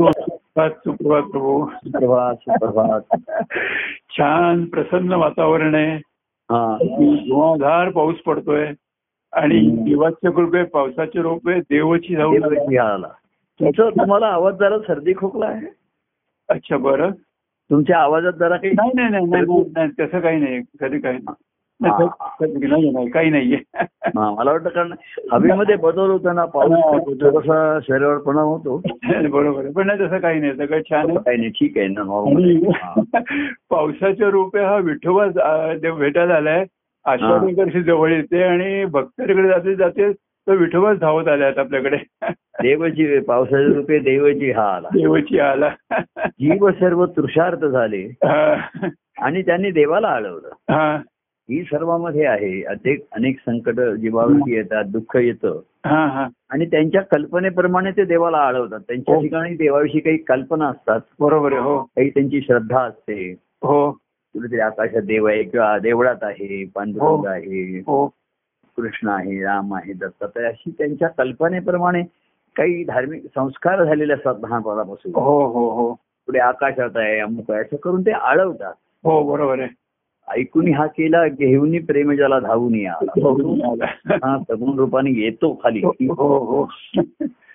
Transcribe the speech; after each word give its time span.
सुप्रभात 0.00 0.70
सुप्रभात 0.70 1.22
प्रभू. 1.22 1.66
सुप्रभात 1.66 2.34
सुप्रभात. 2.34 3.00
छान 4.18 4.64
प्रसन्न 4.64 5.12
वातावरण 5.12 5.74
आहे. 5.74 5.96
हा. 6.50 6.78
धुवाधार 7.28 7.90
पाऊस 7.90 8.14
पडतोय 8.14 8.72
आणि. 9.32 9.70
देवाच्या 9.70 10.30
कृपे 10.32 10.62
पावसाचे 10.64 11.22
रोपे 11.22 11.60
देवाची 11.60 12.16
जाऊन 12.16 12.40
देवाची 12.40 12.76
आला. 12.76 13.08
तुमचं 13.60 13.90
तुम्हाला 13.90 14.26
आवाज 14.26 14.54
जरा 14.54 14.78
सर्दी 14.78 15.14
खोकला 15.16 15.46
आहे? 15.46 15.66
अच्छा 16.48 16.76
बरं. 16.76 17.10
तुमच्या 17.70 17.98
आवाजात 17.98 18.32
जरा 18.32 18.56
काही 18.56 18.72
नाही 18.72 18.90
नाही 18.94 19.08
नाही 19.08 19.26
नाही 19.26 19.42
नाही, 19.42 19.64
नाही 19.76 20.06
तसं 20.06 20.20
काही 20.20 20.40
नाही 20.40 20.60
कधी 20.80 20.98
काही 20.98 21.18
नाही. 21.18 21.34
नाही 21.80 22.90
नाही 22.90 23.08
काही 23.10 23.30
नाहीये. 23.30 23.58
मला 24.14 24.50
वाटतं 24.52 24.68
कारण 24.68 24.92
हवेमध्ये 25.32 25.76
बदल 25.76 26.10
होतो 26.10 26.32
ना 26.32 26.44
पाऊस 26.44 27.04
थोडासा 27.20 27.78
शरीरावर 27.80 28.18
परिणाम 28.18 28.46
होतो. 28.46 28.76
बरोबर 29.30 29.70
पण 29.70 29.86
नाही 29.86 29.98
तसं 30.00 30.18
काही 30.18 30.40
नाही. 30.40 30.52
सगळं 30.52 30.80
छान 30.80 31.16
काही 31.16 31.36
नाही. 31.36 31.50
ठीक 31.50 31.78
आहे 31.78 31.88
ना 31.88 32.02
पावसाच्या 33.70 34.30
रूपे 34.30 34.64
हा 34.64 34.76
विठोबा 34.76 35.26
भेटायला 35.98 36.34
आलाय 36.34 36.64
एकादशी 37.06 37.82
जवळ 37.82 38.12
येते 38.12 38.42
आणि 38.42 38.84
भक्तांकडे 38.84 39.48
जाते 39.48 39.74
जाते 39.74 40.12
तो 40.12 40.52
विठोबाच 40.52 40.98
धावत 40.98 41.28
आलाय 41.28 41.52
आपल्याकडे. 41.58 41.96
देवाची 42.62 43.18
पावसाच्या 43.20 43.74
रूपे 43.74 43.98
देवाची 43.98 44.50
हा 44.50 44.64
आला 44.76 44.88
देवाची 44.94 45.38
आला 45.38 45.68
जीव 46.20 46.68
सर्व 46.70 47.04
तृषार्थ 47.06 47.64
झाले. 47.64 48.02
आणि 49.20 49.42
त्यांनी 49.42 49.70
देवाला 49.70 50.08
अडवलं 50.08 50.96
हा 51.50 51.62
सर्वांमध्ये 51.62 52.26
आहे. 52.26 52.62
अनेक 52.62 53.06
अनेक 53.12 53.38
संकट 53.38 53.80
जीवावरती 53.80 54.54
येतात 54.54 54.84
दुःख 54.84 55.16
येतं. 55.16 55.60
हा 55.86 56.06
हा. 56.06 56.28
आणि 56.50 56.66
त्यांच्या 56.66 57.02
कल्पनेप्रमाणे 57.02 57.90
ते 57.90 58.04
देवाला 58.04 58.46
अडवतात 58.46 58.80
त्यांच्या 58.80 59.14
हो. 59.14 59.20
ठिकाणी 59.20 59.54
देवाविषयी 59.56 60.00
काही 60.00 60.16
कल्पना 60.16 60.68
असतात. 60.68 61.00
बरोबर 61.20 61.52
हो. 61.52 61.82
काही 61.82 62.10
त्यांची 62.10 62.40
श्रद्धा 62.40 62.80
असते. 62.80 63.32
हो. 63.62 63.90
कुठेतरी 64.34 64.60
आकाशात 64.60 65.02
देव 65.02 65.26
आहे 65.26 65.42
किंवा 65.42 65.78
देवळात 65.78 66.16
आहे 66.22 66.64
पांडुरंग 66.74 67.08
हो. 67.08 67.26
आहे 67.26 67.78
हो. 67.78 68.06
कृष्ण 68.76 69.08
आहे 69.08 69.42
राम 69.42 69.74
आहे 69.74 69.92
दत्तात्रय 69.92 70.46
अशी 70.46 70.70
त्यांच्या 70.70 71.08
कल्पनेप्रमाणे 71.08 72.02
काही 72.56 72.84
धार्मिक 72.84 73.22
संस्कार 73.34 73.84
झालेले 73.84 74.12
असतात 74.12 74.34
लहानपणापासून 74.42 75.12
हो 75.14 75.46
हो 75.46 75.70
हो. 75.70 75.92
पुढे 76.26 76.38
आकाशात 76.38 76.90
आहे 76.94 77.18
अमुक 77.18 77.50
आहे 77.50 77.60
असं 77.60 77.76
करून 77.76 78.02
ते 78.02 78.10
अडवतात 78.10 78.72
हो 79.04 79.22
बरोबर 79.22 79.58
आहे. 79.58 79.68
ऐकून 80.36 80.74
हा 80.74 80.86
केला 80.86 81.28
घेऊन 81.28 81.84
प्रेम 81.84 82.12
ज्याला 82.12 82.38
धावून 82.38 82.74
या. 82.74 82.92
हो 82.92 83.74
हा 84.10 84.38
सगुण 84.38 84.78
रूपाने 84.78 85.10
येतो 85.10 85.60
खाली. 85.62 85.80
हो 85.84 86.38
हो 86.38 86.68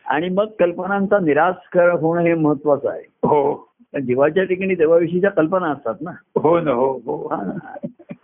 आणि 0.05 0.29
मग 0.29 0.45
कल्पनांचा 0.59 1.19
निराश 1.19 1.67
कर 1.71 1.89
होणं 1.89 2.21
हे 2.21 2.33
महत्वाचं 2.33 2.89
आहे. 2.89 3.03
हो. 3.23 3.69
जीवाच्या 4.01 4.43
ठिकाणी 4.43 4.75
देवाविषयीच्या 4.75 5.31
कल्पना 5.31 5.67
असतात 5.67 5.93
ना. 6.01 6.11
हो 6.35 6.59
ना 6.59 6.71
हो 6.71 7.01
हो. 7.05 7.27
हा. 7.27 7.51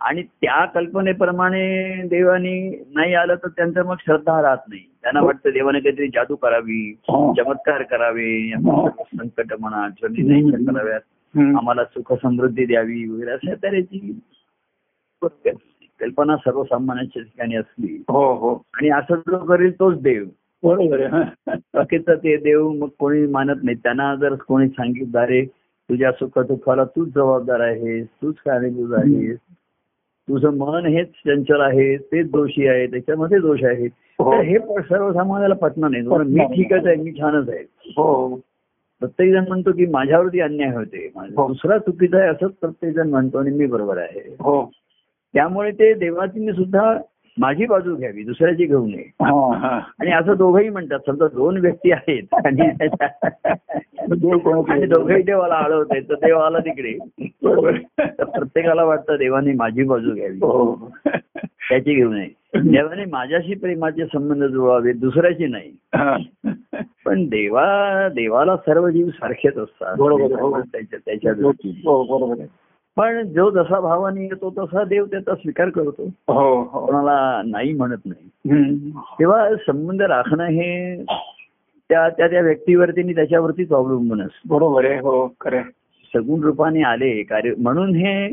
आणि 0.00 0.22
त्या 0.22 0.64
कल्पनेप्रमाणे 0.64 1.92
देवानी 2.06 2.84
नाही 2.94 3.14
आलं 3.14 3.34
तर 3.34 3.48
त्यांचं 3.48 3.84
मग 3.84 3.94
श्रद्धा 4.00 4.42
राहत 4.42 4.58
नाही. 4.68 4.80
त्यांना 5.02 5.20
वाटतं 5.20 5.50
देवाने 5.50 5.80
काहीतरी 5.80 6.08
जादू 6.08 6.36
करावी 6.36 6.94
हो. 7.08 7.34
चमत्कार 7.34 7.82
करावे 7.82 8.52
हो. 8.54 8.88
संकट 8.88 9.52
म्हणा 9.60 9.86
नाही 10.02 10.50
कराव्यात. 10.50 11.00
आम्हाला 11.38 11.84
सुख 11.84 12.12
समृद्धी 12.12 12.64
द्यावी 12.64 13.08
वगैरे 13.08 13.30
अशा 13.30 13.54
तऱ्हेची 13.62 14.20
कल्पना 15.24 16.36
सर्वसामान्यांच्या 16.36 17.22
ठिकाणी 17.22 17.56
असली. 17.56 18.02
हो 18.08 18.34
हो. 18.34 18.54
आणि 18.74 18.88
असं 18.88 19.14
जो 19.14 19.38
करेल 19.38 19.72
तोच 19.80 20.02
देव. 20.02 20.24
बरोबर 20.62 21.00
आहे. 21.00 21.08
हा. 21.08 21.54
बाकीचं 21.74 22.14
ते 22.14 22.36
देव 22.36 22.70
मग 22.70 22.88
कोणी 22.98 23.26
मानत 23.26 23.56
नाही. 23.62 23.76
त्यांना 23.76 24.14
जर 24.14 24.34
कोणी 24.34 24.68
सांगितलं 24.68 25.20
अरे 25.20 25.44
तुझ्या 25.90 26.12
सुख 26.12 26.38
दुःखाला 26.38 26.84
तूच 26.84 27.08
जबाबदार 27.08 27.60
आहेस 27.60 28.06
तूच 28.22 28.34
कारणीभूत 28.34 28.94
आहेस. 28.98 29.38
तुझं 30.28 30.56
मन 30.56 30.86
हेच 30.86 31.08
चंचल 31.08 31.60
आहे 31.60 31.96
तेच 31.96 32.30
दोषी 32.30 32.66
आहे 32.66 32.86
त्याच्यामध्ये 32.86 33.38
दोष 33.38 33.64
आहेत 33.64 33.90
हो. 34.18 34.32
तर 34.32 34.40
हे 34.40 34.58
सर्वसामान्याला 34.58 35.54
पटणार 35.54 35.90
नाही. 35.90 36.02
मी 36.02 36.44
ठीकच 36.44 36.86
आहे 36.86 36.96
मी 36.96 37.12
छानच 37.12 37.48
आहे. 37.48 37.64
हो. 37.96 38.36
प्रत्येक 39.00 39.32
जण 39.32 39.44
म्हणतो 39.48 39.72
की 39.72 39.86
माझ्यावरती 39.86 40.40
अन्याय 40.40 40.74
होते. 40.74 41.12
हो. 41.16 41.46
दुसरा 41.48 41.78
चुकीचा 41.78 42.18
आहे 42.18 42.28
असंच 42.28 42.50
प्रत्येक 42.50 42.94
जण 42.94 43.08
म्हणतो 43.10 43.38
आणि 43.38 43.50
मी 43.50 43.66
बरोबर 43.66 43.98
आहे. 43.98 44.20
हो. 44.40 44.70
त्यामुळे 45.34 45.70
ते 45.70 45.94
देवाची 45.94 46.52
सुद्धा 46.52 46.98
माझी 47.38 47.66
बाजू 47.66 47.96
घ्यावी 47.96 48.22
दुसऱ्याची 48.22 48.64
घेऊ 48.64 48.86
नये. 48.86 49.10
आणि 50.00 50.12
असं 50.12 50.34
दोघंही 50.38 50.68
म्हणतात 50.68 50.98
समजा 51.06 51.26
दोन 51.26 51.58
व्यक्ती 51.58 51.92
आहेत 51.92 52.34
आणि 52.34 52.86
दोघंही 54.86 55.22
देवाला 55.22 55.54
आळवत 55.54 55.86
आहेत 55.90 56.02
तर 56.02 56.14
देव 56.14 56.38
आला 56.38 56.58
तिकडे. 56.58 56.98
प्रत्येकाला 58.24 58.84
वाटतं 58.84 59.16
देवाने 59.18 59.52
माझी 59.52 59.84
बाजू 59.84 60.14
घ्यावी. 60.14 60.36
हो. 60.36 60.92
त्याची 61.68 61.94
घेऊ 61.94 62.12
नये. 62.12 62.28
देवाने 62.56 63.04
माझ्याशी 63.04 63.54
प्रेमाचे 63.54 64.04
संबंध 64.04 64.44
जुळवावे 64.44 64.92
दुसऱ्याशी 64.92 65.46
नाही. 65.46 65.72
पण 67.04 67.24
देवा 67.24 68.08
देवाला 68.08 68.56
सर्व 68.56 68.88
जीव 68.88 69.08
सारखेच 69.08 69.58
असतात. 69.58 69.96
बरोबर 69.98 70.22
आहे, 70.22 70.34
हो. 70.34 70.60
त्याच्या 70.60 71.32
पण 72.96 73.22
जो 73.32 73.50
जसा 73.50 73.80
भावाने 73.80 74.24
येतो 74.24 74.50
तसा 74.58 74.84
देव 74.84 75.04
त्याचा 75.04 75.34
स्वीकार 75.34 75.68
करतो. 75.68 76.06
हो 76.28 76.62
हो. 76.62 76.86
कोणाला 76.86 77.42
नाही 77.44 77.72
म्हणत 77.72 78.06
नाही. 78.06 78.90
तेव्हा 79.20 79.54
संबंध 79.56 80.02
राखणं 80.02 80.44
हे 80.44 81.04
त्या 81.90 82.08
त्या 82.08 82.28
त्या 82.28 82.40
व्यक्तीवरती 82.40 83.00
आणि 83.00 83.14
त्याच्यावरतीच 83.14 83.72
अवलंबून 83.72 84.20
असतं. 84.22 84.48
बरोबर 84.48 84.84
आहे 84.84 84.98
हो 84.98 85.26
खरे 85.40 85.62
सगुण 86.14 86.40
रूपाने 86.40 86.82
आले 86.82 87.22
कार्य 87.22 87.52
म्हणून 87.58 87.94
हे 87.94 88.28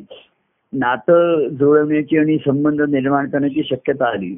नातं 0.73 1.47
जुळवण्याची 1.49 2.17
आणि 2.17 2.37
संबंध 2.37 2.81
निर्माण 2.81 3.29
करण्याची 3.29 3.63
शक्यता 3.63 4.05
आली. 4.05 4.35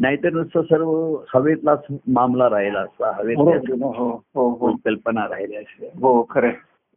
नाहीतर 0.00 0.30
नुसतं 0.30 0.62
सर्व 0.62 1.16
हवेतलाच 1.34 1.84
मामला 2.08 2.48
राहिला 2.50 2.78
असता 2.78 3.10
हवेत 3.14 3.36
हो 4.34 4.72
कल्पना 4.84 5.24
राहिल्या 5.24 5.60
हो 6.00 6.26
खरे 6.30 6.50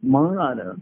म्हणून 0.03 0.37
आलं. 0.37 0.73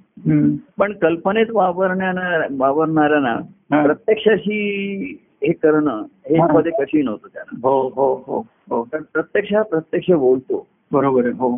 पण 0.77 0.93
कल्पनेत 0.93 1.45
वावरण्यानं 1.49 2.45
वावरणाऱ्यांना 2.57 3.35
हा. 3.71 3.83
प्रत्यक्षाशी 3.85 5.17
हे 5.43 5.51
करणं 5.51 6.03
हे. 6.29 6.37
मध्ये 6.53 6.71
कठीण 6.79 7.07
होतं 7.07 7.27
त्यांना. 7.27 7.67
हो 7.67 7.87
हो 7.87 8.23
हो 8.27 8.45
हो. 8.69 8.83
प्रत्यक्ष 8.91 9.53
हा 9.53 9.61
प्रत्यक्ष 9.61 10.11
बोलतो. 10.11 10.67
बरोबर 10.91 11.23
आहे 11.23 11.33
हो. 11.33 11.57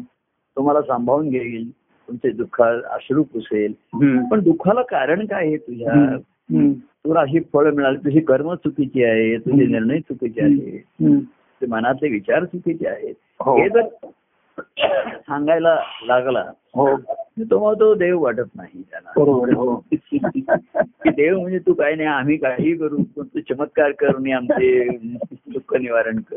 तुम्हाला 0.56 0.82
सांभाळून 0.82 1.30
घेईल 1.30 1.70
तुमचे 2.08 2.30
दुःख 2.32 2.62
अश्रू 2.62 3.24
पुसेल. 3.24 3.74
पण 4.32 4.40
दुःखाला 4.40 4.82
कारण 4.82 5.26
काय 5.26 5.46
आहे 5.48 5.58
तुझ्या. 5.58 6.18
तुला 7.06 7.20
अशी 7.20 7.40
फळ 7.54 7.72
मिळाली 7.74 7.98
तुझी 7.98 8.20
कर्म 8.20 8.54
चुकीची 8.54 9.04
आहे 9.04 9.38
तुझे. 9.38 9.66
निर्णय 9.66 10.00
चुकीचे 10.00 10.42
आहे 10.42 11.16
मनातले 11.68 12.10
विचार 12.10 12.46
चुकीचे 12.46 12.88
आहेत. 12.88 13.14
हो. 13.40 13.58
हे 13.58 13.70
जर 13.70 13.82
सांगायला 14.60 15.76
लागला 16.06 16.44
हो 16.76 16.96
तो 17.52 17.60
मग 17.60 17.80
तो 17.80 17.94
देव 17.94 18.20
वाटत 18.20 18.56
नाही 18.56 18.82
त्याला. 18.82 19.12
बरोबर 19.18 19.54
हो. 19.54 19.76
की 19.94 21.10
देव 21.10 21.40
म्हणजे 21.40 21.60
तू 21.60 21.74
काय 21.74 21.96
नाही 21.96 22.08
आम्ही 22.10 22.38
काही 22.38 22.74
करू 22.78 22.98
पण 23.18 23.24
तू 23.24 23.40
चमत्कार 23.40 23.92
कर 23.92 24.16
आणि 24.16 24.32
आमचे 24.32 24.88
दुःख 25.26 25.76
निवारण 25.76 26.20
कर. 26.20 26.36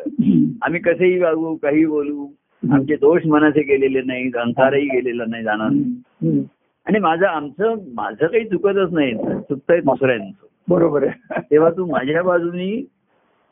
आम्ही 0.62 0.80
कसेही 0.80 1.18
वागू 1.20 1.54
काही 1.56 1.84
बोलू 1.86 2.26
आमचे 2.62 2.96
दोष 2.96 3.26
मनाचे 3.26 3.62
गेलेले 3.62 4.02
नाही 4.02 4.30
अंधारही 4.38 4.86
गेलेला 4.86 5.24
नाही 5.28 5.44
जाणार. 5.44 5.68
आणि 6.86 6.98
माझं 6.98 7.26
आमचं 7.26 7.74
माझं 7.94 8.26
काही 8.26 8.44
चुकतच 8.44 8.92
नाही 8.92 9.14
चुकतंय 9.14 9.80
दुसऱ्यांचं. 9.80 10.46
बरोबर 10.68 11.06
आहे. 11.06 11.40
तेव्हा 11.40 11.70
तू 11.70 11.86
माझ्या 11.86 12.22
बाजूनी 12.22 12.84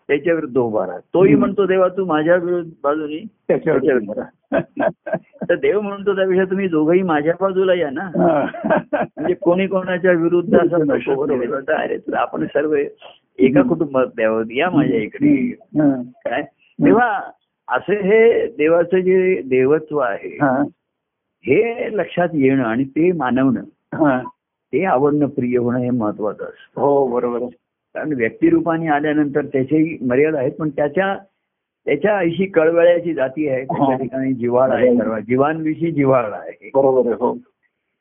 त्याच्या 0.09 0.35
विरुद्ध 0.35 0.59
उभा 0.59 0.87
राहा 0.87 0.99
तोही 0.99 1.35
म्हणतो 1.35 1.67
देवा 1.67 1.89
तू 1.89 2.05
माझ्या 2.05 2.37
विरुद्ध 2.37 2.71
बाजूनी 2.83 3.19
त्याच्यावर 3.49 3.81
त्याच्यावर 3.81 4.23
तर 5.49 5.55
देव 5.55 5.81
म्हणतो 5.81 6.17
त्यापेक्षा 6.17 6.45
तुम्ही 6.45 6.69
दोघंही 6.69 7.03
माझ्या 7.03 7.35
बाजूला 7.41 7.75
या 7.75 7.91
ना. 7.91 8.11
म्हणजे 8.95 9.35
कोणी 9.35 9.67
कोणाच्या 9.67 10.13
विरुद्ध 10.13 10.59
असं 10.59 10.87
नको 10.87 11.23
अरे 11.73 11.99
तर 11.99 12.15
आपण 12.15 12.47
सर्व 12.47 12.75
एका 13.39 13.63
कुटुंबात 13.63 14.07
द्यावं 14.07 14.43
या 14.51 14.71
माझ्या 14.71 14.97
इकडे. 14.97 15.51
काय? 16.03 16.43
तेव्हा 16.85 17.21
असे 17.69 17.95
हे 17.95 18.47
देवाचं 18.47 18.99
जे 18.99 19.43
देवत्व 19.43 19.99
आहे 19.99 20.29
हा. 20.29 20.63
लक्षात 21.91 22.29
येणं 22.35 22.65
आणि 22.65 22.85
ते 22.85 23.13
मानवणं 23.13 23.61
हा. 23.95 24.23
ते 24.73 24.85
आवडणं 24.85 25.27
प्रिय 25.27 25.59
होणं 25.59 25.79
हे 25.79 25.91
महत्वाचं 25.91 26.45
असतं. 26.45 26.81
हो 26.81 27.07
बरोबर 27.07 27.39
कारण 27.95 28.13
व्यक्तिरूपाने 28.13 28.89
आल्यानंतर 28.89 29.45
त्याच्याही 29.45 29.99
मर्यादा 30.07 30.39
आहेत 30.39 30.53
पण 30.53 30.69
त्याच्या 30.69 31.19
त्याच्या 31.85 32.19
ऐशी 32.19 32.47
कळवळ्याची 32.47 33.15
जाती 33.15 33.49
आहे. 33.49 33.65
त्याच्या 33.65 33.97
ठिकाणी 33.97 34.33
जिव्हाळा 34.33 34.75
आहे 34.75 34.99
सर्व 34.99 35.19
जीवांविषयी 35.19 35.91
जिव्हाळा 35.93 36.37
आहे. 36.37 36.71
बरोबर 36.75 37.13
हो. 37.13 37.35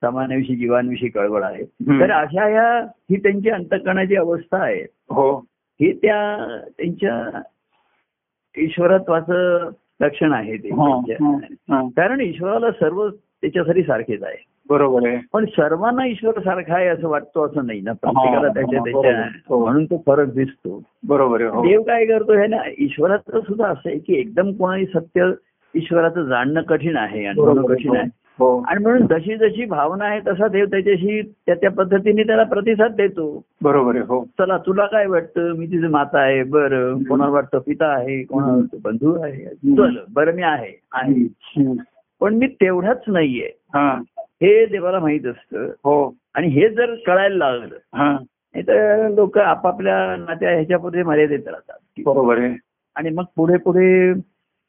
समानाविषयी 0.02 0.56
जीवांविषयी 0.56 1.10
कळवळ 1.10 1.44
आहे. 1.44 1.64
तर 1.64 2.12
अशा 2.12 2.50
या 2.50 2.80
ही 2.80 3.16
त्यांची 3.16 3.50
अंतकरणाची 3.50 4.16
अवस्था 4.16 4.58
आहे. 4.58 4.82
हो. 5.10 5.38
ही 5.82 5.94
त्या 5.94 6.58
त्यांच्या 6.78 7.42
ईश्वरत्वाचं 8.58 9.70
लक्षण 10.02 10.34
आहे 10.34 10.58
ते 10.58 10.70
हा. 10.70 10.96
हा, 10.98 11.38
हा. 11.70 11.90
कारण 11.96 12.22
ईश्वराला 12.22 12.72
सर्व 12.72 13.10
त्याच्यासाठी 13.10 13.84
सारखेच 13.84 14.24
आहे. 14.24 14.51
बरोबर 14.72 15.08
आहे. 15.08 15.18
पण 15.34 15.46
सर्वांना 15.46 16.06
ईश्वर 16.06 16.40
सारखा 16.40 16.76
आहे 16.76 16.88
असं 16.88 17.08
वाटतो 17.08 17.46
असं 17.46 17.66
नाही 17.66 17.82
ना? 17.82 17.92
प्रत्येकाला 17.92 18.48
त्याच्या 18.48 18.80
हा, 18.80 18.86
त्याच्या. 18.86 19.22
हो. 19.50 19.66
म्हणून 19.66 19.86
तो 19.86 20.04
फरक 20.06 20.34
दिसतो. 20.34 20.82
बरोबर 21.08 21.42
आहे 21.42 21.50
हो. 21.50 21.62
देव 21.62 21.82
काय 21.82 22.06
करतो 22.06 22.34
हे 22.34 22.48
ना 22.48 22.58
ईश्वराचं 22.80 23.40
सुद्धा 23.40 23.68
असं 23.68 23.90
आहे 23.90 23.98
की 24.00 24.20
एकदम 24.20 24.52
कोणाही 24.52 24.86
सत्य 24.86 25.32
ईश्वराचं 25.76 26.24
जाणणं 26.24 26.62
कठीण 26.62 26.98
आहे 26.98 27.32
बरोबर 27.38 27.74
कठीण 27.74 27.96
आहे. 27.96 28.08
हो 28.40 28.64
आणि 28.68 28.84
म्हणून 28.84 29.08
जशी 29.08 29.36
जशी 29.38 29.66
भावना 29.66 30.06
आहे 30.06 30.20
तसा 30.20 30.48
देव 30.48 30.66
त्याच्याशी 30.66 31.22
त्या 31.22 31.56
त्या 31.56 31.72
पद्धतीने 31.72 32.24
त्याला 32.24 32.44
प्रतिसाद 32.44 32.92
देतो. 32.92 33.44
बरोबर 33.62 33.96
आहे 33.96 34.04
हो. 34.04 34.24
चला 34.40 34.58
तुला 34.58 34.86
काय 34.86 35.06
वाटतं? 35.06 35.52
मी 35.54 35.66
तिची 35.66 35.88
माता 35.88 36.20
आहे 36.20 36.44
बरं. 36.44 37.04
कोणाला 37.04 37.32
वाटतं? 37.32 37.60
पिता 37.60 37.86
आहे 37.86 38.24
कोणाला 38.24 38.54
वाटतं? 38.54 38.78
बंधू 38.84 39.22
आहे. 39.22 39.46
चल 39.78 39.98
बरं 40.14 40.34
मी 40.36 40.42
आहे. 40.42 40.72
पण 42.22 42.34
मी 42.34 42.48
तेवढाच 42.48 43.02
नाहीये. 43.08 43.50
हा 44.42 44.48
हे 44.48 44.66
देवाला 44.66 45.00
माहीत 45.00 45.26
असतं. 45.26 45.66
हो. 45.66 46.16
आणि 46.34 46.48
हे 46.48 46.70
जर 46.70 46.96
कळायला 47.08 47.36
लागलं 47.36 47.76
हा. 47.94 48.12
नाही 48.12 48.68
तर 48.68 49.10
लोक 49.10 49.38
आपापल्या 49.38 50.16
नात्या 50.16 50.52
ह्याच्यामध्ये 50.52 51.04
मर्यादेत 51.04 51.48
राहतात. 51.48 52.02
बरोबर 52.06 52.38
आहे. 52.38 52.56
आणि 52.96 53.10
मग 53.10 53.24
पुढे 53.36 53.58
पुढे 53.58 54.14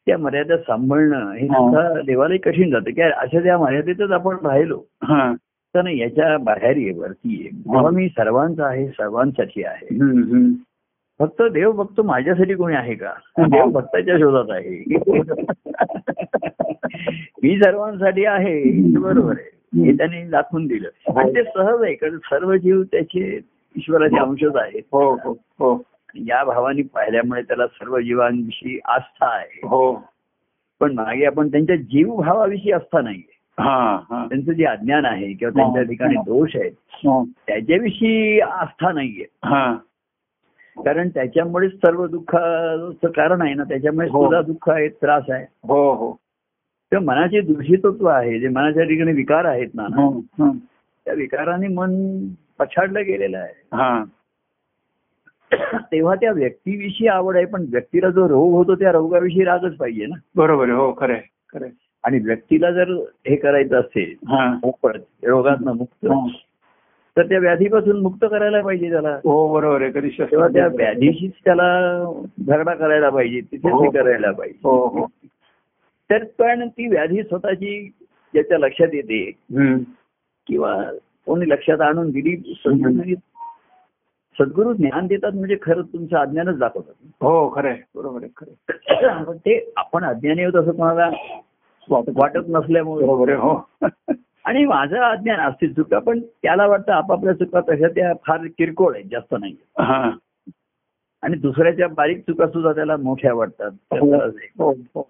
त्या 0.05 0.17
मर्यादा 0.17 0.57
सांभाळणं 0.57 1.31
हे 1.31 1.47
हा. 1.47 1.57
सुद्धा 1.57 2.01
देवालाही 2.01 2.39
कठीण 2.39 2.71
जातं. 2.71 2.91
की 2.91 3.01
अशा 3.01 3.39
त्या 3.39 3.57
मर्यादेतच 3.57 4.11
आपण 4.11 4.45
राहिलो 4.45 4.83
हा. 5.03 5.33
तर 5.75 5.81
नाही 5.81 5.99
याच्या 5.99 6.37
बाहेर 6.37 6.77
ये 6.77 6.93
वरती 6.93 7.43
ये. 7.43 7.49
तेव्हा 7.49 7.91
मी 7.91 8.09
सर्वांचा 8.09 8.65
आहे 8.65 8.87
सर्वांसाठी 8.87 9.63
आहे. 9.63 9.87
फक्त 11.19 11.41
देव 11.41 11.71
बघतो 11.71 12.03
माझ्यासाठी 12.03 12.53
कोणी 12.53 12.75
आहे 12.75 12.95
का? 12.95 13.13
देव 13.39 13.65
भक्ताच्या 13.65 14.17
शोधात 14.17 14.45
आहे. 14.49 14.83
मी 17.43 17.57
सर्वांसाठी 17.57 18.25
आहे. 18.25 18.59
हे 18.59 18.97
बरोबर 18.97 19.31
आहे. 19.31 19.52
हे 19.75 19.97
त्यांनी 19.97 20.29
दाखवून 20.29 20.67
दिलं. 20.67 21.17
आणि 21.19 21.31
ते 21.35 21.43
सहज 21.43 21.83
आहे 21.83 21.93
कारण 21.93 22.17
सर्व 22.17 22.55
जीव 22.55 22.83
त्याचे 22.83 23.39
ईश्वराचे 23.77 24.19
अंशच 24.19 24.55
आहेत. 24.55 24.81
हो 24.91 25.15
हो 25.15 25.31
हो. 25.31 25.83
या 26.15 26.43
भावाने 26.43 26.81
पाहिल्यामुळे 26.81 27.41
त्याला 27.41 27.67
सर्व 27.67 27.99
जीवांविषयी 27.99 28.79
आस्था 28.85 29.25
आहे. 29.25 29.59
हो. 29.63 30.03
पण 30.79 30.93
मागे 30.93 31.25
आपण 31.25 31.47
त्यांच्या 31.47 31.75
जीव 31.75 32.15
भावाविषयी 32.15 32.71
आस्था 32.71 33.01
नाहीये. 33.01 33.33
हा 33.59 33.99
हा. 34.09 34.25
त्यांचं 34.29 34.51
जे 34.51 34.65
अज्ञान 34.65 35.05
आहे 35.05 35.33
किंवा 35.33 35.59
त्यांच्या 35.59 35.83
ठिकाणी 35.83 36.15
दोष 36.15 36.55
आहेत 36.55 36.71
हा. 36.89 37.23
त्याच्याविषयी 37.47 38.39
आस्था 38.39 38.91
नाहीये. 38.91 39.25
हा. 39.45 39.77
कारण 40.77 41.09
त्याच्यामुळेच 41.09 41.75
सर्व 41.75 42.07
दुःखाचं 42.07 43.07
कारण 43.07 43.41
आहे 43.41 43.53
ना 43.53 43.63
त्याच्यामुळे 43.63 44.09
हो. 44.09 44.23
सुद्धा 44.23 44.41
दुःख 44.41 44.69
आहे 44.69 44.87
त्रास 44.87 45.23
आहे. 45.29 45.45
हो 45.67 45.93
हो. 45.93 46.22
तर 46.93 46.99
मनाचे 46.99 47.41
दूषितत्व 47.41 48.07
आहे 48.07 48.39
जे 48.39 48.47
मनाच्या 48.47 48.83
ठिकाणी 48.83 49.11
विकार 49.11 49.45
आहेत 49.45 49.67
ना 49.73 49.83
हं, 49.83 50.19
हं. 50.39 50.51
त्या 51.05 51.13
विकाराने 51.13 51.67
मन 51.67 52.19
पछाडलं 52.59 53.01
गेलेलं 53.05 53.37
आहे. 53.37 53.53
हा. 53.73 54.03
तेव्हा 55.91 56.15
त्या 56.15 56.31
व्यक्तीविषयी 56.31 57.07
आवड 57.07 57.35
आहे 57.35 57.45
पण 57.45 57.65
व्यक्तीला 57.69 58.09
जो 58.09 58.29
रोग 58.29 58.53
होतो 58.53 58.75
त्या 58.75 58.91
रोगाविषयी 58.91 59.43
रागच 59.43 59.75
पाहिजे 59.77 60.05
ना. 60.05 60.15
बरोबर 60.35 60.69
हो 60.69 60.93
खरंय 60.93 61.21
खरंय 61.53 61.69
आणि 62.03 62.19
व्यक्तीला 62.19 62.71
जर 62.71 62.91
हे 63.27 63.35
करायचं 63.35 63.79
असेल 63.79 64.15
हा. 64.27 64.53
मोकळ 64.53 64.91
रोगातनं 65.23 65.71
मुक्त 65.71 66.05
हं. 66.05 66.27
तर 67.17 67.25
त्या 67.25 67.39
व्याधीपासून 67.39 68.01
मुक्त 68.01 68.25
करायला 68.31 68.61
पाहिजे 68.61 68.89
त्याला. 68.89 69.19
हो 69.23 69.53
बरोबर 69.53 69.81
आहे 69.81 69.91
कधी 69.91 70.09
तेव्हा 70.09 70.47
त्या 70.47 70.67
व्याधीशीच 70.67 71.31
त्याला 71.45 72.03
झगडा 72.47 72.73
करायला 72.73 73.09
पाहिजे 73.09 73.39
तिथेच 73.41 73.71
हो. 73.71 73.83
हे 73.83 73.89
करायला 73.89 74.31
पाहिजे. 74.31 74.59
हो 74.63 74.87
हो. 74.87 75.07
तर 76.13 76.23
पण 76.23 76.67
ती 76.67 76.87
व्याधी 76.87 77.23
स्वतःची 77.23 77.89
ज्याच्या 78.33 78.57
लक्षात 78.57 78.87
येते. 78.93 79.31
किंवा 80.47 80.83
कोणी 81.25 81.49
लक्षात 81.49 81.81
आणून 81.81 82.11
दिली 82.11 82.37
सद्गुरू 84.39 84.73
ज्ञान 84.73 85.07
देतात 85.07 85.31
म्हणजे 85.33 85.57
खरं 85.61 85.81
तुमचं 85.81 86.17
अज्ञानच 86.17 86.57
दाखवतात. 86.57 86.93
हो 87.21 87.55
खरंय 87.55 87.77
बरोबर 87.95 88.19
पण 89.23 89.37
ते 89.37 89.73
आपण 89.77 90.03
अज्ञानी 90.03 90.43
होत 90.43 90.55
असं 90.55 90.71
कोणाला 90.71 91.09
वाटत 91.89 92.39
नसल्यामुळे. 92.47 93.05
बरोबर 93.05 93.33
हो. 93.33 93.69
आणि 94.45 94.65
माझं 94.65 94.97
अज्ञान 94.97 95.39
असतील 95.39 95.73
चुका 95.73 95.99
पण 95.99 96.19
त्याला 96.19 96.67
वाटतं 96.67 96.91
आपापल्या 96.91 97.33
चुका 97.33 97.59
तशा 97.61 97.87
त्या 97.87 98.13
फार 98.27 98.39
किरकोळ 98.57 98.95
आहेत 98.95 99.05
जास्त 99.11 99.35
नाही. 99.39 99.55
हा. 99.79 100.11
आणि 101.21 101.35
दुसऱ्याच्या 101.35 101.87
बारीक 101.87 102.19
चुका 102.19 102.47
सुद्धा 102.47 102.71
त्याला 102.71 102.97
मोठ्या 102.97 103.33
वाटतात. 103.33 103.71
हो. 103.91 104.15
हो 104.57 104.71
हो. 104.71 105.09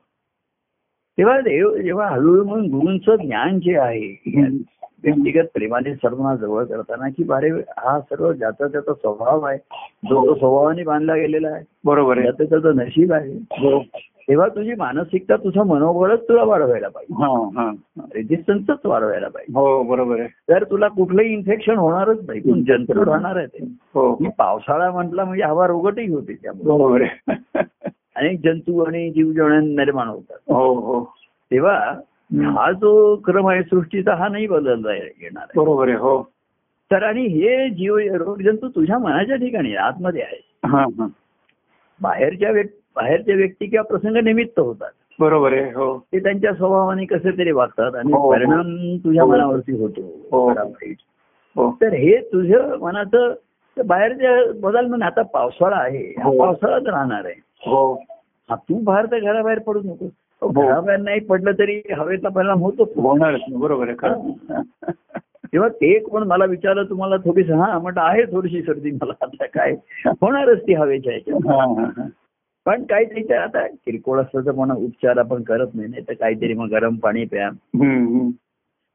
तेव्हा 1.17 1.39
देव 1.41 1.77
जेव्हा 1.77 2.07
हळूहळू 2.07 2.43
म्हणून 2.43 2.65
गुरूंचं 2.65 3.15
ज्ञान 3.15 3.59
जे 3.59 3.77
आहे 3.77 4.15
व्यक्तिगत 5.03 5.43
प्रेमाने 5.53 5.95
सर्वांना 5.95 6.35
जवळ 6.35 6.63
करताना 6.63 7.09
की 7.09 7.23
बारे 7.23 7.49
हा 7.49 7.99
सर्व 7.99 8.33
ज्याचा 8.33 8.67
त्याचा 8.67 8.93
स्वभाव 8.93 9.41
आहे 9.41 9.57
जो 10.09 10.27
तो 10.27 10.35
स्वभावाने 10.35 10.83
बांधला 10.83 11.15
गेलेला 11.15 11.47
आहे. 11.47 11.63
बरोबर 11.85 12.17
आहे. 12.17 12.21
ज्याचं 12.21 12.43
त्याचं 12.43 12.75
नशीब 12.75 13.13
आहे. 13.13 13.31
हो. 13.33 13.79
तेव्हा 14.27 14.47
तुझी 14.47 14.73
मानसिकता 14.77 15.35
तुझं 15.35 15.63
मनोबळच 15.63 16.19
तुला 16.29 16.43
वाढवायला 16.43 16.87
पाहिजे. 16.87 17.77
रेजिस्टन्सच 18.15 18.85
वाढवायला 18.85 19.27
पाहिजे. 19.27 19.59
हो 19.59 19.83
बरोबर 19.83 20.19
आहे. 20.19 20.27
तर 20.27 20.63
तुला 20.63 20.87
कुठलंही 20.87 21.33
इन्फेक्शन 21.33 21.77
होणारच 21.77 22.17
नाही 22.27 22.39
पण 22.39 22.63
जंतू 22.63 23.05
राहणार 23.05 23.35
आहे 23.35 23.47
ते. 23.47 23.65
हो. 23.65 24.17
मी 24.21 24.29
पावसाळा 24.37 24.91
म्हटला 24.91 25.25
म्हणजे 25.25 25.43
हवा 25.43 25.67
रोगटही 25.67 26.13
होते 26.13 26.33
त्यामुळे. 26.33 26.77
बरोबर 26.77 27.01
आहे. 27.01 27.33
अनेक 28.15 28.39
जंतू 28.43 28.83
आणि 28.83 29.09
जीवजण 29.11 29.65
निर्माण 29.65 30.07
होतात. 30.07 30.37
हो 30.53 30.73
हो. 30.73 31.03
तेव्हा 31.51 31.99
हा 32.51 32.71
जो 32.71 33.15
क्रम 33.15 33.47
आहे 33.47 33.63
सृष्टीचा 33.63 34.15
हा 34.15 34.27
नाही 34.27 34.47
बदलता 34.47 34.93
येणार. 34.93 35.45
बरोबर 35.55 35.87
आहे 35.87 35.97
हो. 35.97 36.21
तर 36.91 37.03
आणि 37.03 37.21
हे 37.21 37.69
जीव 37.69 37.97
रोगजंतू 37.97 38.67
तुझ्या 38.67 38.97
मनाच्या 38.97 39.35
ठिकाणी 39.35 39.75
आतमध्ये 39.75 40.21
आहे 40.21 40.41
हा 40.67 40.83
हा. 40.83 41.07
बाहेरच्या 42.01 42.51
व्यक्ती 42.51 42.79
बाहेरच्या 42.95 43.35
व्यक्ती 43.35 43.65
किंवा 43.65 43.83
प्रसंग 43.83 44.17
निमित्त 44.17 44.59
होतात. 44.59 44.89
बरोबर 45.19 45.53
आहे 45.53 45.71
हो. 45.73 45.97
ते 45.99 46.19
त्यांच्या 46.19 46.53
स्वभावाने 46.53 47.05
कसे 47.05 47.31
तरी 47.31 47.51
वागतात 47.51 47.95
आणि 47.95 48.13
हो. 48.13 48.31
परिणाम 48.31 48.95
तुझ्या 48.97 49.25
मनावरती 49.25 49.81
होतो. 49.81 50.01
हो. 50.31 50.49
बरा 50.49 50.63
वाईट. 50.63 50.97
हो. 51.55 51.77
तर 51.81 51.93
हे 51.93 52.17
तुझं 52.17 52.77
मनाचं 52.79 53.33
बाहेरच्या 53.85 54.51
बदल 54.59 54.85
म्हणजे 54.85 55.05
आता 55.05 55.21
पावसाळा 55.21 55.77
आहे. 55.77 56.07
हा 56.07 56.23
हो. 56.23 56.39
पावसाळाच 56.39 56.83
राहणार 56.85 57.25
आहे. 57.25 57.41
हो 57.63 57.93
हा 58.49 58.55
तू 58.59 58.77
बाहेर 58.83 59.05
तर 59.05 59.19
घराबाहेर 59.21 59.59
पडू 59.59 59.81
नको 59.81 60.05
हो. 60.41 60.49
घराबाहेर 60.51 60.99
नाही 60.99 61.19
पडलं 61.19 61.51
तरी 61.51 61.81
हवेतला 61.91 62.29
परिणाम 62.29 62.61
होतो 62.61 62.83
होणारच 62.97 63.41
बरोबर 63.51 63.89
आहे 63.89 64.91
तेव्हा 65.53 65.67
ते 65.71 65.97
कोण 65.99 66.23
मला 66.27 66.45
विचारलं 66.45 66.83
तुम्हाला 66.83 67.17
थोडीस 67.17 67.49
हा 67.51 67.77
म्हटलं 67.79 68.01
आहे 68.01 68.23
थोडीशी 68.25 68.61
सर्दी 68.61 68.91
मला 68.91 69.13
आता 69.21 69.45
काय 69.45 69.73
होणारच 70.21 70.61
ती 70.61 70.73
हवेच्या 70.73 71.11
ह्याच्यात 71.13 71.47
हा, 71.47 71.63
हा, 71.73 71.85
हा. 71.97 72.07
पण 72.65 72.83
काही 72.83 73.05
त्याच्या 73.05 73.41
आता 73.43 73.65
किरकोळ 73.67 74.19
असलं 74.19 74.45
तर 74.45 74.51
म्हणा 74.51 74.73
उपचार 74.75 75.17
आपण 75.17 75.41
करत 75.43 75.73
नाही 75.73 75.87
नाही 75.89 76.03
तर 76.07 76.13
काहीतरी 76.13 76.53
मग 76.53 76.69
गरम 76.69 76.95
पाणी 76.95 77.25
प्या. 77.25 77.49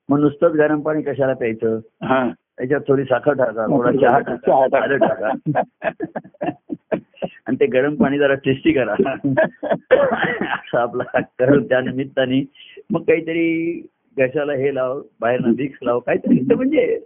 मग 0.09 0.19
नुसतंच 0.21 0.53
गरम 0.53 0.81
पाणी 0.81 1.03
कशाला 1.03 1.33
प्यायचं 1.35 1.79
हा. 2.03 2.29
त्याच्यात 2.57 2.81
थोडी 2.89 3.05
साखर 3.05 3.33
टाका 3.33 3.67
थोडा 3.67 3.91
चहा 4.01 4.19
टाका 4.19 4.67
चहा 4.67 4.97
टाका. 4.97 5.33
आणि 7.23 7.57
ते 7.61 7.67
गरम 7.67 7.95
पाणी 7.95 8.19
जरा 8.19 8.35
टेस्टी 8.35 8.73
करा. 8.73 8.93
असं 8.93 10.79
आपला 10.79 11.21
करून 11.21 11.69
त्या 11.69 11.81
निमित्ताने. 11.81 12.45
मग 12.91 13.03
काहीतरी 13.03 13.83
घशाला 14.19 14.53
हे 14.53 14.75
लाव 14.75 15.01
बाहेर 15.21 15.41
विक्स 15.47 15.79
लाव 15.83 16.01
काहीतरी 16.01 16.39
तर 16.51 16.55
म्हणजे 16.55 17.01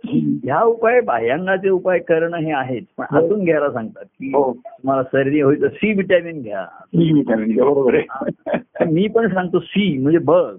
ह्या 0.45 0.63
उपाय 0.63 1.01
बाह्यांगाचे 1.01 1.69
उपाय 1.69 1.99
करणं 1.99 2.37
हे 2.37 2.53
आहेच. 2.53 2.85
पण 2.97 3.05
आतून 3.11 3.45
घ्यायला 3.45 3.73
सांगतात 3.73 4.05
की 4.05 4.31
हो. 4.35 4.53
तुम्हाला 4.53 5.03
सर्दी 5.03 5.41
होईल 5.41 5.63
तर 5.63 5.69
सी 5.69 5.93
विटॅमिन 5.93 6.43
घ्या. 6.43 6.67
मी 6.95 7.13
विचारेन, 7.13 7.57
बरोबर 7.57 7.95
आहे. 7.95 8.29
तर 8.59 8.85
मी 8.85 9.09
पण 9.09 9.35
सांगतो 9.35 9.61
सी 9.61 9.99
म्हणजे 9.99 10.19
बघ. 10.19 10.57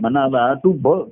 मनाला 0.00 0.54
तू 0.54 0.72
बघ. 0.72 1.08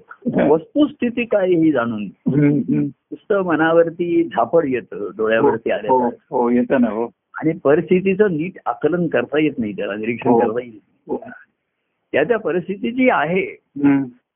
वस्तुस्थिती 0.50 1.24
काय 1.24 1.48
ही 1.48 1.72
जाणून. 1.72 2.08
नुसतं 2.26 3.42
मनावरती 3.42 4.24
झापड 4.24 4.64
येतं 4.68 5.10
डोळ्यावरती 5.16 5.70
हो 5.70 5.76
आलं 5.76 6.08
हो 6.30 6.50
येतं 6.50 6.80
ना 6.80 6.90
हो. 6.90 7.08
आणि 7.34 7.52
परिस्थितीचं 7.64 8.36
नीट 8.36 8.58
आकलन 8.66 9.06
करता 9.06 9.38
येत 9.38 9.58
नाही 9.58 9.72
त्याला 9.72 9.94
निरीक्षण 9.96 10.30
हो. 10.30 10.38
करता 10.38 10.60
येत 10.60 10.70
नाही. 10.70 10.80
हो. 11.08 11.16
त्या 12.12 12.24
त्या 12.24 12.38
परिस्थिती 12.38 12.90
जी 12.90 13.08
आहे. 13.10 13.46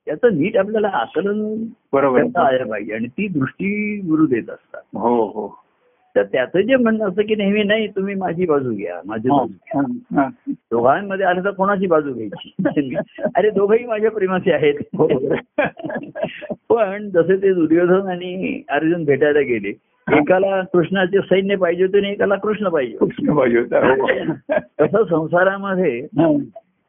त्याचं 0.06 0.36
नीट 0.38 0.56
आपल्याला 0.56 0.88
आकलन 0.88 1.64
करता. 1.92 2.46
आलं 2.46 2.68
पाहिजे 2.70 2.94
आणि 2.94 3.06
ती 3.08 3.28
दृष्टी 3.28 4.00
गुरु 4.00 4.26
देत 4.26 4.50
असतात 4.50 4.80
हो 4.96 5.14
हो 5.26 5.46
तर 6.16 6.22
त्याचं 6.22 6.60
जे 6.60 6.76
म्हणणं 6.76 7.08
असतं 7.08 7.22
की 7.22 7.34
नेहमी 7.34 7.62
नाही 7.62 7.86
तुम्ही 7.88 8.14
माझी 8.14 8.46
बाजू 8.46 8.74
घ्या 8.74 9.00
माझी 9.04 9.28
हा, 9.28 9.36
बाजू 9.36 9.92
घ्या. 10.10 10.28
दोघांमध्ये 10.50 11.26
आलं 11.26 11.44
तर 11.44 11.50
कोणाची 11.50 11.86
बाजू 11.86 12.12
घ्यायची 12.12 12.54
अरे 13.36 13.50
दोघंही 13.50 13.86
माझ्या 13.86 14.10
प्रेमाचे 14.10 14.52
आहेत. 14.52 14.74
पण 16.70 17.08
जसे 17.10 17.36
ते 17.36 17.52
दुर्योधन 17.54 18.08
आणि 18.08 18.62
अर्जुन 18.68 19.04
भेटायला 19.04 19.40
गेले 19.40 19.72
एकाला 20.12 20.60
कृष्णाचे 20.72 21.18
सैन्य 21.18 21.56
पाहिजे 21.56 21.84
होते 21.84 21.98
आणि 21.98 22.08
एकाला 22.08 22.34
कृष्ण 22.34 22.68
पाहिजे. 22.68 22.96
कृष्ण 22.96 23.36
पाहिजे 23.36 23.58
होता. 23.58 24.58
तसं 24.80 25.04
संसारामध्ये. 25.04 26.00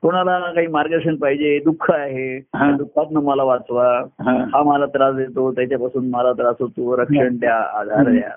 कोणाला 0.04 0.40
काही 0.40 0.68
मार्गदर्शन 0.68 1.16
पाहिजे 1.16 1.60
दुःख 1.60 1.92
आहे 1.92 2.40
दुःखातनं 2.78 3.20
मला 3.20 3.44
वाचवा 3.44 3.88
हा. 4.22 4.64
मला 4.64 4.86
त्रास 4.86 5.16
देतो 5.16 5.52
त्याच्यापासून 5.52 6.10
मला 6.10 6.34
त्रास 6.34 6.56
होतो 6.60 6.98
रक्षण 6.98 7.38
द्या 7.38 7.56
आधार 7.80 8.10
द्या. 8.10 8.30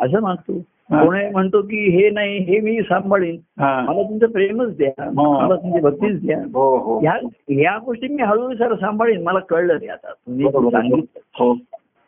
असं 0.00 0.20
मागतो. 0.20 0.58
कोणी 0.90 1.30
म्हणतो 1.30 1.62
की 1.62 1.90
हे 1.90 2.10
नाही 2.10 2.38
हे 2.38 2.60
मी 2.60 2.80
सांभाळीन. 2.82 3.36
मला 3.60 4.02
तुमचं 4.02 4.26
प्रेमच 4.26 4.76
द्या. 4.76 5.10
मला 5.14 5.56
तुमची 5.56 5.80
भक्तीच 5.80 6.26
द्या 6.26 6.38
हो 6.54 6.76
हो 6.76 6.98
ह्या 7.00 7.78
गोष्टी 7.86 8.08
मी 8.08 8.22
हळूहळू 8.22 8.54
सर 8.54 8.74
सांभाळीन 8.74 9.22
मला 9.22 9.38
कळलं 9.38 9.76
ते 9.76 9.86
आता 9.86 10.12
तुम्ही. 10.12 10.46
सांगितलं 10.70 11.20
हो 11.34 11.52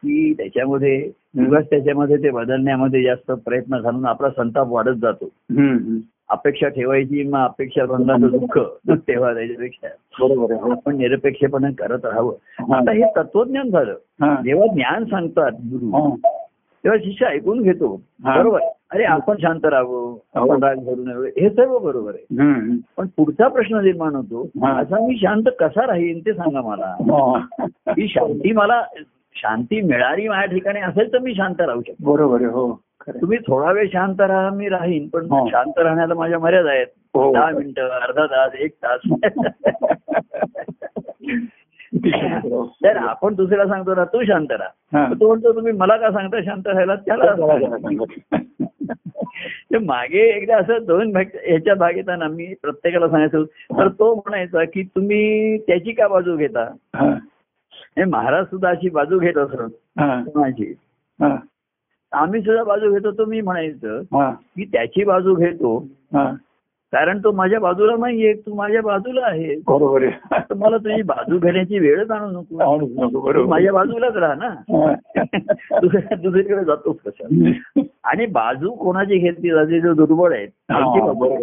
की 0.02 0.33
त्याच्यामध्ये 0.33 0.99
दिवस 1.37 1.64
त्याच्यामध्ये 1.71 2.16
ते 2.16 2.30
बदलण्यामध्ये 2.30 3.02
जास्त 3.02 3.30
प्रयत्न 3.30 3.78
घालून 3.78 4.07
आपला 4.07 4.28
संताप 4.30 4.73
वाढत 4.73 4.97
जातो. 5.02 5.28
अपेक्षा 6.28 6.69
ठेवायची 6.69 7.23
मग 7.23 7.45
अपेक्षा 7.45 7.85
भंगाचं 7.85 8.37
दुःख 8.38 8.59
तेव्हा 9.09 9.33
त्याच्यापेक्षा 9.35 9.88
बरोबर 10.21 10.52
हो 10.54 10.71
आपण 10.71 10.97
निरपेक्षपणे 10.97 11.73
करत 11.73 12.04
राहावं 12.04 12.35
हा. 12.59 12.76
आता 12.76 12.92
हे 12.92 13.04
तत्वज्ञान 13.16 13.71
झालं 13.71 13.95
हा. 14.21 14.35
जेव्हा 14.45 14.66
ज्ञान 14.75 15.04
सांगतात 15.04 15.52
गुरु 15.64 15.90
हा. 15.90 16.14
तेव्हा 16.85 16.99
शिष्य 16.99 17.26
ऐकून 17.26 17.62
घेतो 17.62 17.95
हा. 18.25 18.37
बरोबर 18.38 18.61
अरे 18.92 19.04
आपण 19.04 19.37
शांत 19.37 19.64
राहावं 19.64 20.16
आपण 20.35 20.62
राग 20.62 20.76
धरू 20.76 21.04
नये 21.04 21.42
हे 21.42 21.50
सर्व 21.50 21.78
बरोबर 21.78 22.14
आहे. 22.14 22.76
पण 22.97 23.07
पुढचा 23.16 23.49
प्रश्न 23.49 23.80
निर्माण 23.80 24.14
होतो 24.14 24.42
हा. 24.62 24.73
असा 24.80 25.07
मी 25.07 25.16
शांत 25.16 25.50
कसा 25.61 25.87
राहीन 25.87 26.21
ते 26.21 26.33
सांगा 26.33 26.61
मला 26.61 26.95
हा. 27.00 27.38
ही 27.90 28.09
शांती 28.09 28.52
मला 28.52 28.83
शांती 29.34 29.80
मिळाली 29.80 30.28
माझ्या 30.28 30.46
ठिकाणी 30.46 30.80
असेल 30.80 31.12
तर 31.12 31.18
मी 31.18 31.34
शांत 31.34 31.60
राहू 31.60 31.80
शकतो. 31.80 32.12
बरोबर 32.12 32.37
आहे 32.37 32.50
हो. 32.50 32.80
तुम्ही 33.08 33.38
थोडा 33.38 33.72
वेळ 33.72 33.88
शांत 33.92 34.20
राहा 34.20 34.50
मी 34.50 34.68
राहीन 34.68 35.08
पण 35.08 35.25
हो. 35.25 35.49
शांत 35.49 35.78
राहण्याला 35.78 36.14
माझ्या 36.14 36.38
मर्यादा 36.38 36.70
आहेत. 36.70 36.87
हो. 37.14 37.32
दहा 37.32 37.50
मिनिटं 37.50 37.88
अर्धा 37.88 38.26
तास 38.26 38.52
एक 38.54 38.72
तास. 38.84 39.00
तर 42.84 42.96
आपण 42.96 43.34
दुसऱ्याला 43.34 43.66
सांगतो 43.66 43.94
ना 43.94 44.04
तू 44.04 44.25
शांत 44.25 44.46
राहा. 44.50 45.12
तो 45.20 45.28
म्हणतो 45.28 45.52
तुम्ही 45.52 45.72
मला 45.72 45.96
का 45.96 46.10
सांगता 46.10 46.42
शांत 46.42 46.66
राहायला? 46.66 46.94
त्याला 46.94 47.34
मागे 49.80 50.20
एकदा 50.20 50.56
असं 50.56 50.78
दोन 50.87 51.12
भाग 51.12 51.25
ह्याच्या 51.46 51.75
भाग 51.75 51.96
येताना 51.96 52.28
मी 52.28 52.54
प्रत्येकाला 52.62 53.08
सांगायचो 53.08 53.44
तर 53.44 53.88
तो 53.88 54.14
म्हणायचा 54.14 54.64
की 54.64 54.82
तुम्ही 54.82 55.58
त्याची 55.58 55.92
का 55.92 56.08
बाजू 56.08 56.37
घेता? 56.37 56.64
महाराज 57.97 58.44
सुद्धा 58.47 58.68
अशी 58.68 58.88
बाजू 58.90 59.18
घेत 59.18 59.38
असत 59.38 60.00
हा. 60.00 60.23
हा. 61.20 61.37
आम्ही 62.12 62.40
सुद्धा 62.42 62.62
बाजू 62.64 62.92
घेतो 62.92 63.11
तो 63.11 63.25
मी 63.25 63.40
म्हणायचं 63.40 64.00
हा. 64.14 64.30
की 64.30 64.64
त्याची 64.64 65.04
बाजू 65.04 65.35
घेतो 65.35 65.76
हा. 66.14 66.30
कारण 66.92 67.18
तो 67.18 67.32
माझ्या 67.32 67.59
बाजूला 67.61 67.97
नाहीये 67.97 68.32
तू 68.35 68.54
माझ्या 68.54 68.80
बाजूला 68.82 69.26
आहे 69.26 69.54
बरोबर 69.66 70.04
आहे 70.04 70.40
तर 70.50 70.54
मला 70.54 70.76
तुझी 70.76 71.02
बाजू 71.02 71.38
घेण्याची 71.38 71.78
वेळच 71.78 72.11
आणू 72.11 72.30
नको 72.30 72.56
माझ्या 73.47 73.73
बाजूलाच 73.73 74.16
राहा 74.16 74.35
ना 74.35 74.49
हा. 74.49 74.94
दुसरीकडे 76.14 76.64
जातोस 76.64 76.97
कसं 77.06 77.80
आणि 78.04 78.26
बाजू 78.26 78.70
कोणाची 78.70 79.18
घेतली 79.18 79.50
जाते 79.50 79.80
जो 79.80 79.92
दुर्बळ 79.94 80.32
आहेत 80.35 80.49
हा. 80.70 80.78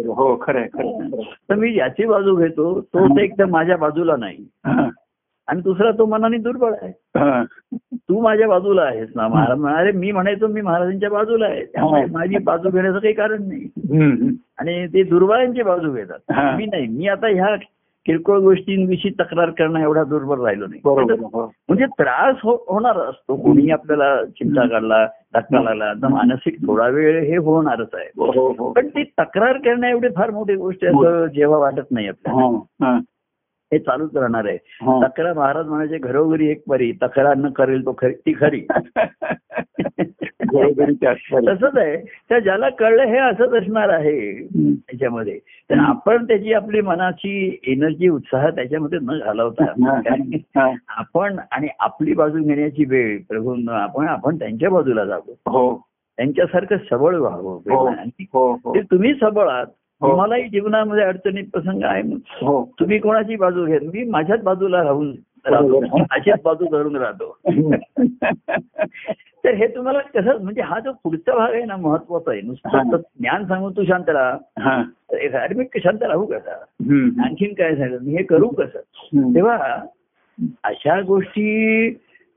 हो 0.06 0.28
आहे, 0.28 0.36
खरं 0.42 0.58
आहे. 0.60 1.22
तर 1.50 1.54
मी 1.54 1.74
याची 1.78 2.06
बाजू 2.06 2.36
घेतो 2.36 2.80
तो 2.80 3.06
तर 3.08 3.20
एकदम 3.20 3.50
माझ्या 3.50 3.76
बाजूला 3.76 4.16
नाही 4.16 4.46
हा. 4.66 4.88
आणि 5.48 5.60
दुसरा 5.60 5.90
तो 5.90 6.06
मनाने 6.06 6.36
दुर्बळ 6.36 6.72
आहे. 6.82 6.92
हा. 7.18 7.44
तू 7.94 8.22
माझ्या 8.22 8.48
बाजूला 8.48 8.82
आहेस 8.82 9.08
ना 9.16 9.28
महाराज. 9.28 9.58
म्हणाले 9.58 9.92
मी 9.92 10.12
म्हणायचो 10.12 10.46
मी 10.46 10.60
महाराजांच्या 10.60 11.10
बाजूला 11.10 11.46
आहे. 11.46 11.64
त्यामुळे 11.64 12.02
माझी 12.12 12.38
बाजू 12.38 12.70
घेण्याचं 12.70 12.98
काही 12.98 13.14
कारण 13.14 13.42
नाही. 13.42 13.64
आणि 14.58 14.86
ते 14.86 15.02
दुर्बळांची 15.02 15.62
बाजू 15.62 15.92
घेतात. 15.92 16.32
हा. 16.32 16.56
मी 16.56 16.66
नाही. 16.66 16.86
मी 16.86 17.08
आता 17.08 17.26
ह्या 17.26 17.56
किरकोळ 18.06 18.38
गोष्टींविषयी 18.38 19.10
तक्रार 19.10 19.50
करणं 19.50 19.80
एवढा 19.80 20.04
दुर्बल 20.04 20.40
राहिलो 20.40 20.66
नाही. 20.66 20.80
हो. 21.24 21.46
म्हणजे 21.68 21.86
त्रास 21.86 22.36
हो- 22.42 22.72
होणार 22.72 22.96
असतो. 22.96 23.36
कोणी 23.36 23.70
आपल्याला 23.70 24.24
चिंता 24.24 24.68
काढला 24.68 25.06
धक्का 25.34 25.62
लागला 25.62 25.92
तर 25.92 26.08
मानसिक 26.08 26.66
थोडा 26.66 26.88
वेळ 26.88 27.24
हे 27.24 27.36
होणारच 27.36 27.88
आहे. 27.94 28.10
हो 28.16 28.48
हो 28.48 28.72
पण 28.72 28.86
ती 28.86 29.02
तक्रार 29.02 29.52
करणं 29.52 29.86
एवढी 29.86 30.08
फार 30.16 30.30
मोठी 30.30 30.54
गोष्ट 30.54 30.84
असं 30.84 31.26
जेव्हा 31.26 31.58
वाटत 31.58 31.90
नाही 31.90 32.08
आपल्याला. 32.08 32.40
हा. 33.72 33.78
चालूच 33.78 34.16
राहणार 34.16 34.44
आहे. 34.46 34.58
हा. 34.64 35.06
तक्रार 35.06 35.32
महाराज 35.32 35.66
म्हणायचे 35.66 35.98
घरोघरी 35.98 36.50
एक 36.50 36.62
परी 36.70 36.92
तक्रार 36.92 37.36
न 37.36 37.50
करेल 37.50 37.86
तो 37.86 37.94
खरी 37.98 38.12
ती 38.12 38.32
खरी. 38.32 38.66
तसंच 41.48 41.76
आहे. 41.76 41.96
त्या 42.28 42.38
ज्याला 42.38 42.68
कळलं 42.68 43.02
हे 43.02 43.18
असंच 43.18 43.52
असणार 43.52 43.88
आहे. 43.88 44.46
त्याच्यामध्ये. 44.74 45.38
तर 45.70 45.74
आपण 45.78 46.24
त्याची 46.24 46.52
आपली 46.52 46.80
मनाची 46.80 47.60
एनर्जी 47.66 48.08
उत्साह 48.08 48.50
त्याच्यामध्ये 48.50 48.98
न 49.02 49.18
घालवता. 49.24 49.64
आपण 50.88 51.38
आणि 51.52 51.68
आपली 51.80 52.14
बाजू 52.14 52.42
घेण्याची 52.42 52.84
वेळ 52.84 53.18
प्रभू 53.28 53.56
आपण 53.70 54.08
आपण 54.08 54.38
त्यांच्या 54.38 54.70
बाजूला 54.70 55.04
जावं. 55.04 55.30
हो. 55.30 55.82
त्यांच्यासारखं 56.16 56.76
सबळ 56.90 57.14
व्हावं. 57.14 57.90
आणि 57.90 58.24
हो. 58.32 58.56
ते 58.56 58.80
तुम्ही 58.80 59.14
सबळ 59.14 59.48
आहात. 59.48 59.66
हो. 60.00 60.08
तुम्हालाही 60.08 60.48
जीवनामध्ये 60.48 61.04
अडचणी 61.04 61.42
प्रसंग 61.42 61.82
आहे 61.82 62.02
हो. 62.26 62.72
तुम्ही 62.80 62.98
कोणाची 62.98 63.36
बाजू 63.36 63.66
घेत? 63.66 63.80
मी 63.82 64.04
माझ्याच 64.04 64.42
बाजूला 64.42 64.82
राहून 64.84 65.16
राहतो. 65.46 66.02
अशीच 66.10 66.42
बाजू 66.44 66.64
धरून 66.64 66.96
राहतो. 66.96 67.38
तर 69.44 69.54
हे 69.54 69.66
तुम्हाला 69.66 69.98
कसं 69.98 70.42
म्हणजे 70.42 70.62
हा 70.62 70.80
जो 70.80 70.92
पुढचा 70.92 71.34
भाग 71.34 71.52
आहे 71.52 71.64
ना 71.64 71.76
महत्त्वाचा 71.76 72.30
आहे. 72.30 72.40
नुसतं 72.40 72.96
ज्ञान 72.96 73.44
सांगून 73.44 73.72
तू 73.72 73.84
शांत 73.84 74.08
राहा. 74.08 74.36
हा. 74.58 74.82
अरे 75.38 75.54
मी 75.54 75.64
शांत 75.76 76.02
राहू 76.02 76.26
कसा. 76.26 76.64
आणखीन 77.24 77.52
काय 77.52 77.76
झालं? 77.76 77.98
मी 78.02 78.16
हे 78.16 78.22
करू 78.22 78.48
कसं. 78.48 78.78
तेव्हा 79.34 79.56
अशा 80.64 81.00
गोष्टी 81.00 81.88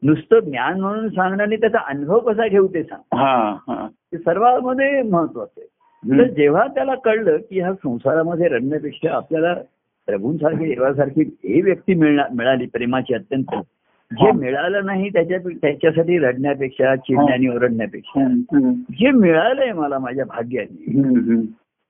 नुसतं 0.04 0.40
ज्ञान 0.40 0.80
म्हणून 0.80 1.10
सांगणं 1.10 1.44
आणि 1.44 1.56
त्याचा 1.56 1.80
अनुभव 1.88 2.20
कसा 2.20 2.48
घेऊ 2.48 2.68
ते 2.68 2.84
सांग. 2.84 3.02
सर्वांमध्ये 4.18 5.02
महत्वाचं 5.02 5.62
आहे. 5.62 5.68
तर. 6.10 6.24
जेव्हा 6.24 6.68
त्याला 6.68 6.96
कळलं 6.96 7.38
की 7.38 7.60
ह्या 7.60 7.74
संसारामध्ये 7.74 8.48
रडण्यापेक्षा 8.48 9.12
आपल्याला 9.12 9.54
प्रभूंसारखी 10.06 10.66
देवासारखी 10.76 11.22
हे 11.44 11.62
व्यक्ती 11.62 11.94
मिळणार 11.94 12.26
मिळाली 12.36 12.66
प्रेमाची 12.66 13.14
अत्यंत 13.14 13.44
जे. 14.12 14.32
मिळालं 14.32 14.86
नाही 14.86 15.10
त्याच्या 15.10 15.38
त्याच्यासाठी 15.62 16.18
रडण्यापेक्षा 16.18 16.96
चिडण्याने 16.96 17.56
ओरडण्यापेक्षा. 17.56 18.26
जे 18.92 19.12
मिळालंय 19.12 19.72
मला 19.72 20.00
माझ्या 20.00 20.26
भाग्याने. 20.26 20.92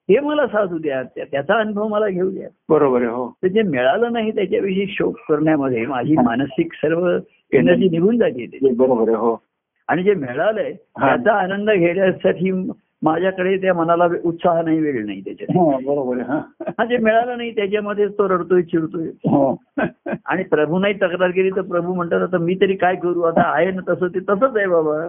हे 0.10 0.20
मला 0.20 0.48
साधू 0.48 0.77
द्या 0.77 1.03
त्या- 1.03 1.27
त्याचा 1.32 1.53
अनुभव 1.53 1.88
मला 1.88 2.08
घेऊ 2.08 2.32
द्या 2.32 2.48
बरोबर 2.70 2.98
आहे 2.98 3.12
हो 3.12 3.30
तर 3.44 3.48
जे 3.48 3.62
मिळालं 3.62 4.13
नाही 4.13 4.32
त्याच्याविषयी 4.32 4.86
शोक 4.89 5.15
करण्यामध्ये 5.30 5.86
माझी 5.86 6.15
मानसिक 6.15 6.74
सर्व 6.74 7.18
एनर्जी 7.51 7.89
निघून 7.89 8.18
जाते. 8.18 8.74
बरोबर 8.74 9.10
हो 9.10 9.44
आणि 9.88 10.03
जे 10.03 10.13
मिळालंय. 10.13 10.74
त्याचा 10.74 11.34
आनंद 11.34 11.70
घेण्यासाठी 11.72 12.51
माझ्याकडे 13.03 13.58
त्या 13.58 13.74
मनाला 13.74 14.08
उत्साह 14.24 14.62
नाही 14.62 14.79
वेळ 14.79 15.05
नाही 15.05 15.22
त्याच्यात. 15.22 15.58
हा, 15.58 15.77
बरोबर 15.86 16.17
हा. 16.20 16.39
हा 16.67 16.86
जे 16.86 16.98
मिळालं 16.98 17.38
नाही 17.38 17.51
त्याच्यामध्ये 17.51 18.08
तो 18.08 18.27
रडतोय 18.29 18.62
चिडतोय. 18.62 19.08
हो. 19.08 19.55
आणि 20.25 20.43
प्रभू 20.43 20.79
नाही 20.79 20.93
तक्रार 20.93 21.29
केली 21.29 21.50
तर 21.50 21.62
प्रभू 21.62 21.93
म्हणतात 21.93 22.22
आता 22.22 22.38
मी 22.38 22.55
तरी 22.62 22.75
काय 22.75 22.96
करू? 22.96 23.22
आता 23.22 23.41
आहे 23.55 23.72
ना 23.72 23.93
तसं 23.93 24.08
ते 24.08 24.20
तसंच 24.20 24.58
आहे 24.58 24.67
बाबा. 24.67 25.08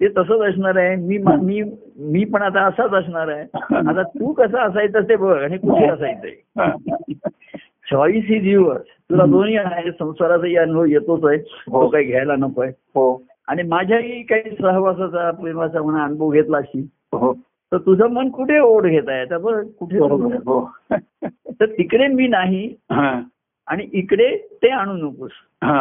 ते 0.00 0.08
तसंच 0.08 0.40
असणार 0.40 0.76
आहे. 0.76 0.96
मी 0.96 1.18
मी 1.18 1.62
मी 1.96 2.24
पण 2.24 2.42
आता 2.42 2.66
असाच 2.66 2.92
असणार 2.92 3.28
आहे. 3.28 3.42
आता 3.88 4.02
तू 4.02 4.32
कसं 4.32 4.58
असायचं 4.58 5.00
ते 5.00 5.16
बघ 5.16 5.36
आणि 5.42 5.58
कुठे 5.58 5.86
असायचंय? 5.86 6.30
हा. 6.58 6.70
चॉईस 7.90 8.24
इज 8.30 8.46
युअर्स 8.46 8.82
तुला 9.10 9.24
दोन्ही 9.24 9.56
आहे 9.56 9.90
संसाराचाही 9.90 10.56
अनुभव 10.56 10.84
येतोच 10.84 11.24
आहे. 11.24 11.38
तो 11.38 11.88
काही 11.88 12.04
घ्यायला 12.04 12.36
नकोय 12.36 12.68
हो. 12.68 13.22
आणि 13.52 13.62
माझ्याही 13.62 14.22
काही 14.22 14.50
सहवासाचा 14.50 15.30
प्रेमाचा 15.30 15.82
म्हणा 15.82 16.04
अनुभव 16.04 16.30
घेतला 16.30 16.58
असेल 16.58 16.86
हो. 17.12 17.32
तर 17.72 17.78
तुझं 17.78 18.06
मन 18.06 18.28
कुठे 18.28 18.58
ओढ 18.58 18.86
घेत 18.86 19.08
आहे? 19.08 19.20
आता 19.20 19.38
बघ 19.38 19.60
कुठे 19.78 19.98
हो. 19.98 20.70
तर 21.60 21.66
तिकडे 21.66 22.06
मी 22.06 22.28
नाही. 22.28 22.74
आणि 23.66 23.86
इकडे 23.92 24.36
ते 24.62 24.68
आणू 24.68 24.92
नकोस. 24.92 25.30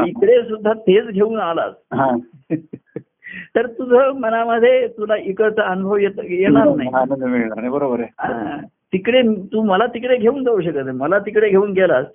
इकडे 0.07 0.41
सुद्धा 0.41 0.73
तेच 0.73 1.05
घेऊन 1.05 1.39
आलास. 1.39 1.73
तर 3.55 3.67
तुझं 3.67 4.11
मनामध्ये 4.19 4.87
तुला 4.87 5.15
इकडचा 5.15 5.63
अनुभव 5.63 5.97
येत 5.97 6.19
येणार 6.23 6.75
नाही. 6.75 6.89
आनंद 6.93 7.23
मिळणार 7.23 7.57
नाही. 7.57 7.69
बरोबर 7.69 7.99
आहे. 7.99 8.67
तिकडे 8.93 9.21
तू 9.21 9.61
मला 9.61 9.85
तिकडे 9.85 10.17
घेऊन 10.17 10.43
जाऊ 10.43 10.61
शकत 10.61 10.85
नाही. 10.85 10.97
मला 10.97 11.19
तिकडे 11.19 11.49
घेऊन 11.49 11.71
गेलास. 11.71 12.05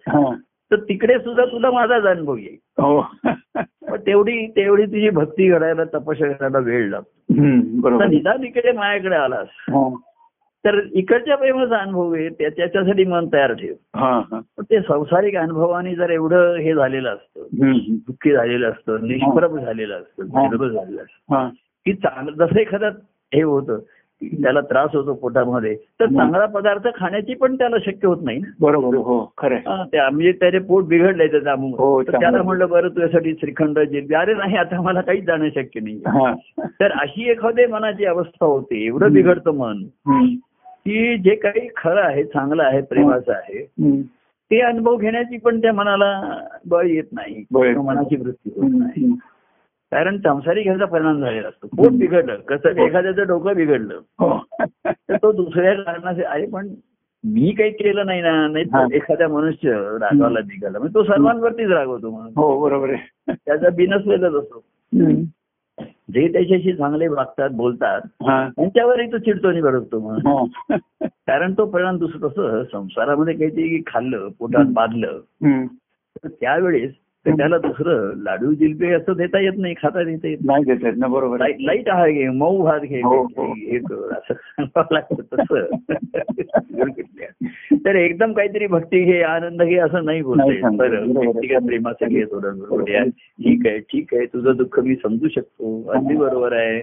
तर 0.71 0.77
तिकडे 0.77 1.19
सुद्धा 1.19 1.45
तुला 1.45 1.71
माझाच 1.71 2.03
अनुभव 2.03 2.37
येईल. 2.37 2.57
हो. 2.79 3.03
तेवढी 3.97 4.47
तेवढी 4.47 4.83
तुझी 4.87 5.11
भक्ती 5.11 5.49
घडायला 5.49 5.85
तपस्या 5.85 6.33
करायला 6.33 6.59
वेळ 6.59 6.89
लागतो. 6.91 7.31
निदान 8.09 8.45
इकडे 8.45 8.73
माझ्याकडे 8.73 9.15
आलास. 9.15 9.47
हा. 9.51 9.95
तर 10.65 10.81
इकडच्या 10.93 11.37
प्रेमाचा 11.37 11.77
अनुभव 11.77 12.15
आहे 12.15 12.29
त्या- 12.29 12.51
त्याच्यासाठी 12.57 13.05
मन 13.05 13.27
तयार 13.33 13.53
ठेव. 13.53 13.75
हा 13.95 14.23
हा. 14.31 14.41
ते 14.63 14.81
संसारिक 14.81 15.37
अनुभवाने 15.37 15.95
जर 15.95 16.11
एवढं 16.11 16.55
हे 16.55 16.75
झालेलं 16.75 17.09
असतं 17.09 17.41
हम्म, 17.41 17.79
दुःखी 17.89 18.33
झालेलं 18.33 18.71
असतं 18.71 18.99
निष्प्रभ 19.03 19.59
झालेलं 19.59 19.95
असतं 19.95 20.23
झालेलं 20.69 21.03
असतं 21.03 21.23
की 21.87 21.93
चांगलं 21.93 22.47
जसं 22.47 22.59
एखादं 22.59 22.91
हे 23.35 23.43
होतं 23.43 23.79
त्याला 24.23 24.61
त्रास 24.61 24.91
होतो 24.95 25.15
पोटामध्ये. 25.15 25.75
तर 26.01 26.07
चांगला 26.07 26.47
पदार्थ 26.47 26.89
खाण्याची 26.95 27.35
पण 27.35 27.55
त्याला 27.55 27.77
शक्य 27.87 28.09
होत 28.09 28.17
नाही 28.23 28.39
ना. 28.39 28.49
बरोबर 28.61 28.97
हो 28.97 29.33
त्या 29.93 30.11
म्हणजे 30.11 30.33
त्याचे 30.33 30.59
पोट 30.59 30.85
बिघडलंय 30.85 31.27
त्याचं 31.27 31.51
हो, 31.51 32.03
त्याला. 32.03 32.43
म्हणलं 32.43 32.69
बरं 32.69 32.89
तुझ्यासाठी 32.89 33.33
श्रीखंड 33.33 33.79
जिलबी 33.79 34.15
अरे 34.15 34.35
नाही 34.35 34.57
आता 34.57 34.81
मला 34.81 35.01
काहीच 35.01 35.25
जाणं 35.25 35.49
शक्य 35.49 35.81
नाही 35.81 36.01
तर 36.81 36.91
अशी 36.93 37.31
एखादी 37.31 37.67
मनाची 37.67 38.05
अवस्था 38.05 38.47
होते. 38.47 38.87
एवढं 38.87 39.13
बिघडतं 39.13 39.51
मन. 39.51 39.83
की 40.87 41.17
जे 41.19 41.35
काही 41.35 41.69
खरं 41.77 42.01
आहे 42.01 42.25
चांगलं 42.25 42.63
आहे 42.63 42.81
प्रेमाचं 42.81 43.33
आहे. 43.33 43.67
ते 44.51 44.61
अनुभव 44.61 44.97
घेण्याची 44.97 45.39
पण 45.39 45.61
त्या 45.63 45.73
मनाला 45.73 46.39
बळ 46.67 46.87
येत 46.87 47.05
नाही. 47.13 47.45
मनाची 47.77 48.17
वृत्ती 48.17 48.51
होत. 48.57 48.71
नाही. 48.73 49.11
कारण 49.97 50.17
संसारिक 50.19 50.67
ह्याचा 50.67 50.85
परिणाम 50.85 51.21
झालेला 51.21 51.49
असतो. 51.49 51.67
पोट 51.67 51.93
बिघडलं? 51.93 52.37
कसं 52.37 52.69
एखाद्याचं 52.69 53.27
डोकं 53.27 53.55
बिघडलं? 53.55 53.95
हो. 54.19 54.39
तर 54.87 55.17
तो 55.17 55.33
दुसऱ्या 55.33 55.75
कारणाचे 55.75 56.23
अरे 56.23 56.47
पण 56.47 56.69
मी 57.25 57.53
काही 57.53 57.71
केलं 57.71 58.07
नाही 58.07 58.21
ना 58.23 58.49
नाही 58.49 58.65
हा. 58.65 58.87
एखाद्या 58.93 59.29
मनुष्य 59.29 59.73
रागावला 59.73 60.39
निघाला. 60.41 60.79
म्हणजे 60.79 60.95
तो 60.95 61.05
सर्वांवरतीच 61.05 61.69
रागवतो 61.69 62.11
म्हणून. 62.11 62.33
हो 62.37 62.61
बरोबर 62.61 62.91
आहे. 62.91 63.33
त्याचा 63.47 63.69
बिनसलेलाच 63.71 64.33
असतो. 64.33 64.65
हम्म. 64.93 65.23
जे 66.11 66.33
त्याच्याशी 66.33 66.73
चांगले 66.73 67.09
वागतात 67.09 67.51
बोलतात 67.51 68.01
हा. 68.05 68.49
त्यांच्यावरही 68.57 69.13
तो 69.13 69.19
चिडतोनी 69.19 69.61
भडकतो 69.61 70.01
म्हणून. 70.01 70.27
हो. 70.27 70.47
कारण 71.07 71.53
तो 71.53 71.67
परिणाम 71.67 71.99
दुसरं 71.99 72.29
कसं 72.29 72.63
संसारामध्ये 72.73 73.35
काहीतरी 73.35 73.83
खाल्लं 73.87 74.29
पोटात 74.39 74.65
बांधलं. 74.69 75.21
तर 76.25 76.29
त्यावेळेस 76.29 76.93
तर 77.27 77.33
त्याला 77.33 77.59
दुसरं 77.59 78.13
लाडू 78.23 78.53
जिलबी 78.53 78.91
असं 78.93 79.13
देता 79.13 79.39
येत 79.41 79.53
नाही 79.59 79.75
खाता 79.75 80.03
देता 80.03 80.29
येत 80.29 80.39
नाही 80.45 80.65
देत 80.65 80.85
आहेत 80.85 80.97
ना 80.97 81.07
बरोबर 81.07 81.41
आहे. 81.41 81.53
लाइट 81.67 81.89
आहार 81.89 82.11
घे 82.11 82.29
मऊ 82.29 82.63
भात 82.63 82.81
घे 82.81 83.01
हो, 83.01 83.23
हो. 83.37 83.47
कर 83.89 84.13
असं 84.15 84.35
सांगावं 84.35 84.95
लागतं 84.95 85.23
तसं 85.33 85.67
तर 87.85 87.97
एकदम 87.97 88.33
काहीतरी 88.33 88.67
भक्ती 88.67 89.03
घे 89.05 89.21
आनंद 89.23 89.63
घे 89.63 89.77
असं 89.79 90.05
नाही 90.05 90.23
बोलते. 90.23 90.61
बरं 90.77 90.97
आहे. 90.97 91.07
व्यक्तिगत 91.19 91.67
प्रेमाचं 91.67 92.09
घे 92.09 92.25
थोडं 92.25 92.59
बरोबर 92.59 92.91
आहे 92.91 93.09
ठीक 93.11 93.67
आहे 93.67 93.79
ठीक 93.81 94.15
आहे 94.15 94.27
तुझं 94.27 94.57
दुःख 94.57 94.79
मी 94.81 94.95
समजू 94.95 95.29
शकतो 95.29 95.83
अगदी 95.91 96.17
बरोबर 96.17 96.53
आहे. 96.53 96.81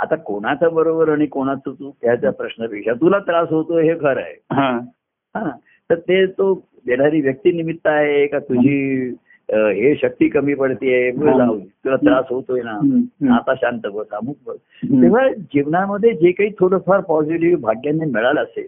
आता 0.00 0.16
कोणाचं 0.16 0.74
बरोबर 0.74 1.08
आणि 1.08 1.26
कोणाचं 1.26 1.72
चूक 1.72 1.94
ह्याच्या 2.02 2.30
प्रश्नापेक्षा 2.32 2.92
तुला 2.92 3.18
त्रास 3.18 3.48
होतो 3.50 3.78
हे 3.78 3.94
खरं 3.94 4.20
आहे 4.20 5.50
तर 5.90 5.94
ते 5.98 6.24
तो 6.26 6.52
देणारी 6.86 7.20
व्यक्ती 7.20 7.52
निमित्त 7.52 7.86
आहे 7.86 8.26
का? 8.26 8.38
तुझी 8.38 9.08
हे 9.52 9.94
शक्ती 10.02 10.28
कमी 10.28 10.54
पडतीये. 10.54 11.10
तुला 11.10 11.96
त्रास 11.96 12.24
होतोय 12.30 12.60
ना. 12.64 12.70
आता 13.34 13.54
शांत 13.54 13.80
बस 13.94 14.10
अमुक 14.12 14.36
बस. 14.46 14.56
तेव्हा 14.84 15.28
जीवनामध्ये 15.32 16.12
जे 16.12 16.30
काही 16.30 16.50
थोडंफार 16.50 17.00
पॉझिटिव्ह 17.00 17.60
भाग्याने 17.60 18.04
मिळालं 18.04 18.40
असेल 18.40 18.66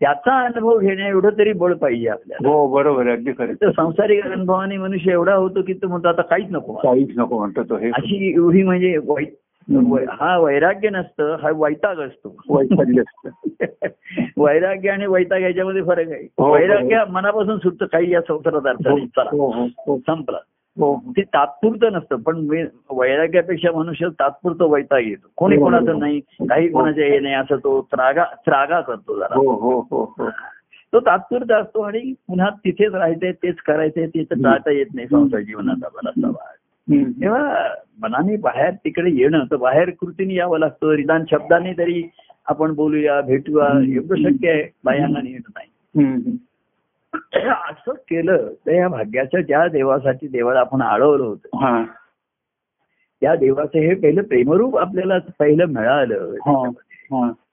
त्याचा 0.00 0.38
अनुभव 0.44 0.78
घेण्या 0.78 1.08
एवढं 1.08 1.30
तरी 1.38 1.52
बळ 1.52 1.74
पाहिजे 1.74 2.08
आपल्याला. 2.08 2.48
हो 2.48 2.66
बरोबर 2.66 3.08
अगदी 3.08 3.32
खरं 3.38 3.52
तर 3.52 3.70
संसारिक 3.70 4.24
अनुभवाने 4.24 4.76
मनुष्य 4.76 5.12
एवढा 5.12 5.34
होतो 5.34 5.62
की 5.62 5.72
तो 5.72 5.88
म्हणतो 5.88 6.08
आता 6.08 6.22
काहीच 6.22 6.46
नको. 6.50 6.72
काहीच 6.72 7.10
नको 7.16 7.38
म्हणतो 7.38 7.62
तो. 7.62 7.76
हे 7.76 7.90
अशी 7.94 8.32
एवढी 8.34 8.62
म्हणजे 8.62 8.96
वै- 8.96 9.06
वै- 9.08 9.34
हा 10.10 10.38
वैराग्य 10.38 10.90
नसतं 10.90 11.36
हा 11.42 11.50
वैताग 11.54 11.98
असतो. 11.98 12.36
वैफल्य 12.50 13.00
असतं. 13.00 13.30
वैराग्य 14.36 14.88
आणि 14.88 15.06
वैताग 15.06 15.40
याच्यामध्ये 15.40 15.82
फरक 15.82 16.08
आहे. 16.10 16.28
हो, 16.38 16.52
वैराग्य 16.52 17.04
मनापासून 17.08 17.58
सुटतं 17.58 17.86
काही 17.86 18.12
या 18.12 18.20
संसारात 18.20 18.66
अर्थ 18.66 18.88
हो 18.88 19.50
हो 19.52 19.66
हो 19.86 19.98
संपला. 19.98 20.38
हो 20.78 21.02
ते 21.16 21.22
तात्पुरतं 21.22 21.92
नसतं 21.92 22.16
पण 22.16 22.36
मे- 22.36 22.66
वैराग्यापेक्षा 22.90 23.78
मनुष्य 23.78 24.08
तात्पुरतं 24.08 24.70
वैताग 24.70 25.00
येतो. 25.00 25.28
कोणी 25.36 25.56
हो, 25.56 25.62
हो, 25.62 25.66
कोणाचं 25.66 25.92
हो. 25.92 25.98
नाही 25.98 26.20
काही 26.20 26.68
कोणाचं 26.68 27.00
हे 27.00 27.18
नाही 27.18 27.34
असं 27.34 27.56
तो 27.56 27.82
त्रागा 27.82 28.24
त्रागा 28.24 28.80
करतो 28.80 29.16
जरा. 29.18 29.34
हो 29.34 29.52
हो 29.52 29.86
हो 29.90 30.14
हो. 30.18 30.28
तो 30.92 31.00
तात्पुरता 31.00 31.56
असतो 31.56 31.80
आणि 31.80 32.12
पुन्हा 32.28 32.50
तिथेच 32.50 32.94
राहायचंय 32.94 33.32
तेच 33.32 33.56
करायचंय 33.56 34.06
तिथं 34.06 34.42
टाळता 34.42 34.70
येत 34.70 34.86
नाही 34.94 35.08
संसार 35.08 35.40
जीवनाचा 35.40 35.88
बराचसा 35.94 36.30
भाग. 36.30 36.54
तेव्हा 36.88 37.68
मनाने 38.00 38.36
बाहेर 38.36 38.70
तिकडे 38.84 39.10
येणं 39.10 39.44
तर 39.50 39.56
बाहेर 39.56 39.90
कृतीने 39.90 40.34
यावं 40.34 40.58
लागतं. 40.58 40.94
निदान 40.96 41.24
शब्दाने 41.30 41.72
तरी 41.78 42.02
आपण 42.46 42.74
बोलूया 42.74 43.20
भेटूया 43.20 43.66
एवढं 43.94 44.22
शक्य 44.22 44.50
आहे. 44.50 44.62
बाह्यांना 44.84 45.18
येणं 45.24 45.50
नाही. 45.56 46.36
असं 47.70 47.92
केलं 47.92 48.48
तर 48.66 48.72
या 48.72 48.88
भाग्याच्या 48.88 49.40
ज्या 49.40 49.66
देवासाठी 49.68 50.28
देवाला 50.28 50.60
आपण 50.60 50.82
अडवलं 50.82 51.24
होतं 51.24 51.56
त्या 53.22 53.34
देवाचं 53.34 53.78
हे 53.78 53.94
पहिलं 53.94 54.22
प्रेमरूप 54.22 54.76
आपल्याला 54.78 55.18
पहिलं 55.38 55.66
मिळालं. 55.66 56.34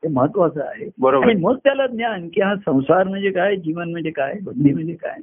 ते 0.03 0.07
महत्वाचं 0.07 0.61
आहे. 0.61 0.89
बरोबर. 0.99 1.33
मग 1.41 1.57
त्याला 1.57 1.87
ज्ञान 1.87 2.27
की 2.29 2.41
हा 2.41 2.55
संसार 2.55 3.07
म्हणजे 3.07 3.31
काय 3.31 3.55
जीवन 3.55 3.91
म्हणजे 3.91 4.11
काय 4.11 4.33
बुद्धी 4.43 4.73
म्हणजे 4.73 4.93
काय. 4.93 5.19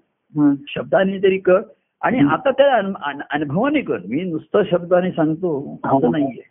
शब्दाने 0.68 1.18
तरी 1.22 1.38
कर 1.38 1.60
आणि 2.02 2.18
आता 2.28 2.50
त्या 2.50 2.74
अनु- 2.74 3.02
अनु- 3.02 3.22
अनुभवाने 3.30 3.80
कर 3.80 3.98
मी 4.08 4.24
नुसतं 4.24 4.62
शब्दाने 4.70 5.10
सांगतो 5.10 5.78
असं 5.84 6.10
नाहीये. 6.10 6.48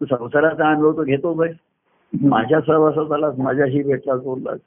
तू 0.00 0.04
संसाराचा 0.04 0.70
अनुभव 0.70 0.96
तो 0.96 1.04
घेतो 1.04 1.34
बस. 1.34 1.50
माझ्या 2.22 2.60
सहवासात 2.60 3.12
आलास 3.12 3.34
माझ्याशी 3.38 3.82
भेटलास 3.82 4.20
बोललास. 4.20 4.58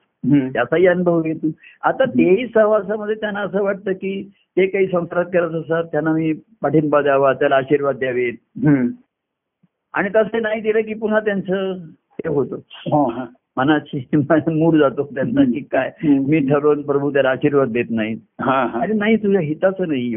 त्याचाही 0.53 0.87
अनुभव 0.87 1.21
घे 1.21 1.33
तू 1.33 1.49
आता 1.83 2.05
तेही 2.05 2.47
सहवासामध्ये 2.47 3.15
त्यांना 3.15 3.39
असं 3.39 3.63
वाटतं 3.63 3.91
की 3.91 4.31
ते 4.57 4.67
काही 4.67 4.87
संसारात 4.87 5.25
करत 5.25 5.51
असतात 5.51 5.83
त्यांना 5.83 6.11
मी 6.11 6.33
पाठिंबा 6.33 7.01
द्यावा 7.01 7.33
त्याला 7.33 7.55
आशीर्वाद 7.55 7.97
द्यावेत. 7.97 8.33
आणि 9.93 10.09
तसं 10.15 10.41
नाही 10.41 10.61
दिलं 10.61 10.81
की 10.81 10.93
पुन्हा 10.93 11.19
त्यांचं 11.19 11.73
हे 12.11 12.27
होतं 12.27 12.55
हा, 12.69 13.13
हा. 13.13 13.25
मनाची 13.57 14.05
मूड 14.59 14.75
जातो 14.75 15.03
त्यांचा 15.03 15.43
की 15.43 15.59
काय. 15.59 15.91
मी 16.03 16.39
ठरवून 16.39 16.81
प्रभू 16.81 17.13
त्याला 17.13 17.29
आशीर्वाद 17.29 17.67
देत 17.67 17.85
नाही. 17.89 18.15
अरे 18.73 18.93
नाही 18.93 19.15
तुझ्या 19.15 19.41
हिताचं 19.41 19.87
नाही. 19.87 20.15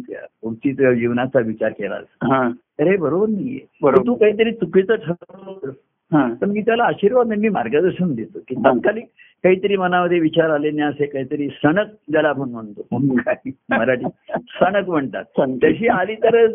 त्या 0.00 0.26
पुढची 0.42 0.72
तुझ्या 0.72 0.92
जीवनाचा 0.92 1.38
विचार 1.38 1.70
केलास. 1.70 2.04
हा, 2.22 2.50
तर 2.78 2.86
हे 2.86 2.96
बरोबर 2.96 3.28
नाहीये. 3.28 3.60
तू 4.06 4.14
काहीतरी 4.14 4.52
चुकीचं 4.52 4.94
ठरवलं. 4.94 5.72
हा. 6.12 6.34
तर 6.40 6.46
मी 6.46 6.60
त्याला 6.60 6.84
आशीर्वाद 6.84 7.26
नाही 7.28 7.40
मी 7.40 7.48
मार्गदर्शन 7.48 8.14
देतो. 8.14 8.38
की. 8.48 8.54
तात्कालिक 8.54 9.04
काहीतरी 9.44 9.76
मनामध्ये 9.76 10.18
विचार 10.20 10.50
आले 10.50 10.70
नाही 10.70 10.90
असे 10.90 11.06
काहीतरी 11.06 11.48
सणक 11.48 11.86
ज्याला 12.10 12.28
आपण 12.28 12.48
म्हणतो. 12.50 12.98
मराठी 13.70 14.04
सणक 14.32 14.88
म्हणतात. 14.88 15.24
तशी 15.40 15.88
आली 15.88 16.14
तर 16.14 16.46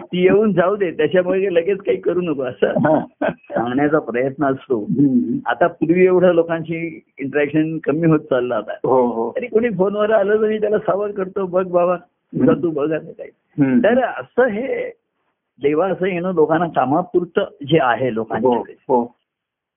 ती 0.00 0.22
येऊन 0.22 0.52
जाऊ 0.52 0.76
दे 0.76 0.90
त्याच्यामुळे 0.90 1.54
लगेच 1.54 1.78
काही 1.78 2.00
करू 2.00 2.20
नको 2.20 2.42
असं. 2.42 3.00
सांगण्याचा 3.24 3.98
प्रयत्न 3.98 4.44
असतो. 4.44 4.86
आता 5.46 5.66
पूर्वी 5.66 6.06
एवढं 6.06 6.32
लोकांशी 6.32 7.00
इंटरॅक्शन 7.18 7.78
कमी 7.78 8.06
होत 8.06 8.20
चाललं 8.20 8.54
आता. 8.54 8.72
हो 8.84 9.06
हो. 9.06 9.32
तरी 9.36 9.46
कोणी 9.46 9.68
फोनवर 9.68 10.10
आलं 10.10 10.34
तर 10.34 10.48
मी 10.48 10.58
त्याला 10.58 10.78
सावध 10.78 11.10
करतो 11.10 11.46
बघ 11.46 11.66
बाबा 11.66 11.96
तुझा 11.96 12.52
तू 12.52 12.70
बघ 12.70 12.92
हम्म. 12.92 13.78
तर 13.78 14.04
असं 14.04 14.46
हे 14.46 14.90
देवा 15.62 15.88
असं 15.88 16.06
येणं 16.06 16.34
लोकांना 16.34 16.66
कामापुरतं 16.66 17.44
जे 17.62 17.78
आहे 17.82 18.04
हो 18.04 18.10
लोकांच्याकडे 18.10 18.72
हो. 18.72 19.16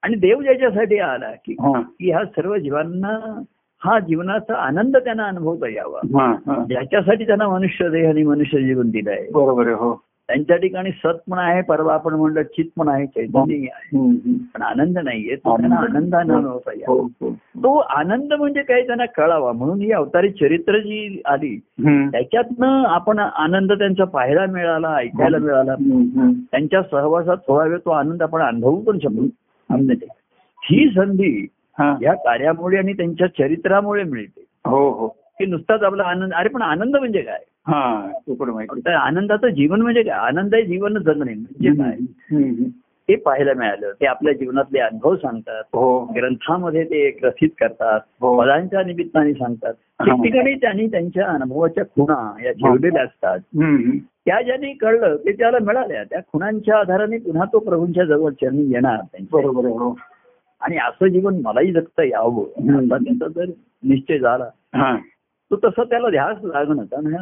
आणि 0.04 0.16
देव 0.16 0.42
ज्याच्यासाठी 0.42 1.00
आला 1.00 1.32
की 1.46 1.56
की 2.00 2.12
ह्या 2.12 2.26
सर्व 2.26 2.58
जीवांना 2.58 3.42
हा 3.86 4.00
जीवनाचा 4.00 4.56
आनंद 4.56 4.98
त्यांना 4.98 5.26
अनुभवता 5.26 5.70
यावा. 5.70 6.00
हा 6.20 6.32
हा. 6.32 6.66
ज्याच्यासाठी 6.70 7.26
त्यांना 7.26 7.48
मनुष्य 7.48 7.90
देह 7.90 8.10
आणि 8.10 8.24
मनुष्य 8.24 8.62
जीवन 8.62 8.90
दिलं 8.90 9.12
आहे. 9.12 9.32
बरोबर 9.32 9.66
आहे 9.66 9.76
हो. 9.76 10.02
त्यांच्या 10.28 10.58
ठिकाणी 10.58 10.92
सत 10.92 11.32
पण 11.32 11.38
आहे 11.38 11.62
परवा 11.62 11.94
आपण 11.94 12.14
म्हणलं 12.14 12.42
चित 12.42 12.66
पण 12.80 12.88
आहे 12.88 13.06
चैतन्य 13.06 13.56
आहे. 13.56 13.98
हम्म, 13.98 14.10
हम्म. 14.10 14.34
पण 14.34 14.62
आनंद 14.62 14.98
नाहीये 14.98 15.36
तो 15.36 15.58
त्यांना 15.58 15.76
आनंदाने 15.76 16.34
अनुभवता 16.34 16.72
हो 16.72 16.80
यावा. 16.80 17.08
हो 17.22 17.30
तो 17.34 17.78
आनंद 17.78 18.34
म्हणजे 18.34 18.62
काय 18.62 18.82
त्यांना 18.82 19.06
कळावा. 19.06 19.52
म्हणून 19.52 19.80
ही 19.80 19.92
अवतारी 19.92 20.30
चरित्र 20.30 20.78
जी 20.78 21.22
आली. 21.26 21.60
त्याच्यातनं 22.10 22.84
आपण 22.88 23.20
आनंद 23.20 23.72
त्यांचा 23.72 24.04
पाहायला 24.04 24.46
मिळाला 24.46 24.96
ऐकायला 24.96 25.38
मिळाला. 25.38 25.76
त्यांच्या 26.52 26.82
सहवासात 26.82 27.38
थोडा 27.38 27.68
वेळ 27.68 27.78
तो 27.78 27.90
आनंद 27.90 28.22
आपण 28.22 28.42
अनुभवू 28.42 28.76
पण 28.76 29.00
शकतो. 29.00 29.26
ही 30.64 30.90
संधी 30.90 31.48
हा. 31.52 31.55
या 31.80 32.14
कार्यामुळे 32.14 32.78
आणि 32.78 32.94
त्यांच्या 32.94 33.28
चरित्रामुळे 33.28 34.04
मिळते. 34.04 34.46
हो 34.66 34.90
हो. 34.92 35.08
की 35.08 35.46
नुसताच 35.46 35.84
आपला 35.84 36.04
आनंद 36.04 36.34
अरे 36.34 36.50
पण 36.50 36.62
आनंद 36.62 36.96
म्हणजे 36.96 37.22
काय? 37.22 37.40
हा 37.68 38.12
ते 38.28 38.36
पण 38.36 38.50
माहिती 38.50 38.90
आनंदाचं 38.90 39.48
जीवन 39.48 39.82
म्हणजे 39.82 40.04
काय? 40.04 40.14
आनंद 40.14 40.54
आहे 40.54 40.64
जीवन 40.64 40.98
जगणे 40.98 41.34
म्हणजे 41.34 41.70
काय. 41.70 41.96
ते 43.10 43.16
पाहायला 43.16 43.54
मिळालं. 43.54 43.92
ते 43.92 44.06
आपल्या 44.06 44.34
जीवनातले 44.34 44.80
अनुभव 44.80 45.16
सांगतात. 45.16 45.64
हो. 45.74 46.06
ग्रंथामध्ये 46.16 46.84
ते 46.84 47.10
ग्रथित 47.10 47.50
करतात. 47.60 48.00
हो. 48.22 48.40
पदांच्या 48.42 48.84
निमित्ताने 48.84 49.34
सांगतात. 49.34 49.74
हा. 50.02 50.06
ठिकठिकाणी 50.06 50.54
त्यांनी 50.56 50.88
त्यांच्या 50.88 51.28
अनुभवाच्या 51.28 51.84
खुणा 51.86 52.44
या 52.44 52.52
ठेवलेल्या 52.52 53.04
असतात. 53.04 53.40
त्या 54.26 54.42
ज्यांनी 54.42 54.74
कळलं 54.74 55.16
ते 55.16 55.32
त्याला 55.32 55.58
मिळाल्या. 55.62 56.04
त्या 56.04 56.20
खुणांच्या 56.20 56.78
आधाराने 56.78 57.18
पुन्हा 57.18 57.46
तो 57.54 57.60
प्रभूंच्या 57.60 58.06
जवळ 58.06 58.32
चरणी 58.32 58.74
येणार 58.74 58.98
त्यांच्या. 58.98 59.42
बरोबर 59.42 59.66
हो. 59.66 59.98
आणि 60.66 60.78
असं 60.78 61.08
जीवन 61.08 61.36
मलाही 61.46 61.72
जगता 61.72 62.04
यावं. 62.04 62.44
त्याचा 63.04 63.28
जर 63.28 63.46
निश्चय 63.84 64.20
झाला 64.20 64.96
तो 65.52 65.56
तसं 65.56 65.84
त्याला 65.84 66.10
ध्यास 66.10 66.38
लागणं. 66.44 66.84
कारण. 66.84 67.16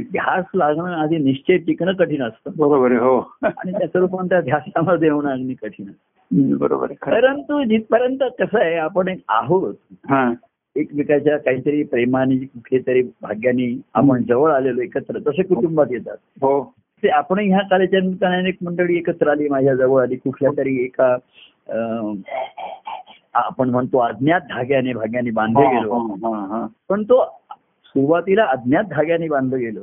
ध्यास 0.00 0.44
लागणं 0.54 0.94
आधी 0.94 1.16
निश्चय 1.16 1.56
टिकणं 1.56 1.92
कठीण 1.92 2.22
असतं. 2.22 2.50
बरोबर 2.56 2.92
हो. 2.92 3.32
आणि 3.42 3.72
त्याचं 3.72 3.98
रूपांतर 3.98 4.30
त्या 4.30 4.40
ध्यासामध्ये 4.40 5.08
होणं 5.10 5.30
अगदी 5.30 5.54
कठीण 5.54 5.86
असतं. 5.88 6.58
बरोबर 6.58 6.86
परंतु 6.86 7.64
जिथपर्यंत 7.64 8.18
कसं 8.38 8.60
आहे 8.60 8.74
आपण 8.74 9.08
एक 9.08 9.18
आहोत. 9.28 9.74
हा. 9.92 10.32
एकमेकाच्या 10.76 11.38
काहीतरी 11.38 11.82
प्रेमाने 11.82 12.36
कुठे 12.36 12.78
तरी 12.86 13.02
भाग्याने 13.02 13.80
आपण 13.94 14.22
जवळ 14.22 14.52
आलेलो 14.52 14.82
एकत्र. 14.82 15.18
तसे 15.18 15.42
कुटुंबात 15.42 15.86
येतात. 15.90 16.16
हो. 16.16 16.74
ते 17.02 17.08
आपण 17.08 17.38
ह्या 17.38 17.58
कार्याच्या 17.58 18.00
निमित्ताने 18.00 18.36
अनेक 18.36 18.56
मंडळी 18.62 18.96
एकत्र 18.96 19.28
आली 19.28 19.48
माझ्या 19.48 19.74
जवळ 19.74 20.02
आली 20.02 20.16
कुठल्या 20.16 20.50
तरी 20.56 20.84
एका 20.84 21.16
आपण 23.34 23.70
म्हणतो 23.70 23.98
अज्ञात 23.98 24.40
धाग्याने 24.50 24.92
भाग्याने 24.92 25.30
बांधले 25.30 25.66
गेलो. 25.68 25.98
पण 26.88 27.02
तो 27.02 27.24
सुरुवातीला 27.86 28.44
अज्ञात 28.44 28.84
धाग्याने 28.84 29.28
बांधलं 29.28 29.58
गेलो. 29.58 29.80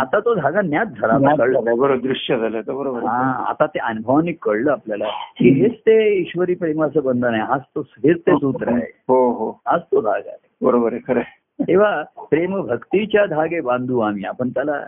आता 0.00 0.18
तो 0.20 0.34
धागा 0.34 0.60
ज्ञात 0.62 0.86
झाला 1.00 1.34
कळलं 1.36 2.00
दृश्य 2.02 2.38
झालं 2.38 2.60
बरोबर 2.66 3.04
हा. 3.04 3.20
आता 3.48 3.66
ते 3.66 3.78
अनुभवाने 3.78 4.32
कळलं 4.32 4.70
आपल्याला 4.72 5.08
की 5.38 5.50
हेच 5.60 5.78
ते 5.78 5.96
ईश्वरी 6.20 6.54
प्रेमाचं 6.54 7.02
बंधन 7.04 7.34
आहे 7.34 7.42
हाच 7.42 7.62
तो 7.74 7.80
हेच 7.80 8.18
ते 8.18 8.36
सूत्र 8.36 8.72
आहे 8.72 8.90
हो 9.08 9.22
हो 9.32 9.50
हाच 9.66 9.82
तो 9.82 10.00
धागा 10.00 10.30
आहे 10.30 10.48
बरोबर 10.62 10.92
आहे 10.92 11.00
खरं. 11.08 11.20
तेव्हा 11.60 12.02
प्रेम 12.30 12.60
भक्तीच्या 12.62 13.26
धागे 13.26 13.60
बांधू 13.60 14.00
आम्ही 14.00 14.24
आपण 14.24 14.48
त्याला 14.48 14.80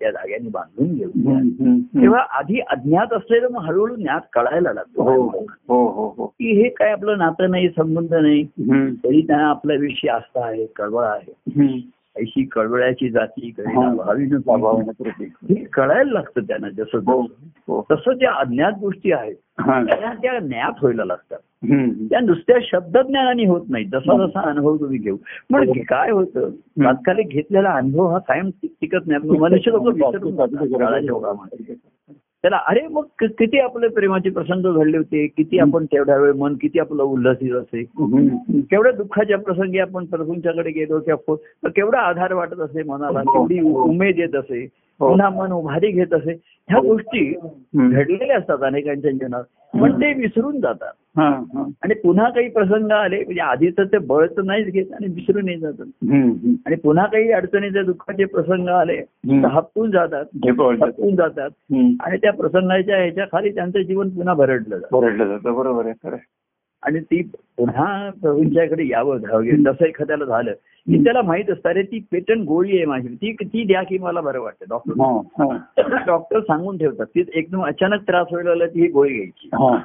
त्या 0.00 0.10
धाग्याने 0.10 0.48
बांधून 0.48 0.94
घेऊ 0.94 1.08
हम्म, 1.08 1.36
हम्म, 1.36 1.64
हम्म. 1.64 2.00
तेव्हा 2.02 2.20
आधी 2.38 2.60
अज्ञात 2.60 3.12
असलेलं 3.12 3.48
मग 3.50 3.62
हळूहळू 3.64 3.94
ज्ञात 3.94 4.20
कळायला 4.32 4.72
लागतो. 4.72 5.02
हो 5.68 5.86
हो 5.88 6.14
हो 6.16 6.26
की 6.26 6.62
हे 6.62 6.68
काय 6.68 6.92
आपलं 6.92 7.18
नातं 7.18 7.50
नाही 7.50 7.68
संबंध 7.68 8.14
नाही. 8.14 8.44
तरी 9.04 9.20
त्यांना 9.22 9.46
आपल्याविषयी 9.46 10.08
आस्था 10.08 10.46
आहे 10.46 10.66
कळवळ 10.66 11.04
आहे. 11.04 11.32
ऐशी 12.20 12.44
कळवळ्याची 12.44 13.10
जाती 13.10 13.52
हा. 13.66 13.90
हे 15.48 15.54
कळायला 15.54 16.12
लागतं 16.12 16.40
त्यांना 16.40 16.68
जसं 16.68 16.98
हो. 16.98 17.20
हो 17.68 17.86
तसं 17.90 18.12
ज्या 18.12 18.32
अज्ञात 18.32 18.72
गोष्टी 18.80 19.12
आहेत 19.12 19.34
हा. 19.60 19.84
त्या 19.84 20.12
त्या 20.22 20.38
ज्ञात 20.38 20.72
व्हायला 20.82 21.04
लागतात. 21.04 21.38
त्या 22.08 22.20
नुसत्या 22.20 22.56
शब्दज्ञानाने 22.62 23.46
होत 23.46 23.60
नाही 23.68 23.84
जसा 23.84 24.26
जसा 24.26 24.40
अनुभव 24.40 24.76
तुम्ही 24.76 24.98
घेऊ 24.98 25.16
पण 25.52 25.70
काय 25.88 26.10
होतं 26.10 26.50
तात्कालिक 26.84 27.28
घेतलेला 27.28 27.70
अनुभव 27.70 28.06
हा 28.06 28.18
कायम 28.18 28.48
टिक- 28.48 28.74
टिकत 28.80 29.06
नाही 29.06 29.38
मनुष्य 29.38 29.70
लोक 29.70 29.88
त्याला 32.46 32.60
अरे 32.66 32.80
मग 32.90 33.04
किती 33.20 33.58
आपले 33.58 33.88
प्रेमाचे 33.88 34.30
प्रसंग 34.30 34.74
घडले 34.74 34.96
होते 34.96 35.26
किती 35.26 35.58
आपण 35.58 35.84
तेवढ्या 35.84 36.16
वेळ 36.16 36.32
मन 36.32 36.54
किती 36.54 36.78
आपलं 36.78 37.02
उल्हसित 37.02 37.52
असे. 37.52 37.82
केवढ्या 38.60 38.92
दुःखाच्या 38.92 39.38
प्रसंगी 39.38 39.78
आपण 39.78 40.04
प्रभूंच्याकडे 40.04 40.70
गेलो 40.70 41.00
किंवा 41.00 41.68
केवढा 41.68 41.98
आधार 41.98 42.32
वाटत 42.32 42.60
असे 42.60 42.82
मनाला 42.82 43.20
केवढी 43.20 43.60
उमेद 43.60 44.18
येत 44.18 44.36
असे 44.36 44.60
हो. 44.62 44.85
पुन्हा 45.00 45.28
मन 45.30 45.52
उभारी 45.52 45.90
घेत 45.92 46.14
असे 46.14 46.32
ह्या 46.68 46.80
गोष्टी 46.80 47.26
हम्म. 47.42 47.90
घडलेल्या 47.90 48.36
असतात 48.38 48.62
अनेकांच्या 48.62 49.10
जीवनात 49.10 49.44
पण 49.74 49.92
ते 49.92 50.12
विसरून 50.12 50.60
जातात 50.60 50.92
हा, 51.18 51.28
हा. 51.54 51.64
आणि 51.82 51.94
पुन्हा 51.94 52.28
काही 52.30 52.48
प्रसंग 52.48 52.90
आले 52.90 53.16
म्हणजे 53.16 53.40
आधी 53.40 53.70
तर 53.70 53.84
ते 53.84 53.98
बळ 53.98 54.26
तर 54.26 54.42
नाहीच 54.42 54.66
घेत 54.66 54.92
आणि 54.92 55.06
विसरून 55.06 55.48
येत 55.48 55.58
जातात. 55.58 55.86
आणि 56.66 56.76
पुन्हा 56.76 57.06
काही 57.06 57.32
अडचणीचे 57.32 57.82
दुःखाचे 57.82 58.24
प्रसंग 58.24 58.68
आले. 58.68 58.96
तर 59.02 59.46
हप्तून 59.46 59.90
जातात 59.90 60.24
हे. 60.44 60.50
हप्तून 60.50 61.14
जातात. 61.16 61.50
आणि 62.00 62.16
त्या 62.16 62.32
प्रसंगाच्या 62.32 62.96
ह्याच्या 62.96 63.26
खाली 63.32 63.50
त्यांचं 63.50 63.82
जीवन 63.82 64.08
पुन्हा 64.08 64.34
भरडलं 64.34 64.78
जातं 64.78 65.00
भरडलं 65.00 65.28
जातं 65.28 65.54
बरोबर 65.54 65.86
आहे. 65.86 66.16
आणि 66.86 67.00
ती 67.00 67.22
पुन्हा 67.56 68.10
प्रभूंच्याकडे 68.22 68.88
यावं 68.88 69.16
धावं 69.16 69.44
जसं 69.44 69.84
एखाद्याला 69.84 70.24
झालं 70.24 70.52
की 70.52 71.04
त्याला 71.04 71.22
माहीत 71.22 71.50
असतं 71.50 71.68
अरे 71.68 71.82
ती 71.82 71.98
पेटंट 72.12 72.46
गोळी 72.46 72.76
आहे 72.76 72.84
माझी. 72.84 73.08
ती 73.08 73.32
ती 73.32 73.64
द्या 73.64 73.82
की 73.82 73.98
मला 73.98 74.20
बरं 74.20 74.40
वाटतं. 74.40 74.64
डॉक्टर 74.68 74.92
हा, 75.00 75.20
हा. 75.42 75.58
डॉक्टर 76.06 76.40
सांगून 76.40 76.78
ठेवतात 76.78 77.06
ती 77.06 77.24
एकदम 77.34 77.64
अचानक 77.64 78.00
त्रास 78.00 78.26
व्हायला 78.32 78.66
ती 78.66 78.88
गोळी 78.88 79.12
घ्यायची. 79.12 79.48
हा. 79.52 79.78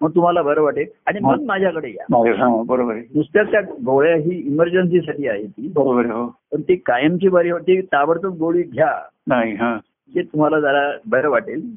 मग 0.00 0.10
तुम्हाला 0.14 0.42
बरं 0.42 0.62
वाटेल. 0.62 0.86
आणि 1.06 1.18
मग 1.20 1.42
माझ्याकडे 1.42 1.88
या. 1.88 2.30
हा, 2.36 2.62
बरोबर 2.66 2.94
नुसत्या 2.94 3.42
त्या 3.42 3.60
गोळ्या 3.60 4.16
ही 4.16 4.42
इमर्जन्सीसाठी 4.46 5.28
आहे 5.28 5.42
ती. 5.42 5.72
बरोबर 5.74 6.26
पण 6.52 6.60
ती 6.60 6.76
कायमची 6.76 7.28
बरी 7.28 7.50
वाटते 7.50 7.80
ताबडतोब 7.80 8.36
गोळी 8.36 8.62
घ्या. 8.62 8.92
नाही 9.26 9.54
हा. 9.54 9.78
जे 10.14 10.22
तुम्हाला 10.22 10.60
जरा 10.60 10.92
बरं 11.06 11.30
वाटेल. 11.30 11.70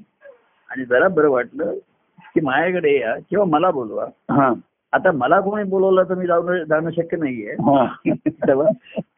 आणि 0.70 0.86
जरा 0.86 1.08
बरं 1.08 1.30
वाटलं 1.30 1.74
की 2.38 2.46
माझ्याकडे 2.46 3.00
या 3.00 3.16
किंवा 3.30 3.46
मला 3.46 3.72
बोलवा. 3.72 4.06
हा. 4.32 4.54
आता 4.94 5.12
मला 5.12 5.40
कोणी 5.40 5.64
बोलवलं 5.64 6.04
तर 6.04 6.14
मी 6.14 6.28
जाणं 6.28 6.64
जाणं 6.64 6.90
शक्य 6.92 7.18
नाहीये. 7.18 7.52
हा. 7.52 7.86
तेव्हा 8.28 8.70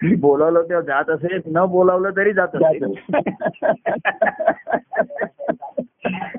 मी 0.04 0.16
बोलावलं 0.16 0.62
तेव्हा 0.62 0.82
जात 0.82 1.10
असेल 1.10 1.42
न 1.46 1.66
बोलावलं 1.66 2.10
तरी 2.16 2.34
जात 2.34 2.56
असेल. 2.56 2.84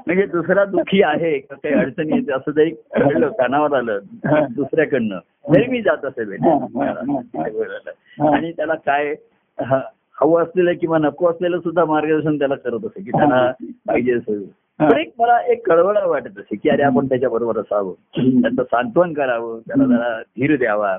म्हणजे 0.06 0.26
दुसरा 0.26 0.64
दुःखी 0.64 1.02
आहे 1.02 1.38
काही 1.38 1.74
अडचणी 1.74 2.16
येते 2.16 2.32
असं 2.32 2.50
जरी 2.50 2.70
कळलं 2.70 3.28
कानावर 3.28 3.76
आलं 3.76 3.98
दुसऱ्याकडनं 4.50 5.18
तरी 5.54 5.66
मी 5.66 5.82
जात 5.82 6.04
असेल 6.04 6.32
आणि 8.34 8.52
त्याला 8.52 8.74
काय 8.74 9.14
हवं 10.20 10.42
असलेलं 10.42 10.72
किंवा 10.72 10.98
नको 10.98 11.30
असलेलं 11.30 11.58
सुद्धा 11.58 11.84
मार्गदर्शन 11.84 12.38
त्याला 12.38 12.54
करत 12.54 12.84
असे 12.84 13.02
की 13.02 13.10
त्याला 13.10 13.52
पाहिजे 13.60 14.12
असेल. 14.12 14.48
पण 14.80 14.98
एक 14.98 15.12
मला 15.18 15.38
एक 15.42 15.66
कळवळा 15.66 16.04
वाटत 16.06 16.38
असे 16.38 16.56
की 16.56 16.68
अरे 16.68 16.82
आपण 16.82 17.06
त्याच्या 17.06 17.28
बरोबर 17.28 17.58
असावं 17.58 17.92
त्याचं 18.42 18.62
सांत्वन 18.62 19.12
करावं 19.12 19.58
त्याला 19.58 19.84
जरा 19.84 20.20
धीर 20.22 20.56
द्यावा. 20.56 20.90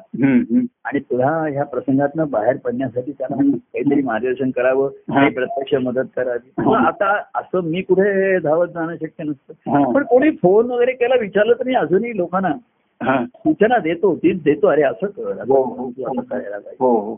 आणि 0.86 1.00
पुन्हा 1.00 1.48
ह्या 1.48 1.64
प्रसंगातनं 1.64 2.30
बाहेर 2.30 2.58
पडण्यासाठी 2.58 3.12
त्याला 3.12 3.36
काहीतरी 3.36 4.02
मार्गदर्शन 4.02 4.52
करावं 4.52 4.90
आणि 5.16 5.30
प्रत्यक्ष 5.30 5.74
मदत 5.74 6.06
करावी. 6.16 6.76
आता 6.76 7.22
असं 7.36 7.64
मी 7.64 7.82
कुठे 7.82 8.40
धावत 8.40 8.68
जाणं 8.68 8.96
शक्य 8.96 9.24
नसतं. 9.24 9.54
हा. 9.54 9.92
पण 9.92 10.04
कोणी 10.04 10.32
फोन 10.32 10.72
वगैरे 10.72 10.92
केला 10.92 11.16
विचारलं 11.16 11.54
तर 11.54 11.66
मी 11.66 11.76
अजूनही 11.76 12.18
लोकांना 12.18 12.54
हा. 13.02 13.26
सूचना 13.26 13.78
देतो 13.78 14.16
तीच 14.16 14.44
देतो 14.44 14.68
अरे 14.68 14.82
असं 14.82 15.06
हो, 15.06 15.90
करायला 15.98 16.22
पाहिजे. 16.30 16.76
हो 16.80 17.00
हो. 17.00 17.18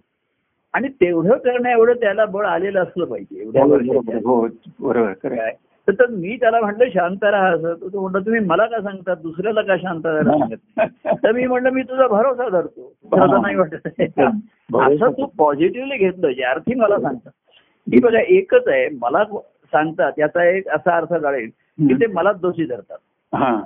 आणि 0.74 0.88
तेवढं 0.88 1.38
करणं 1.38 1.70
एवढं 1.70 1.94
त्याला 1.94 2.26
बळ 2.26 2.46
आलेलं 2.46 2.82
असलं 2.84 3.06
पाहिजे 3.06 3.42
एवढ्या 3.42 3.66
बरोबर 4.80 5.14
हो 5.88 5.92
तर 5.92 6.06
मी 6.10 6.38
त्याला 6.38 6.60
म्हटलं 6.60 6.90
शांत 6.90 7.24
राहा 7.24 7.48
असं. 7.48 7.74
तो 7.74 8.02
म्हणलं 8.02 8.20
तुम्ही 8.20 8.40
मला 8.40 8.66
का 8.66 8.82
सांगता 8.82 9.14
दुसऱ्याला 9.16 9.62
का 9.62 9.78
शांत 9.78 10.06
राहायला 10.06 10.38
सांगत 10.38 11.18
तर 11.24 11.32
मी 11.32 11.48
म्हटलं 11.48 11.70
मी 11.70 11.82
तुझा 11.82 12.08
भरोसा 12.08 12.50
धरतो. 12.50 12.94
भरोसा 13.12 13.42
नाही 13.42 13.56
वाटत. 13.56 13.88
असं 14.76 15.12
तू 15.12 15.26
पॉझिटिव्हली 15.38 15.98
घेतलं 15.98 16.32
जे 16.32 16.44
अर्थी 16.44 16.74
मला 16.76 17.00
सांगतात. 17.00 17.32
मी 17.88 18.00
बघा 18.00 18.20
एकच 18.20 18.68
आहे 18.68 18.90
मला 19.02 19.24
सांगतात 19.74 20.12
याचा 20.18 20.44
एक 20.44 20.68
असा 20.68 20.98
अर्थ 20.98 21.14
काढेल 21.14 21.50
की 21.80 21.94
ते 21.94 22.08
मलाच 22.08 22.40
दोषी 22.40 22.66
धरतात. 22.66 22.98
हा. 23.34 23.62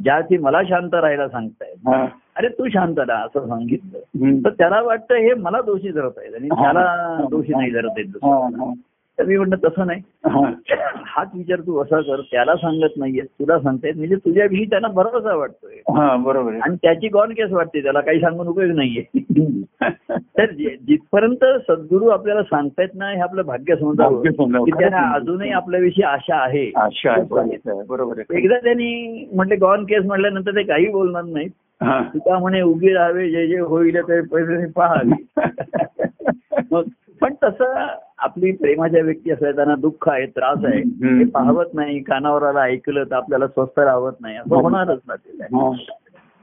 ज्या 0.00 0.14
अर्थी 0.16 0.36
मला 0.38 0.62
शांत 0.62 0.94
राहायला 0.94 1.28
सांगतायत. 1.28 1.76
हा. 1.88 2.06
अरे 2.36 2.48
तू 2.48 2.68
शांत 2.68 2.98
राहा 2.98 3.22
असं 3.22 3.48
सांगितलं. 3.48 3.98
तर 4.44 4.50
त्याला 4.50 4.82
वाटतं 4.82 5.14
हे 5.14 5.34
मला 5.34 5.60
दोषी 5.60 5.88
धरत 5.88 6.10
आहेत 6.16 6.34
आणि 6.34 6.48
त्याला 6.48 7.16
दोषी 7.30 7.52
नाही 7.56 7.70
धरत 7.70 7.90
आहेत 7.96 8.16
हा. 8.24 8.48
हा. 8.58 8.72
तर 9.20 9.24
मी 9.26 9.36
म्हटलं 9.36 9.56
तसं 9.64 9.86
नाही. 9.86 10.02
हाच 11.06 11.28
विचार 11.34 11.60
तू 11.60 11.78
असा 11.78 12.00
कर 12.00 12.20
त्याला 12.20 12.54
सांगत 12.54 12.96
नाहीये 12.96 13.20
तुला 13.20 13.58
सांगतायत 13.58 13.94
म्हणजे 13.96 14.14
तुझ्याविषयी 14.14 14.64
त्यांना 14.64 14.88
भरोसा 14.88 15.34
वाटतोय. 15.34 15.98
हा 15.98 16.16
बरोबर 16.16 16.52
आहे. 16.52 16.60
आणि 16.60 16.76
त्याची 16.76 17.08
गॉन 17.08 17.32
केस 17.32 17.50
वाटते 17.50 17.82
त्याला 17.82 18.00
काही 18.00 18.20
सांगून 18.20 18.48
उपयोग 18.48 18.70
नाहीये. 18.70 19.02
तर 20.10 20.46
जिथपर्यंत 20.56 21.44
सद्गुरू 21.68 22.08
आपल्याला 22.08 22.42
सांगतायत 22.42 22.88
ना 22.94 23.10
हे 23.10 23.20
आपलं 23.20 23.42
भाग्य 23.42 23.76
समजावं. 23.76 24.22
की 24.64 24.70
त्यांना 24.70 25.14
अजूनही 25.14 25.50
आपल्याविषयी 25.50 26.04
आशा 26.04 26.36
आहे. 26.36 26.70
बरोबर 27.88 28.34
एकदा 28.34 28.58
त्यांनी 28.58 29.28
म्हटले 29.32 29.56
गॉन 29.56 29.84
केस 29.84 30.04
म्हटल्यानंतर 30.04 30.50
ते 30.50 30.62
काही 30.62 30.88
बोलणार 30.88 31.22
नाहीत. 31.22 31.50
तुका 31.84 32.38
म्हणे 32.38 32.60
उगी 32.60 32.92
राहावे 32.92 33.30
जे 33.30 33.46
जे 33.46 33.58
होईल 33.58 34.00
ते 34.00 34.20
पहिले 34.20 34.66
पाहावे 34.66 35.24
मग 36.72 36.82
पण 37.20 37.34
तसं 37.44 37.86
आपली 38.20 38.50
प्रेमाच्या 38.52 39.00
व्यक्ती 39.02 39.30
असल्या 39.30 39.52
त्यांना 39.52 39.74
दुःख 39.74 40.08
आहे 40.08 40.26
त्रास 40.26 40.64
आहे. 40.64 40.80
हे 40.80 41.24
पाहवत 41.24 41.74
नाही 41.74 41.98
कानावर 42.02 42.42
आला 42.42 42.62
ऐकलं 42.62 43.04
तर 43.04 43.14
आपल्याला 43.14 43.46
स्वस्त 43.46 43.78
राहत 43.78 44.20
नाही 44.20 44.36
असं 44.36 44.54
होणारच 44.54 44.98
ना 45.08 45.14
ते. 45.14 45.42
हा. 45.42 45.70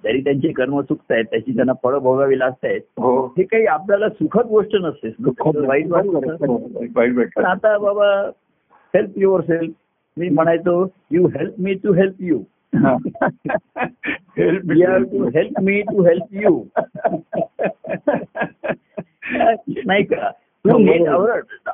जरी 0.03 0.21
त्यांची 0.21 0.51
कर्म 0.53 0.79
चुकत 0.81 1.11
आहेत 1.11 1.25
त्याची 1.25 1.55
त्यांना 1.55 1.73
फळं 1.83 1.99
भोगावी 1.99 2.39
लागत 2.39 2.65
आहेत 2.65 2.81
हो. 2.97 3.25
हे 3.37 3.43
काही 3.43 3.65
आपल्याला 3.65 4.09
सुखद 4.09 4.45
गोष्ट 4.45 4.75
नसते. 4.75 5.09
वाईट 5.67 5.87
वाटत. 5.87 6.43
वाईट 6.95 7.39
आता 7.39 7.77
बाबा 7.77 8.11
हेल्प 8.93 9.17
युअर 9.17 9.41
सेल्फ 9.41 9.73
मी 10.17 10.29
म्हणायचो 10.29 10.85
you 11.11 11.27
help 11.27 11.53
me 11.59 11.73
to 11.73 11.93
help 11.93 12.15
you 12.19 12.37
to 14.37 15.27
help 15.27 15.59
me 15.61 15.81
to 15.81 16.03
help 16.03 16.25
you 16.31 16.63
नाही 19.85 20.03
का? 20.03 20.29
तू 20.65 20.77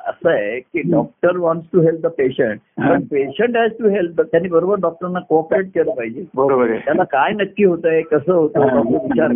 असं 0.06 0.30
आहे 0.30 0.60
की 0.60 0.82
doctor 0.90 1.36
wants 1.36 1.68
to 1.72 1.80
help 1.80 2.00
the 2.00 2.06
patient. 2.06 2.58
पण 2.78 3.02
पेशंट 3.04 3.56
हॅज 3.56 3.70
टू 3.70 3.88
हेल्प 3.88 4.20
त्यांनी 4.20 4.48
बरोबर 4.48 4.76
डॉक्टरना 4.80 5.18
कोऑपरेट 5.18 5.66
केलं 5.66 5.90
पाहिजे. 5.90 6.24
बरोबर 6.34 6.70
आहे. 6.70 6.78
त्याला 6.78 7.04
काय 7.04 7.32
नक्की 7.32 7.64
होत 7.64 7.78
आहे 7.84 8.02
कसं 8.02 8.32
होतं 8.32 8.60
विचार. 8.92 9.32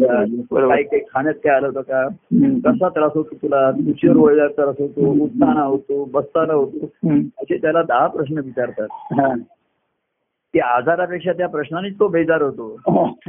काय 0.68 0.82
काही 0.82 1.02
खाण्यात 1.14 1.34
काय 1.34 1.54
आलं 1.54 1.66
होतं 1.66 1.80
का. 1.80 2.08
कसा 2.64 2.88
त्रास 2.88 3.12
होतो 3.14 3.34
तुला? 3.34 3.68
उशीर 3.68 4.16
वळल्यावर 4.16 4.50
त्रास 4.50 4.74
होतो 4.78 5.24
उठताना 5.24 5.62
होतो 5.62 6.04
बसताना 6.04 6.52
होतो. 6.52 6.86
असे 7.16 7.56
त्याला 7.56 7.82
दहा 7.82 8.06
प्रश्न 8.06 8.38
विचारतात. 8.38 8.88
हा. 8.92 9.34
त्या 10.54 10.66
आजारापेक्षा 10.66 11.32
त्या 11.32 11.48
प्रश्नानेच 11.48 11.98
तो 11.98 12.08
बेजार 12.08 12.42
होतो. 12.42 12.80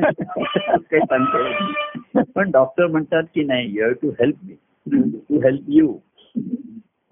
काही 0.67 0.99
सांगता. 0.99 2.21
पण 2.35 2.51
डॉक्टर 2.51 2.87
म्हणतात 2.87 3.23
की 3.35 3.43
नाही 3.43 3.77
you 3.77 3.83
have 3.83 3.93
to 3.93 4.09
help 4.09 4.35
me 4.43 4.55
to 5.29 5.39
help 5.39 5.61
you 5.67 5.93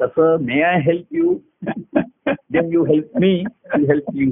तसं 0.02 0.38
may 0.42 0.62
I 0.62 0.80
help 0.80 1.06
you 1.12 1.34
then 2.28 2.72
you 2.74 2.84
help 2.84 3.18
me 3.20 3.44
to 3.74 3.82
help 3.82 4.04
you 4.14 4.30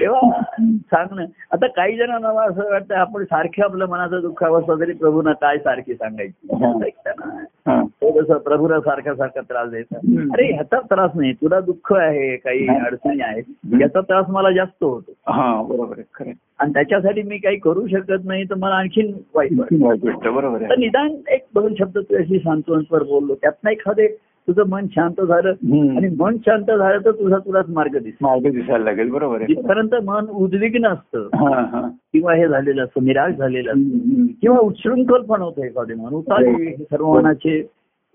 तेव्हा 0.00 0.40
सांगणं 0.66 1.24
आता 1.52 1.66
काही 1.66 1.96
जणांना 1.96 2.32
मला 2.32 2.46
असं 2.46 2.70
वाटतं 2.70 2.94
आपण 2.94 3.24
सारखे 3.24 3.62
आपलं 3.62 3.86
मनाचं 3.86 4.20
दुःख 4.20 4.44
अवस्था 4.44 4.74
तरी 4.80 4.92
प्रभूना 4.92 5.32
काय 5.32 5.58
सारखी 5.58 5.94
सांगायची. 5.94 6.48
ऐकता 6.86 7.10
ना. 7.10 7.82
तो 7.84 8.22
जसं 8.22 8.38
प्रभूला 8.38 8.80
सारखा 8.80 9.14
सारखा 9.14 9.40
त्रास 9.40 9.68
द्यायचा. 9.70 9.96
अरे 10.32 10.52
ह्याचा 10.52 10.80
त्रास 10.80 11.10
नाही 11.14 11.32
तुला 11.32 11.60
दुःख 11.60 11.92
आहे 11.92 12.36
काही. 12.36 12.66
अडचणी 12.68 13.22
आहेत. 13.22 13.44
याचा 13.80 14.00
त्रास 14.00 14.26
मला 14.28 14.50
जास्त 14.50 14.84
होतो. 14.84 15.12
हा 15.32 15.62
बरोबर. 15.62 16.30
आणि 16.58 16.72
त्याच्यासाठी 16.74 17.22
मी 17.22 17.38
काही 17.38 17.56
करू 17.56 17.86
शकत 17.86 18.24
नाही 18.24 18.44
तर 18.44 18.54
मला 18.54 18.74
आणखीन 18.74 19.12
वाईट 19.34 19.52
वाटतं. 19.80 20.34
बरोबर 20.34 20.76
निदान 20.78 21.14
एक 21.28 21.44
दोन 21.54 21.74
शब्द 21.78 21.98
तुझ्याशी 21.98 22.38
सांत्वनपर 22.38 23.02
बोललो. 23.02 23.34
त्यातनं 23.34 23.70
एखादे 23.70 24.16
तुझं 24.48 24.68
मन 24.68 24.86
शांत 24.86 25.20
झालं. 25.20 25.48
आणि 25.96 26.08
मन 26.18 26.36
शांत 26.36 26.64
झालं 26.66 26.98
तर 27.04 27.10
तुझा 27.10 27.38
तुलाच 27.46 27.68
मार्ग 27.68 27.96
दिसतो 27.98 28.26
मार्ग 28.26 28.50
दिसायला 28.52 28.84
लागेल 28.84 29.10
बरोबर 29.10 29.40
आहे 29.40 29.54
जिथपर्यंत 29.54 29.94
मन 30.04 30.26
उद्विग्न 30.42 30.86
असतं 30.86 31.88
किंवा 32.12 32.34
हे 32.34 32.48
झालेलं 32.48 32.82
असतं 32.84 33.04
निराश 33.04 33.32
झालेलं 33.34 33.70
असतं. 33.70 34.26
किंवा 34.42 34.58
उच्छृंखल 34.58 35.22
पण 35.22 35.40
होतं 35.42 35.64
एखादे 35.64 35.94
मन 35.94 36.14
उतारे 36.14 36.50
हे 36.52 36.74
सर्व 36.76 37.12
मनाचे 37.12 37.56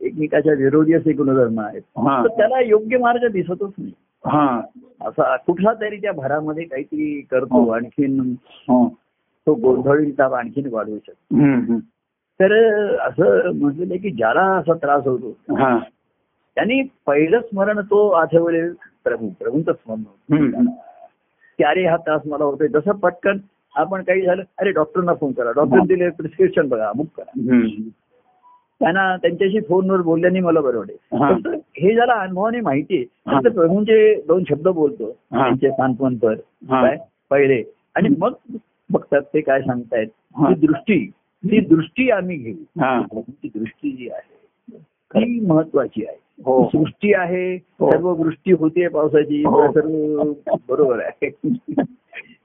एकमेकाच्या 0.01 0.53
विरोधी 0.57 0.93
असे 0.93 1.13
गुणधर्म 1.13 1.59
आहेत. 1.59 1.81
तर 2.23 2.27
त्याला 2.37 2.59
योग्य 2.61 2.97
मार्ग 2.97 3.27
दिसतच 3.31 3.73
नाही 3.77 3.91
असा 5.01 5.35
कुठला 5.45 5.73
तरी 5.81 5.97
त्या 5.97 6.11
भरामध्ये 6.11 6.63
काहीतरी 6.63 7.19
करतो 7.31 7.61
हो. 7.63 7.69
आणखीन 7.71 8.19
हा. 8.69 8.87
तो 9.47 9.53
गोंधळी 9.53 10.11
ताप 10.11 10.33
आणखीन 10.33 10.67
वाढवू 10.71 10.97
शकतो. 10.97 11.35
तर 12.39 12.53
असं 13.07 13.51
म्हटलेलं 13.55 13.95
की 14.01 14.09
ज्याला 14.09 14.41
असा 14.57 14.73
त्रास 14.73 15.07
होतो 15.07 15.35
त्यांनी 16.57 16.81
पहिलं 17.05 17.39
स्मरण 17.41 17.79
तो 17.81 18.07
आठवले 18.09 18.61
प्रभू 19.03 19.29
प्रभूंचं 19.39 19.71
स्मरण. 19.73 20.65
की 21.59 21.63
अरे 21.63 21.85
हा 21.85 21.97
त्रास 21.97 22.21
मला 22.25 22.43
होतोय 22.43 22.67
जसं 22.67 22.91
पटकन 22.97 23.37
आपण 23.75 24.01
काही 24.03 24.21
झालं 24.21 24.43
अरे 24.57 24.71
डॉक्टरना 24.71 25.13
फोन 25.13 25.31
करा 25.31 25.51
डॉक्टर 25.51 25.85
दिले 25.85 26.09
प्रिस्क्रिप्शन 26.09 26.67
बघा 26.67 26.87
अमुक 26.87 27.07
करा. 27.17 27.31
त्यांना 28.81 29.15
त्यांच्याशी 29.17 29.59
फोनवर 29.59 30.01
बोलल्याने 30.01 30.39
मला 30.39 30.61
बरं 30.61 30.79
हा. 31.13 31.29
वाटेल 31.29 31.59
हे 31.77 31.93
ज्याला 31.93 32.13
अनुभवाने 32.13 32.61
माहिती 32.61 32.95
आहे. 32.97 33.05
फक्त 33.31 33.47
प्रभूंचे 33.55 34.13
दोन 34.27 34.43
शब्द 34.49 34.67
बोलतो. 34.67 35.11
त्यांचे 35.31 35.69
सांत्वनपर. 35.69 36.33
काय 36.71 36.97
पहिले 37.31 37.61
आणि 37.95 38.09
मग 38.19 38.33
बघतात 38.89 39.21
ते 39.33 39.41
काय 39.41 39.61
सांगतायत 39.61 40.07
हा. 40.35 40.53
दृष्टी 40.57 41.05
ती 41.43 41.59
दृष्टी 41.65 42.09
आम्ही 42.11 42.35
घेऊ 42.37 42.53
दृष्टी 43.55 43.91
जी 43.91 44.09
आहे 44.09 44.77
ती 45.13 45.39
महत्वाची 45.39 46.05
आहे 46.05 46.17
सृष्टी 46.47 47.13
आहे 47.13 47.55
हो. 47.55 47.91
सर्व 47.91 48.07
वृष्टी 48.09 48.51
होते 48.51 48.87
पावसाची 48.87 49.43
हो. 49.43 49.71
सर्व 49.71 50.23
बरोबर 50.69 50.99
आहे 50.99 51.29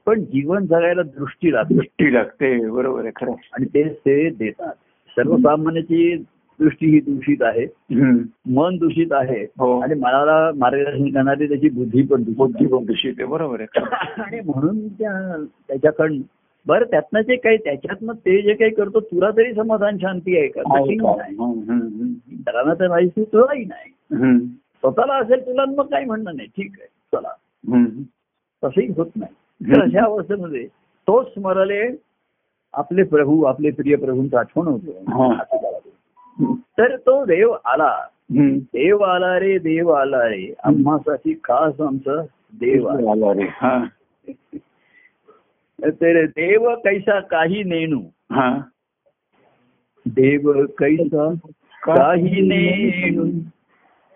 पण 0.05 0.21
जीवन 0.21 0.65
जगायला 0.65 1.01
दृष्टी 1.01 1.53
लागते 1.53 1.73
दृष्टी 1.75 2.13
लागते 2.13 2.69
बरोबर 2.69 3.01
आहे 3.01 3.11
खरं. 3.15 3.31
आणि 3.31 3.65
ते 3.65 3.83
ते 3.89 4.29
देतात 4.29 4.73
सर्वसामान्याची 5.09 6.15
दृष्टी 6.59 6.85
ही 6.87 6.99
दूषित 6.99 7.37
आहे. 7.41 7.65
मन 8.53 8.77
दूषित 8.77 9.07
आहे 9.11 9.41
हो. 9.43 9.79
आणि 9.79 9.93
मनाला 9.93 10.51
मार्गदर्शन 10.55 11.09
करणारी 11.09 11.47
त्याची 11.47 11.69
बुद्धी 11.69 12.01
पण 12.01 12.23
दूषित 12.23 12.37
बुद्धी 12.37 12.65
आहे. 12.65 12.73
पण 12.75 12.85
दूषित 12.85 13.13
आहे 13.19 13.27
बरोबर 13.27 13.61
आहे. 13.61 13.79
आणि 14.23 14.39
म्हणून 14.45 14.87
त्या 14.87 15.45
त्याच्याकडं 15.67 16.15
बरं 16.67 16.85
त्यातनं 16.85 17.21
जे 17.21 17.35
काही 17.35 17.57
त्याच्यातनं 17.57 18.13
ते 18.13 18.41
जे 18.41 18.53
काही 18.53 18.71
करतो 18.71 18.99
तुला 18.99 19.29
तरी 19.31 19.53
समाधान 19.53 19.97
शांती 19.97 20.37
आहे 20.37 20.47
का? 20.47 20.61
आहे 20.69 20.85
कठीण 20.85 21.03
का? 21.03 21.15
नाही. 21.17 21.35
हम्म, 21.35 21.71
हम्म, 21.71 22.13
इतरांना 22.31 22.73
तर 22.73 22.87
नाही 22.87 23.09
तुलाही 23.17 23.65
नाही. 23.65 24.45
स्वतःला 24.79 25.13
असेल 25.13 25.45
तुला 25.45 25.65
मग 25.65 25.85
काही 25.85 26.05
म्हणणं 26.05 26.35
नाही. 26.35 26.47
ठीक 26.47 26.71
आहे 26.79 26.87
चला. 27.13 27.29
तसंही 28.63 28.87
होत 28.97 29.05
नाही. 29.15 29.73
तर 29.73 29.81
अशा 29.81 30.03
अवस्थेमध्ये 30.05 30.67
तो 31.07 31.23
स्मरले 31.23 31.81
आपले 32.73 33.03
प्रभू 33.03 33.43
आपले 33.43 33.71
प्रिय 33.71 33.95
प्रभूंचं 33.95 34.37
आठवण 34.37 34.67
होतो. 34.67 34.91
हा. 34.91 35.43
तर 36.77 36.95
तो 36.95 37.25
देव 37.25 37.51
आला. 37.65 38.01
देव 38.57 38.97
आला 38.97 39.39
रे 39.39 39.57
देव 39.57 39.89
आला 39.89 40.27
रे. 40.27 40.53
आम्हासाठी 40.63 41.33
खास 41.33 41.81
आमचा 41.81 42.21
देव 42.53 42.87
आला 42.87 43.11
आला 43.11 43.33
रे. 43.33 43.47
हा. 43.51 43.83
तर 45.83 46.25
देव 46.25 46.75
कैसा 46.75 47.19
काही 47.19 47.63
नेणू? 47.63 48.01
हा. 48.31 48.57
देव 50.05 50.65
कैसा 50.65 51.33
काही 51.83 52.41
नेणू? 52.41 53.25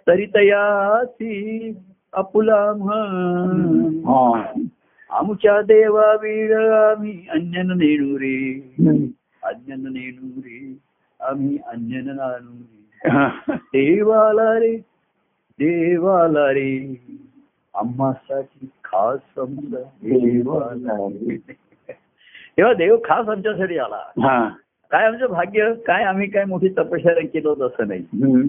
तरी 0.08 0.26
तयासी 0.26 1.72
आपुला 2.14 2.74
म्हण. 2.74 3.96
हा. 4.06 4.62
आमच्या 5.10 5.62
देवा 5.62 6.14
वीर 6.14 6.72
आम्ही 6.72 7.26
अन्यन 7.30 7.68
नेणू 7.68 8.20
रे. 8.20 8.60
अन्यन 9.44 9.84
नेणू 9.84 10.42
रे. 10.42 10.78
आम्ही 11.20 11.58
अन्यन 11.68 12.06
नाणू 12.06 12.58
रे. 12.58 13.54
देवाला 13.56 14.60
रे. 14.60 14.78
देवाला 15.60 16.50
रे. 16.50 17.02
आम्हासाठी 17.76 18.70
खास. 18.96 19.20
तेव्हा 22.58 22.74
देव 22.74 22.98
खास 23.06 23.30
आमच्यासाठी 23.30 23.78
आला. 23.78 23.96
हा. 23.96 24.50
काय 24.92 25.06
आमचं 25.06 25.26
भाग्य? 25.26 25.74
काय 25.74 26.04
आम्ही 26.04 26.30
काय 26.30 26.46
मोठी 26.46 26.70
तपश्चर्या 26.70 27.28
केलो 27.28 27.56
तसं 27.56 27.88
नाही. 27.88 28.00
हम्म. 28.00 28.42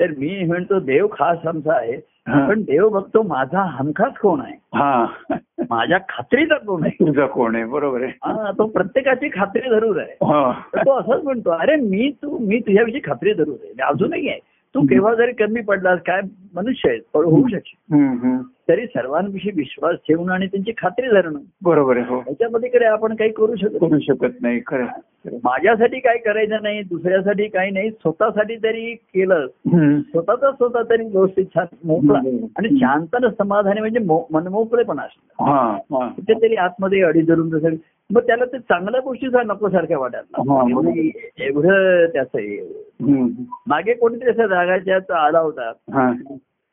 तर 0.00 0.10
मी 0.10 0.44
म्हणतो 0.44 0.80
देव 0.80 1.06
खास 1.06 1.46
आमचा 1.46 1.72
आहे. 1.72 1.96
पण 2.48 2.62
देव 2.62 2.88
बघतो 2.88 3.22
माझा 3.22 3.62
हमखास 3.62 4.12
कोण 4.18 4.40
आहे? 4.40 4.54
हा. 4.74 5.06
माझ्या 5.70 5.98
खात्रीचा 6.08 6.54
कोण 6.54 6.84
आहे? 6.84 7.06
तुझा 7.06 7.26
कोण 7.26 7.54
आहे? 7.54 7.64
बरोबर 7.64 8.02
आहे. 8.02 8.12
हा 8.24 8.50
तो 8.58 8.66
प्रत्येकाची 8.66 9.28
खात्री 9.28 9.68
धरूर 9.70 9.96
आहे. 10.00 10.12
हा. 10.12 10.52
तो 10.76 10.92
असंच 10.98 11.24
म्हणतो 11.24 11.50
अरे 11.50 11.76
मी 11.76 12.10
तू 12.22 12.38
मी 12.38 12.58
तुझ्याविषयी 12.58 13.00
खात्री 13.04 13.32
धरूर 13.32 13.56
आहे. 13.64 13.82
अजूनही 13.82 14.28
आहे. 14.28 14.38
तू 14.74 14.80
केव्हा 14.80 15.14
जरी 15.14 15.32
कमी 15.32 15.60
पडलास 15.60 16.00
काय 16.00 16.20
मनुष्य 16.54 16.88
आहे 16.90 16.98
पण 17.14 17.24
होऊ 17.24 17.42
हम्म. 17.92 18.38
तरी 18.68 18.86
सर्वांविषयी 18.86 19.52
विश्वास 19.56 19.96
ठेवून 20.08 20.30
आणि 20.30 20.46
त्यांची 20.46 20.72
खात्री 20.78 21.08
धरणं 21.08 21.38
बरोबर 21.62 21.96
आहे 21.96 22.06
हो 22.08 22.20
त्याच्यामध्ये 22.20 22.68
कडे 22.68 22.84
आपण 22.84 23.14
काही 23.14 23.30
करू 23.30 23.56
शकत 23.56 23.72
नाही. 23.72 23.90
करू 23.90 23.98
शकत 23.98 24.42
नाही 24.42 24.60
खरं. 24.66 24.86
माझ्यासाठी 25.44 26.00
काय 26.00 26.18
करायचं 26.18 26.62
नाही 26.62 26.82
दुसऱ्यासाठी 26.82 27.48
काही 27.48 27.70
नाही 27.70 27.90
स्वतःसाठी 27.90 28.56
तरी 28.56 28.94
केलं. 28.94 29.46
स्वतःचा 30.00 30.50
स्वतः 30.52 30.82
तरी 30.90 31.04
व्यवस्थित 31.04 31.46
छान 31.54 31.66
मोकळा. 31.84 32.18
आणि 32.58 32.68
शांत 32.68 33.26
समाधानी 33.38 33.80
म्हणजे 33.80 33.98
मनमोकळेपणा 34.30 35.02
हा 35.40 35.60
हा 35.72 36.08
कुठेतरी 36.08 36.54
आतमध्ये 36.54 37.02
अडी 37.02 37.22
धरून 37.22 37.50
जसं 37.50 37.68
मग 38.10 38.20
त्याला 38.20 38.44
ते 38.44 38.58
चांगल्या 38.58 39.00
गोष्टीचा 39.00 39.42
नको 39.42 39.68
सारख्या 39.68 39.96
हा, 39.96 40.02
वाटायला 40.02 40.62
एवढी- 40.70 42.06
त्याचं. 42.06 43.26
मागे 43.68 43.94
कोणीतरी 43.94 44.30
असं 44.30 44.42
रागाच्यात 44.42 45.10
आला 45.10 45.38
होता 45.38 45.72
हा 45.94 46.12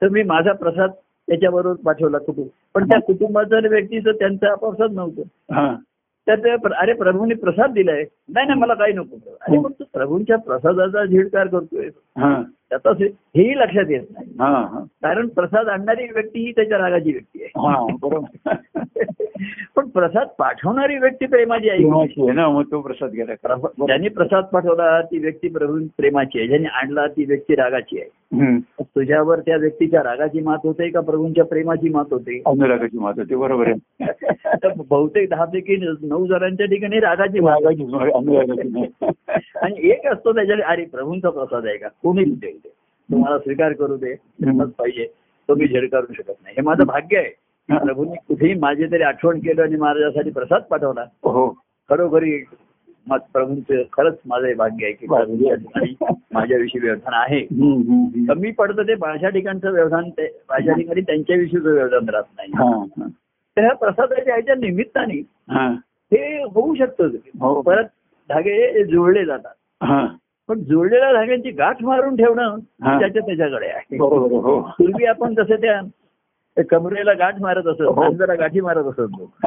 तर 0.02 0.10
मी 0.10 0.24
माझा 0.24 0.54
प्रसाद 0.54 0.92
त्याच्याबरोबर 1.28 1.76
पाठवला 1.86 2.18
कुटुंब. 2.18 2.48
पण 2.76 2.90
त्या 2.90 3.00
कुटुंबाचं 3.02 3.70
व्यक्तीचं 3.70 4.12
त्यांचा 4.12 4.56
प्रसाद 4.56 4.92
नव्हतं. 4.92 5.22
हा. 5.54 5.76
तर 6.30 6.74
अरे 6.74 6.94
प्रभूंनी 6.94 7.34
प्रसाद 7.34 7.72
दिलाय. 7.72 8.04
नाही 8.30 8.48
नाही 8.48 8.60
मला 8.60 8.74
काही 8.74 8.94
नको. 8.94 9.16
अरे 9.42 9.64
पण 9.64 9.72
तू 9.72 9.84
प्रभूंच्या 9.94 10.38
प्रसादाचा 10.38 11.06
झिडकार 11.06 11.48
करतोय. 11.48 11.88
हा. 12.18 12.44
त्याचा 12.70 12.90
हेही 13.10 13.58
लक्षात 13.58 13.86
येत 13.90 14.02
नाही. 14.12 14.28
हा 14.40 14.48
हा. 14.48 14.80
कारण 14.80 15.28
प्रसाद 15.28 15.68
आणणारी 15.68 16.08
व्यक्ती 16.14 16.40
ही 16.40 16.52
त्याच्या 16.52 16.78
रागाची 16.78 17.12
व्यक्ती 17.12 17.44
आहे. 17.44 17.68
हा 17.68 17.86
बरोबर. 18.02 18.54
पण 19.76 19.88
प्रसाद 19.88 20.28
पाठवणारी 20.38 20.98
व्यक्ती 20.98 21.26
प्रेमाची 21.26 21.70
आहे 21.70 22.32
ना 22.32 22.50
मग 22.50 22.64
तो 22.72 22.82
प्रसाद 22.82 23.12
गेला 23.12 23.56
ज्यांनी 23.56 24.10
प्रसाद 24.10 24.44
पाठवला 24.44 25.02
ती 25.02 25.18
व्यक्ती 25.18 25.48
प्रभू 25.48 25.80
प्रेमाची 25.98 26.40
आहे. 26.40 26.48
ज्यांनी 26.48 26.68
आणला 26.68 27.08
ती 27.08 27.26
व्यक्ती 27.26 27.56
रागाची 27.56 28.02
आहे. 28.02 28.10
तुझ्यावर 28.82 29.40
त्या 29.40 29.58
व्यक्तीच्या 29.58 30.04
रागाची 30.04 30.40
मात 30.40 30.58
होते 30.64 30.90
का 30.90 31.02
प्रभूंच्या 31.02 31.46
प्रेमाची 31.46 31.90
मात 31.90 32.06
होते? 32.12 32.42
अनुरागाची 32.46 32.98
मात 32.98 33.14
होती 33.18 33.36
बरोबर 33.36 33.68
आहे. 33.68 34.00
बहुतेक 34.90 35.30
दहा 35.30 35.46
पैकी 35.46 35.76
नऊ 36.02 36.26
जणांच्या 36.28 36.66
ठिकाणी 36.66 37.00
रागाची 37.00 37.38
अनुरागाची. 37.38 38.86
आणि 39.56 39.90
एक 39.90 40.08
असतो 40.08 40.34
त्याच्या 40.34 40.56
अरे 40.68 40.86
प्रभूंचा 40.86 41.30
प्रसाद 41.30 41.66
आहे 41.66 41.78
का? 41.78 41.88
कोणी 41.88 42.24
कुठे 42.24 42.52
तो 43.12 43.18
मला 43.18 43.38
स्वीकार 43.38 43.74
करू 43.74 43.98
दे 43.98 44.16
पाहिजे. 44.56 45.08
तो 45.50 45.56
मी 45.56 45.68
झेडकारू 45.68 46.14
शकत 46.14 46.34
नाही. 46.44 46.56
हे 46.58 46.62
माझं 46.62 46.84
भाग्य 46.84 47.18
आहे. 47.18 47.30
प्रभूंनी 47.70 48.16
कुठेही 48.28 48.54
माझी 48.54 48.86
तरी 48.86 49.04
आठवण 49.04 49.40
केलं 49.40 49.62
आणि 49.62 49.76
माझ्यासाठी 49.76 50.30
प्रसाद 50.30 50.62
पाठवला. 50.62 51.02
हो. 51.02 51.50
खरोखरी 51.90 52.38
प्रभूंचं 53.10 53.82
खरंच 53.94 54.16
माझं 54.26 54.48
हे 54.48 54.54
भाग्य 54.54 54.86
आहे 54.86 54.94
की 54.94 55.08
प्रभूंच्या 55.08 55.56
ठिकाणी 55.56 55.94
माझ्याविषयी 56.34 56.82
व्यवधान 56.82 57.14
आहे. 57.14 57.40
कमी 58.28 58.52
पडतं 58.52 58.84
ते 58.84 58.96
माझ्या 58.96 59.30
ठिकाणचं 59.30 59.72
व्यवधान 59.72 60.10
ते 60.10 60.28
माझ्या 60.50 60.74
ठिकाणी 60.74 61.02
त्यांच्याविषयीचं 61.02 61.70
व्यवधान 61.70 62.10
राहत 62.10 62.24
नाही. 62.38 62.52
तर 63.58 63.62
ह्या 63.62 63.74
प्रसादाच्या 63.74 64.34
ह्याच्या 64.34 64.56
निमित्ताने 64.56 65.20
हा, 65.50 65.68
होऊ 66.56 66.76
शकतं 66.76 67.08
हो. 67.42 67.62
परत 67.62 67.86
धागे 68.30 68.84
जुळले 68.84 69.26
जातात. 69.26 69.54
पण 70.50 70.60
जुळलेल्या 70.60 71.12
धाग्यांची 71.14 71.52
गाठ 71.52 71.84
मारून 71.84 72.16
ठेवणं. 72.16 72.58
त्याच्या 73.00 73.22
त्याच्याकडे 73.26 73.68
आहे 73.68 73.98
हो 73.98 74.60
पूर्वी 74.78 75.06
आपण 75.06 75.34
तसे 75.34 75.56
त्या 75.56 75.82
त्या 75.82 75.82
कमरेला 76.64 77.14
गाठ 77.14 77.42
मारत 77.42 77.68
असत 77.68 77.82
हो. 77.82 77.94
मांजरा 77.94 78.36
गाठी 78.36 78.62
मारत 78.62 78.84
असत 78.84 79.00
लोक 79.00 79.46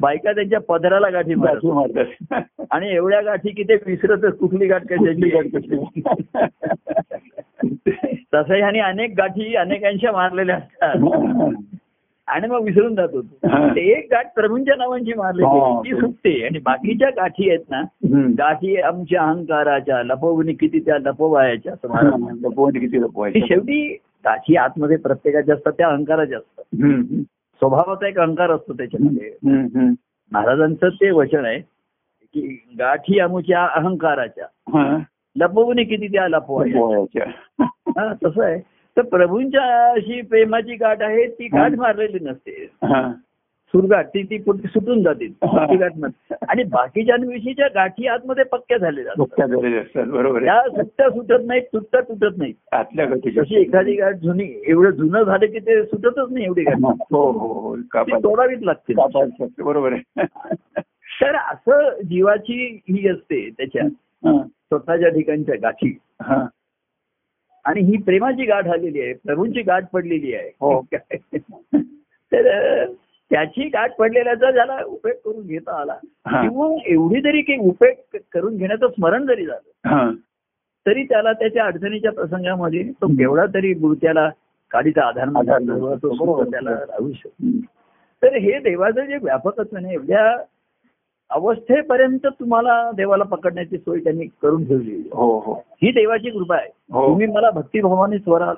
बायका 0.00 0.32
त्यांच्या 0.32 0.60
पदराला 0.60 1.08
गाठी 1.08 1.34
मारत 1.34 1.64
मारतात. 1.64 2.40
आणि 2.70 2.90
एवढ्या 2.90 3.20
गाठी 3.20 3.50
की 3.50 3.62
ते 3.62 3.74
विसरतच 3.86 4.38
कुठली 4.38 4.66
गाठ 4.66 4.82
कुठली 4.82 5.28
गाठ 5.28 5.44
कशाची 5.44 6.00
कशी? 6.00 6.00
तसं 8.34 8.54
ह्याने 8.54 8.80
अनेक 8.80 9.14
गाठी 9.18 9.54
अनेकांच्या 9.54 10.12
मारलेल्या 10.12 10.56
असतात 10.56 11.52
आणि 12.28 12.48
मग 12.48 12.62
विसरून 12.62 12.94
जातो. 12.94 13.20
हा. 13.20 13.68
एक 13.76 14.06
गाठ 14.10 14.26
प्रभूंच्या 14.34 14.74
नावांची 14.76 15.12
मारलेली 15.16 15.46
हा. 15.46 15.64
आहे, 15.64 15.78
ती 15.80 16.00
सुटते 16.00 16.44
आणि 16.46 16.58
बाकीच्या 16.58 17.08
गाठी 17.10 17.50
आहेत 17.50 17.70
ना. 17.70 17.82
गाठी 18.38 18.76
आमच्या 18.76 19.22
अहंकाराच्या 19.22 20.02
लपवणी 20.02 20.52
किती 20.52 20.80
त्या 20.80 20.98
लपवायच्या. 20.98 21.74
लपवून 22.42 22.72
किती 22.72 23.00
लपवायचं 23.00 23.46
शेवटी 23.46 23.98
गाठी 24.24 24.56
आतमध्ये 24.56 24.96
प्रत्येकाच्या 24.96 25.54
असतात 25.54 25.72
त्या 25.72 25.88
अहंकाराच्या 25.88 26.38
असतात. 26.38 26.64
स्वभावाचा 27.56 28.08
एक 28.08 28.18
अहंकार 28.18 28.50
असतो 28.50 28.72
त्याच्यामध्ये. 28.72 29.32
महाराजांचं 30.32 30.88
ते 30.88 31.10
वचन 31.10 31.44
आहे 31.44 31.58
की 32.34 32.66
गाठी 32.78 33.18
आमुच्या 33.20 33.66
अहंकाराच्या. 33.66 34.46
लपवणी 35.36 35.84
किती 35.84 36.08
त्या 36.08 36.28
लपवायच्या. 36.28 36.84
हा, 37.96 38.14
तसं 38.24 38.44
आहे. 38.44 38.60
तर 38.96 39.02
प्रभूंच्या 39.02 39.92
अशी 39.92 40.22
प्रेमाची 40.22 40.74
गाठ 40.74 41.02
आहे 41.02 41.26
ती 41.26 41.46
गाठ 41.46 41.70
मारलेली 41.78 42.18
नसते. 42.24 42.68
हा. 43.74 43.80
सुरगाठ 43.80 44.08
ती 44.08 44.38
पुढे 44.38 44.68
सुटून 44.68 45.02
जाते 45.02 45.26
ती 45.28 45.76
गाठ 45.76 45.92
नसते 45.98 46.34
आणि 46.48 46.64
बाकीच्यांविषयीच्या 46.64 47.68
गाठी 47.74 48.06
आतमध्ये 48.06 48.44
पक्क्या 48.44 48.78
झालेल्या 48.78 49.12
बरोबर 50.04 50.36
आहे. 50.36 50.46
त्या 50.46 50.62
सुट्ट्या 50.62 51.10
सुटत 51.10 51.44
नाहीत 51.46 51.62
तुटता 51.62 52.00
तुटत 52.00 52.38
नाहीत. 52.38 52.54
तशी 53.38 53.60
एखादी 53.60 53.94
गाठ 53.94 54.14
जुनी 54.14 54.62
एवढं 54.66 54.90
जुनं 54.90 55.22
झालं 55.22 55.46
की 55.46 55.58
ते 55.58 55.82
सुटतच 55.84 56.32
नाही 56.32 56.44
एवढी 56.44 56.62
गाठ. 56.62 56.78
हो 57.12 57.30
हो 57.30 57.52
हो 57.52 57.76
तोडावीच 58.18 58.62
लागते. 58.62 58.94
बरोबर 59.62 59.92
आहे. 59.92 60.22
तर 61.22 61.34
असं 61.34 62.02
जीवाची 62.02 62.80
ही 62.88 63.08
असते 63.08 63.50
त्याच्या 63.50 63.82
हा. 63.84 64.42
स्वतःच्या 64.46 65.08
ठिकाणच्या 65.08 65.54
गाठी. 65.62 65.98
हा. 66.22 66.46
आणि 67.64 67.80
ही 67.80 67.96
प्रेमाची 68.02 68.44
गाठ 68.44 68.68
आलेली 68.68 69.00
आहे. 69.00 69.12
प्रभूंची 69.12 69.62
गाठ 69.62 69.90
पडलेली 69.92 70.34
आहे. 70.34 70.50
हो. 70.60 70.82
तर 72.32 72.63
त्याची 73.34 73.68
गाठ 73.68 73.94
पडलेल्याचा 73.96 74.50
ज्याला 74.50 74.76
उपयोग 74.86 75.16
करून 75.24 75.46
घेता 75.46 75.80
आला. 75.80 75.94
किंवा 76.26 76.66
एवढी 76.86 77.20
जरी 77.20 77.40
काही 77.42 77.58
उपयोग 77.58 78.16
करून 78.32 78.56
घेण्याचं 78.56 78.88
स्मरण 78.88 79.26
जरी 79.26 79.46
झालं. 79.46 80.12
तरी 80.86 81.02
त्याला 81.04 81.32
त्याच्या 81.32 81.64
अडचणीच्या 81.64 82.12
प्रसंगामध्ये 82.12 82.82
तो 83.00 83.06
केवढा 83.06 83.46
तरी 83.54 83.72
त्याला 83.94 84.28
काडीचा 84.70 85.06
आधार. 85.06 85.28
त्याला 86.50 86.70
राहू 86.70 87.12
शकतो. 87.12 87.50
तर 88.22 88.34
हे 88.34 88.58
देवाचं 88.58 89.04
जे 89.04 89.16
व्यापकत्व 89.22 89.76
नाही 89.78 89.94
एवढ्या 89.94 90.36
अवस्थेपर्यंत 91.30 92.26
तुम्हाला 92.40 92.90
देवाला 92.96 93.24
पकडण्याची 93.24 93.78
सोय 93.78 94.00
त्यांनी 94.00 94.26
करून 94.42 94.64
ठेवली. 94.64 95.02
हो 95.12 95.38
हो 95.38 95.54
ही 95.82 95.90
देवाची 95.92 96.30
कृपा 96.30 96.56
आहे 96.56 96.70
हो. 96.92 97.06
तुम्ही 97.08 97.26
मला 97.26 97.50
भक्तिभावाने 97.50 98.18
स्वराल. 98.18 98.54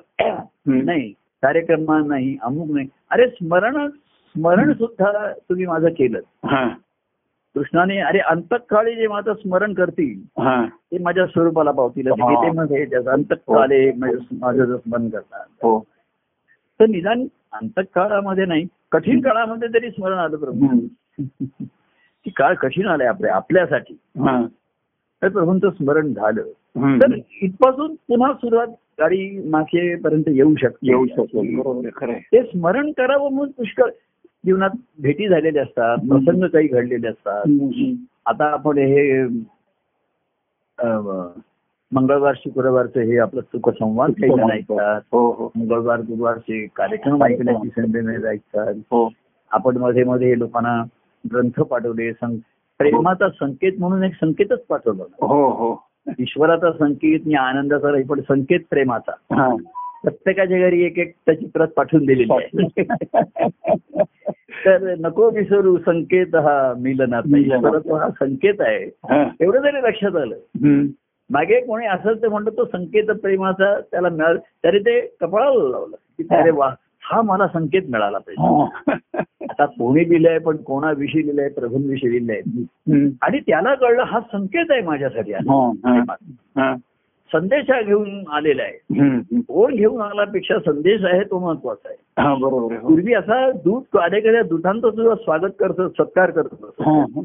नाही 0.67 1.11
कार्यक्रम 1.43 1.93
नाही 2.07 2.37
अमुक 2.41 2.69
नाही 2.71 2.87
अरे 3.11 3.27
स्मरण 3.27 3.87
स्मरण 4.37 4.73
सुद्धा 4.73 5.31
तुम्ही 5.39 5.65
माझं 5.65 5.89
केलं 5.89 6.19
हा. 6.45 6.67
कृष्णाने 7.55 7.97
अरे 7.99 8.19
अंतकाळी 8.21 8.95
जे 8.95 9.07
माझं 9.07 9.33
स्मरण 9.33 9.73
करतील 9.73 10.41
हा. 10.41 10.65
ते 10.91 10.97
माझ्या 10.97 11.25
स्वरूपाला 11.27 11.71
पावतील 11.71 12.07
हा. 12.07 12.29
गीतेमध्ये 12.29 12.85
त्याचं 12.85 13.11
अंतकाले 13.11 13.91
माझं 13.93 14.63
जर 14.65 14.75
स्मरण 14.75 15.09
करतात 15.09 15.45
हो 15.63 15.79
तर 16.79 16.85
निदान 16.85 17.25
अंतकाळामध्ये 17.53 18.45
नाही 18.45 18.65
कठीण 18.91 19.21
काळामध्ये 19.21 19.67
तरी 19.73 19.89
स्मरण 19.91 20.17
आलं 20.17 20.37
प्रभू. 20.37 20.77
ती 22.25 22.29
काळ 22.29 22.53
कठीण 22.53 22.87
आलाय 22.87 23.07
आपल्या 23.07 23.35
आपल्यासाठी 23.35 23.93
हा. 24.19 24.41
तर 25.21 25.29
प्रभूंचं 25.29 25.69
स्मरण 25.69 26.13
झालं. 26.13 26.41
तर 27.01 27.13
इथपासून 27.41 27.93
पुन्हा 28.07 28.31
सुरुवात 28.33 28.67
गाडी 28.99 29.49
मागेपर्यंत 29.49 30.27
येऊ 30.27 30.53
शकते 30.55 30.87
येऊ 30.87 31.05
आहे. 32.01 32.19
ते 32.21 32.41
स्मरण 32.43 32.91
करावं 32.91 33.31
म्हणून 33.31 33.51
पुष्कळ 33.51 33.89
जीवनात 34.47 34.69
भेटी 35.01 35.27
झालेल्या 35.27 35.63
असतात 35.63 35.97
प्रसंग 35.97 36.47
काही 36.47 36.67
घडलेले 36.67 37.07
असतात. 37.07 37.41
आता 38.25 38.45
आपण 38.45 38.77
हे 38.77 39.23
मंगळवार 41.91 42.33
शुक्रवारचं 42.37 42.99
हे 42.99 43.17
आपलं 43.17 43.41
सुखसंवाद 43.41 44.11
काही 44.11 44.51
ऐकतात. 44.51 45.01
हो 45.11 45.31
हो. 45.31 45.51
मंगळवार 45.55 45.99
गुरुवारचे 45.99 46.67
कार्यक्रम 46.75 47.23
ऐकण्याची 47.23 47.67
संधी 47.67 48.01
मिळत 48.01 48.25
ऐकतात. 48.25 48.73
हो. 48.77 49.09
आपण 49.51 49.77
मध्ये 49.77 50.03
मध्ये 50.03 50.39
लोकांना 50.39 50.83
ग्रंथ 51.31 51.61
पाठवले 51.61 52.11
प्रेमाचा 52.77 53.29
संकेत 53.29 53.71
म्हणून 53.79 54.03
एक 54.03 54.13
संकेतच 54.13 54.65
पाठवला. 54.65 55.03
हो 55.03 55.49
हो. 55.49 55.87
ईश्वराचा 56.19 56.71
संकेत 56.71 57.19
आणि 57.25 57.33
आनंदाचा 57.33 57.87
पण 58.09 58.21
संकेत 58.21 58.59
प्रेमाचा. 58.69 59.11
हा. 59.11 59.55
प्रत्येकाच्या 60.07 60.59
घरी 60.59 60.83
एक 60.83 60.99
एक 60.99 61.13
त्याची 61.25 61.45
प्रत 61.45 61.67
पाठवून 61.67 62.05
दिलेली 62.05 62.33
आहे. 62.33 62.83
तर 64.65 64.95
नको 64.99 65.29
विसरू 65.29 65.77
संकेत 65.77 66.35
हा 66.35 66.73
मिलनात. 66.77 67.23
हा 67.93 68.09
संकेत 68.09 68.53
आहे. 68.59 68.83
एवढं 69.41 69.59
जरी 69.59 69.77
लक्षात 69.77 70.15
आलं. 70.15 70.35
मागे 71.29 71.59
कोणी 71.61 71.85
असेल 71.85 72.21
तर 72.21 72.27
म्हणतो 72.27 72.49
तो 72.49 72.65
संकेत 72.65 73.03
प्रेमाचा 73.03 73.79
त्याला 73.79 74.09
मिळाला 74.09 74.39
तरी 74.63 74.79
ते 74.79 75.15
कपाळाला 75.21 75.69
लावलं. 75.69 75.95
की 76.17 76.35
अरे 76.35 76.51
वा 76.51 76.73
हा 77.01 77.21
मला 77.21 77.47
संकेत 77.47 77.81
मिळाला 77.89 78.17
पाहिजे. 78.17 78.47
आता 79.49 79.65
कोणी 79.65 80.09
लिहिलंय 80.09 80.37
पण 80.39 80.57
कोणाविषयी 80.57 81.25
लिहिलंय 81.25 81.49
प्रभूंविषयी 81.49 82.11
लिहिलंय. 82.11 82.41
आणि 83.21 83.39
त्याला 83.39 83.75
कळलं 83.75 84.03
हा 84.03 84.19
संकेत 84.19 84.65
आहे 84.69 84.81
माझ्यासाठी. 84.81 85.33
संदेश 87.31 87.69
हा 87.69 87.81
घेऊन 87.81 88.23
आलेला 88.31 88.63
आहे. 88.63 89.39
कोण 89.47 89.75
घेऊन 89.75 90.01
आलापेक्षा 90.01 90.59
संदेश 90.59 91.03
आहे 91.03 91.23
तो 91.23 91.39
महत्त्वाचा 91.39 91.89
आहे. 91.89 92.39
बरोबर. 92.41 92.75
पूर्वी 92.75 93.13
असा 93.13 93.51
दूध 93.51 93.97
अनेकदा 93.97 94.41
दुधांचं 94.41 94.89
सुद्धा 94.89 95.15
स्वागत 95.15 95.51
करतो 95.59 95.87
सत्कार 95.89 96.31
करतो 96.31 96.73
हा. 96.79 97.21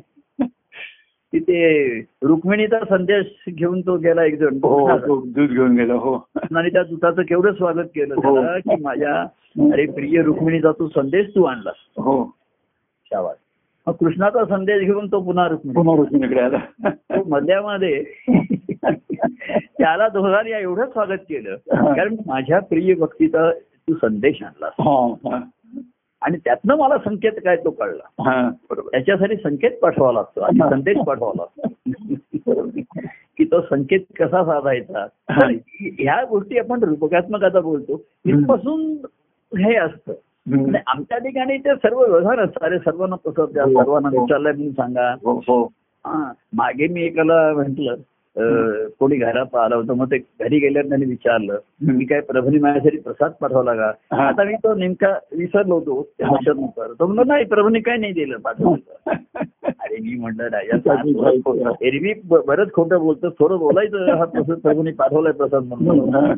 तिथे 1.33 1.99
रुक्मिणीचा 2.23 2.79
संदेश 2.79 3.27
घेऊन 3.49 3.81
तो 3.81 3.97
गेला 3.97 4.25
एक 4.25 4.38
जण. 4.38 4.57
हो 4.62 5.17
दूध 5.17 5.51
घेऊन 5.51 5.75
गेलो 5.77 5.97
हो. 5.99 6.15
आणि 6.57 6.71
त्या 6.73 6.83
दुधाचं 6.83 7.23
केवढं 7.23 7.53
स्वागत 7.53 7.87
केलं 7.95 8.15
हो. 8.15 8.35
त्याला 8.35 8.59
की 8.59 8.83
माझ्या 8.83 9.21
अरे 9.73 9.87
प्रिय 9.87 10.23
रुक्मिणीचा 10.23 10.73
तू 10.73 10.88
संदेश 10.88 11.27
तू 11.35 11.45
आणलास 11.45 11.75
हो. 11.99 12.25
शाबास. 13.07 13.37
कृष्णाचा 13.87 14.45
संदेश 14.45 14.83
घेऊन 14.83 15.07
तो 15.07 15.21
पुन्हा 15.21 15.49
रुक्मिणी 15.49 15.75
पुन्हा 15.75 15.97
रुक्मिणीकडे 15.97 16.41
आला. 16.41 16.91
तो 16.91 17.25
मध्यामध्ये 17.29 18.05
त्याला 19.55 20.09
दोघांनी 20.09 20.51
एवढं 20.51 20.87
स्वागत 20.87 21.18
केलं. 21.29 21.57
कारण 21.95 22.16
माझ्या 22.27 22.61
प्रिय 22.61 22.95
भक्तीचा 22.95 23.51
तू 23.53 23.95
संदेश 23.95 24.42
आणलास 24.42 24.73
हा, 24.79 25.12
हा. 25.12 25.40
आणि 26.23 26.37
त्यातनं 26.45 26.77
मला 26.77 26.99
संकेत 26.99 27.33
काय 27.45 27.57
तो 27.57 27.71
कळला. 27.71 28.23
हा, 28.23 28.51
त्याच्यासाठी 28.73 29.37
संकेत 29.37 29.71
पाठवावा 29.71 30.12
लागतो. 30.12 30.40
आणि 30.40 30.59
संदेश 30.71 30.97
पाठवावा 31.07 31.33
लागतो. 31.37 32.68
की 33.38 33.45
तो 33.45 33.61
संकेत 33.61 34.01
कसा 34.18 34.45
साधायचा? 34.45 35.07
ह्या 35.83 36.25
गोष्टी 36.25 36.59
आपण 36.59 36.83
रूपकात्मक 36.83 37.45
आता 37.45 37.61
बोलतो. 37.61 38.03
इथपासून 38.27 38.81
हे 39.59 39.75
असतं. 39.77 40.12
आमच्या 40.87 41.18
ठिकाणी 41.18 41.57
ते 41.57 41.75
सर्व 41.75 41.99
व्यवहार 41.99 42.38
असतात. 42.38 42.68
अरे 42.68 42.79
सर्वांना 42.79 43.45
द्या 43.47 43.64
हो, 43.64 43.83
सर्वांना 43.83 44.09
हो. 44.09 44.23
विचारलंय 44.23 44.53
म्हणून 44.53 44.72
सांगा. 44.72 45.12
हो 45.12 45.39
हो. 45.39 45.64
हा. 46.07 46.33
मागे 46.53 46.87
मी 46.87 47.03
एकाला 47.03 47.53
म्हंटल 47.53 47.95
कोणी 48.37 49.16
घरात 49.16 49.55
आलं 49.55 49.74
होतं 49.76 49.95
मग 49.95 50.11
ते 50.11 50.18
घरी 50.18 50.59
गेल्यावर 50.59 50.89
त्यांनी 50.89 51.07
विचारलं. 51.07 51.59
मी 51.83 52.05
काय 52.05 52.20
प्रभूने 52.20 52.59
माझ्यासाठी 52.59 52.97
प्रसाद 52.97 53.33
पाठवला 53.41 53.74
का. 53.74 53.93
आता 54.28 54.45
मी 54.45 54.55
तो 54.55 54.74
नेमका 54.74 55.18
विसरलो 55.33 55.74
होतो 55.74 56.01
लक्षात 56.20 56.55
तो 57.01 57.07
म्हणतो 57.07 57.24
नाही 57.24 57.45
प्रभूने 57.45 57.80
काय 57.80 57.97
नाही 57.97 58.12
दिलं 58.12 58.37
पाठवलं. 58.37 59.07
अरे 59.80 59.97
मी 60.01 60.14
म्हटलं 60.14 60.45
राजा 60.45 61.74
एरवी 61.83 62.12
बरंच 62.24 62.72
खोटं 62.72 62.99
बोलतो 62.99 63.30
थोडं 63.30 63.59
बोलायचं 63.59 64.16
हा 64.18 64.24
प्रसाद 64.24 64.59
प्रभूंनी 64.59 64.93
पाठवलाय 64.93 65.33
प्रसाद 65.33 65.62
म्हणून. 65.62 66.33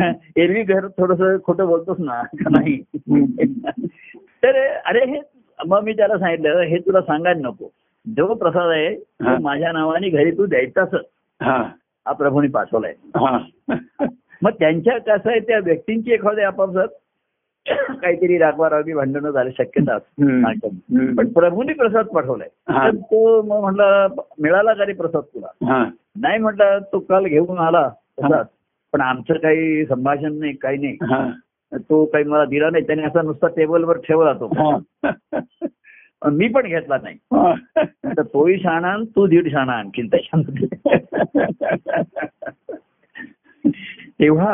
एरवी 0.36 0.62
घर 0.62 0.86
थोडस 0.88 1.42
खोटं 1.44 1.66
बोलतोस 1.66 1.96
ना 2.00 2.22
नाही? 2.50 2.82
तर 4.42 4.56
अरे 4.86 5.04
हे 5.04 5.20
मग 5.66 5.82
मी 5.82 5.92
त्याला 5.92 6.18
सांगितलं 6.18 6.60
हे 6.60 6.78
तुला 6.78 7.00
सांगायला 7.00 7.48
नको. 7.48 7.70
जो 8.08 8.34
प्रसाद 8.34 8.68
आहे 8.70 8.94
तो. 8.94 9.36
माझ्या 9.42 9.72
नावाने 9.72 10.08
घरी 10.08 10.30
तू 10.30 10.46
द्यायचाच 10.46 10.94
हा. 11.40 12.12
प्रभूंनी 12.12 12.48
पाठवलाय. 12.48 12.94
मग 14.42 14.50
त्यांच्या 14.50 14.98
कसं 14.98 15.30
आहे 15.30 15.40
त्या 15.40 15.58
व्यक्तींची 15.58 16.12
एखाद्या 16.12 16.46
आपापसात 16.46 16.88
काहीतरी 18.02 18.38
रागवारागी 18.38 18.92
भांडणं 18.94 19.30
झाले 19.30 19.50
शक्यता. 19.50 19.98
पण 21.16 21.28
प्रभूंनी 21.28 21.72
प्रसाद 21.72 22.06
पाठवलाय. 22.06 22.48
तर 22.48 22.96
तो 22.96 23.42
मग 23.42 23.60
म्हटला 23.60 24.06
मिळाला 24.38 24.72
का 24.72 24.84
रे 24.84 24.92
प्रसाद 24.92 25.22
तुला? 25.22 25.46
नाही 26.16 26.38
म्हटलं 26.38 26.78
तो 26.92 26.98
काल 26.98 27.24
घेऊन 27.24 27.58
आला 27.58 27.88
प्रसाद. 27.88 28.46
पण 28.92 29.00
आमचं 29.00 29.34
काही 29.34 29.86
संभाषण 29.86 30.38
नाही 30.38 30.52
काही 30.52 30.78
नाही. 30.78 30.96
तो 31.78 32.04
काही 32.04 32.24
मला 32.24 32.44
दिला 32.44 32.70
नाही. 32.70 32.86
त्याने 32.86 33.02
असा 33.02 33.22
नुसता 33.22 33.46
टेबलवर 33.46 33.96
ठेवला 33.96 34.32
तो. 34.32 34.76
मी 36.22 36.48
पण 36.48 36.66
घेतला 36.66 36.96
नाही. 37.02 37.16
तर 38.16 38.22
तोही 38.22 38.58
शाणा 38.58 38.88
आणि 38.88 39.04
तू 39.16 39.26
दीड 39.26 39.50
शाणा 39.52 39.72
आणखीन 39.72 40.06
त्याच्यामध्ये 40.06 40.68
तेव्हा. 44.20 44.52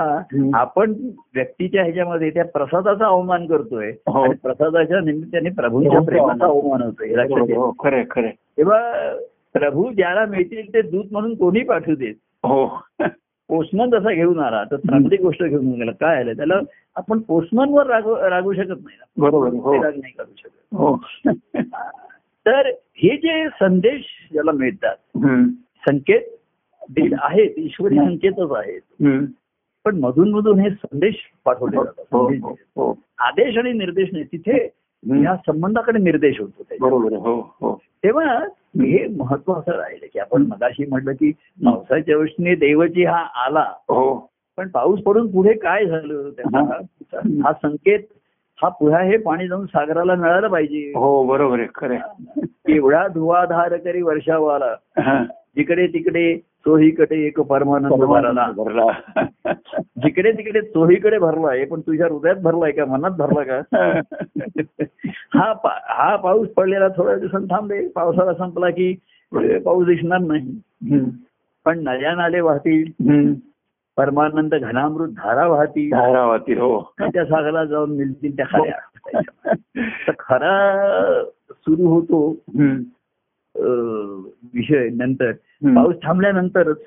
आपण 0.54 0.92
व्यक्तीच्या 1.34 1.82
ह्याच्यामध्ये 1.82 2.30
त्या 2.30 2.44
प्रसादाचा 2.44 3.06
अवमान 3.06 3.46
करतोय 3.46 3.90
हो. 4.06 4.32
प्रसादाच्या 4.32 5.00
निमित्ताने 5.00 5.50
प्रभूंच्या. 5.50 6.00
प्रेमाचा 6.00 6.44
अवमान 6.46 6.82
होतोय 6.82 7.08
हे 7.08 7.16
लक्षात. 7.16 7.54
हो 7.56 7.70
खरे 7.82 8.02
खरे 8.10 8.30
तेव्हा 8.58 8.80
प्रभू 9.54 9.90
ज्याला 9.92 10.24
मिळतील 10.26 10.72
ते 10.74 10.82
दूत 10.82 11.04
म्हणून 11.12 11.34
कोणी 11.34 11.62
पाठवू 11.64 11.94
देत 11.94 12.14
हो 12.44 12.66
पोस्टमन 13.52 13.90
जसा 13.90 14.12
घेऊन 14.14 14.38
आला 14.40 14.62
तर 14.64 14.76
चांगली 14.76 15.16
गोष्ट 15.16 15.42
घेऊन 15.44 15.72
गेला. 15.72 15.92
काय 15.92 16.20
आलं? 16.20 16.32
त्याला 16.32 16.54
आपण 16.96 17.18
पोस्टमनवर 17.18 17.86
रागू 17.86 18.14
रागू 18.30 18.52
शकत 18.52 18.80
नाही. 18.84 18.96
बरोबर 19.18 19.48
हो. 19.48 19.72
ते 19.72 19.82
राग 19.82 19.96
नाही 19.96 20.12
करू 20.12 20.34
शकत. 20.38 20.74
हो. 20.74 20.96
तर 22.46 22.68
हे 23.02 23.16
जे 23.16 23.48
संदेश 23.48 24.04
ज्याला 24.32 24.52
मिळतात. 24.52 24.96
संकेत 25.86 26.20
आहेत 27.20 27.58
ईश्वरी 27.58 27.96
संकेतच 27.96 28.52
आहेत. 28.56 28.80
पण 29.84 29.98
मधून 29.98 30.32
मधून 30.32 30.60
हे 30.60 30.70
संदेश 30.70 31.14
पाठवले 31.44 31.76
जातात 31.76 32.04
हो. 32.12 32.28
हो. 32.76 32.98
आदेश 33.18 33.58
आणि 33.58 33.72
निर्देश 33.72 34.08
नाही 34.12 34.24
तिथे 34.24 34.68
ह्या 35.06 35.36
संबंधाकडे 35.36 35.98
निर्देश 35.98 36.40
होतो. 36.40 36.86
हो 37.20 37.40
हो. 37.62 37.80
तेव्हा 38.04 38.24
हे 38.82 39.06
महत्वाचं 39.16 39.72
राहिलं 39.72 40.06
की 40.12 40.18
आपण 40.18 40.42
मगाशी 40.42 40.86
म्हटलं 40.86 41.12
की 41.12 41.30
पावसाच्या 41.64 42.16
वृष्टीने 42.16 42.54
देवची 42.54 43.04
हा 43.04 43.18
आला. 43.46 43.64
हो. 43.88 44.30
पण 44.56 44.68
पाऊस 44.68 45.00
पडून 45.02 45.30
पुढे 45.30 45.52
काय 45.52 45.84
झालं? 45.84 46.30
त्याचा 46.30 46.80
हा. 47.44 47.52
संकेत 47.52 47.98
हा 48.62 48.68
पुढा 48.68 48.98
हे 48.98 49.16
पाणी 49.16 49.48
जाऊन 49.48 49.66
सागराला 49.66 50.14
मिळालं 50.14 50.48
पाहिजे. 50.48 50.92
हो 50.96 51.24
बरोबर 51.24 51.58
आहे 51.58 51.68
खरे 51.74 51.98
एवढा 52.76 53.08
धुवाधार 53.08 53.76
करी 53.76 54.02
वर्षावाला 54.02 54.74
जिकडे 55.56 55.86
तिकडे 55.86 56.40
चोहीकडे 56.64 57.26
एक 57.26 57.40
परमानंद 57.40 57.92
भरला 57.92 58.50
भरला. 58.56 59.22
जिकडे 60.02 60.32
तिकडे 60.32 60.60
चोहीकडे 60.60 61.18
भरलाय 61.18 61.64
पण 61.64 61.80
तुझ्या 61.80 62.06
हृदयात 62.06 62.36
भरलाय 62.36 62.72
का 62.72 62.84
मनात 62.84 63.10
भरला 63.10 63.42
का? 63.42 63.60
हा 65.34 65.52
पा- 65.52 65.80
हा 65.88 66.16
पाऊस 66.16 66.48
पडलेला 66.48 66.88
थोड्या 66.88 67.16
दिवसांनी 67.16 67.54
थांबले. 67.54 67.88
पावसाळा 67.88 68.34
संपला 68.34 68.70
की 68.70 68.94
पाऊस 69.64 69.86
दिसणार 69.86 70.18
नाही. 70.18 70.46
पण 71.64 71.78
नद्या 71.78 72.14
नाले 72.14 72.40
वाहतील. 72.40 73.32
परमानंद 73.96 74.54
घनामृत 74.54 75.08
धारा 75.08 75.46
वाहतील. 75.46 75.90
धारावाती 75.90 76.52
हो. 76.52 76.92
त्या 77.00 77.24
सागराला 77.24 77.64
जाऊन 77.64 77.90
मिळतील 77.90 78.36
त्या 78.36 78.46
खऱ्या. 78.46 78.78
तर 79.76 80.12
खरा 80.18 81.22
सुरू 81.50 81.86
होतो 81.86 82.36
विषय 84.54 84.88
नंतर. 84.88 85.32
पाऊस 85.64 85.94
थांबल्यानंतरच 86.02 86.78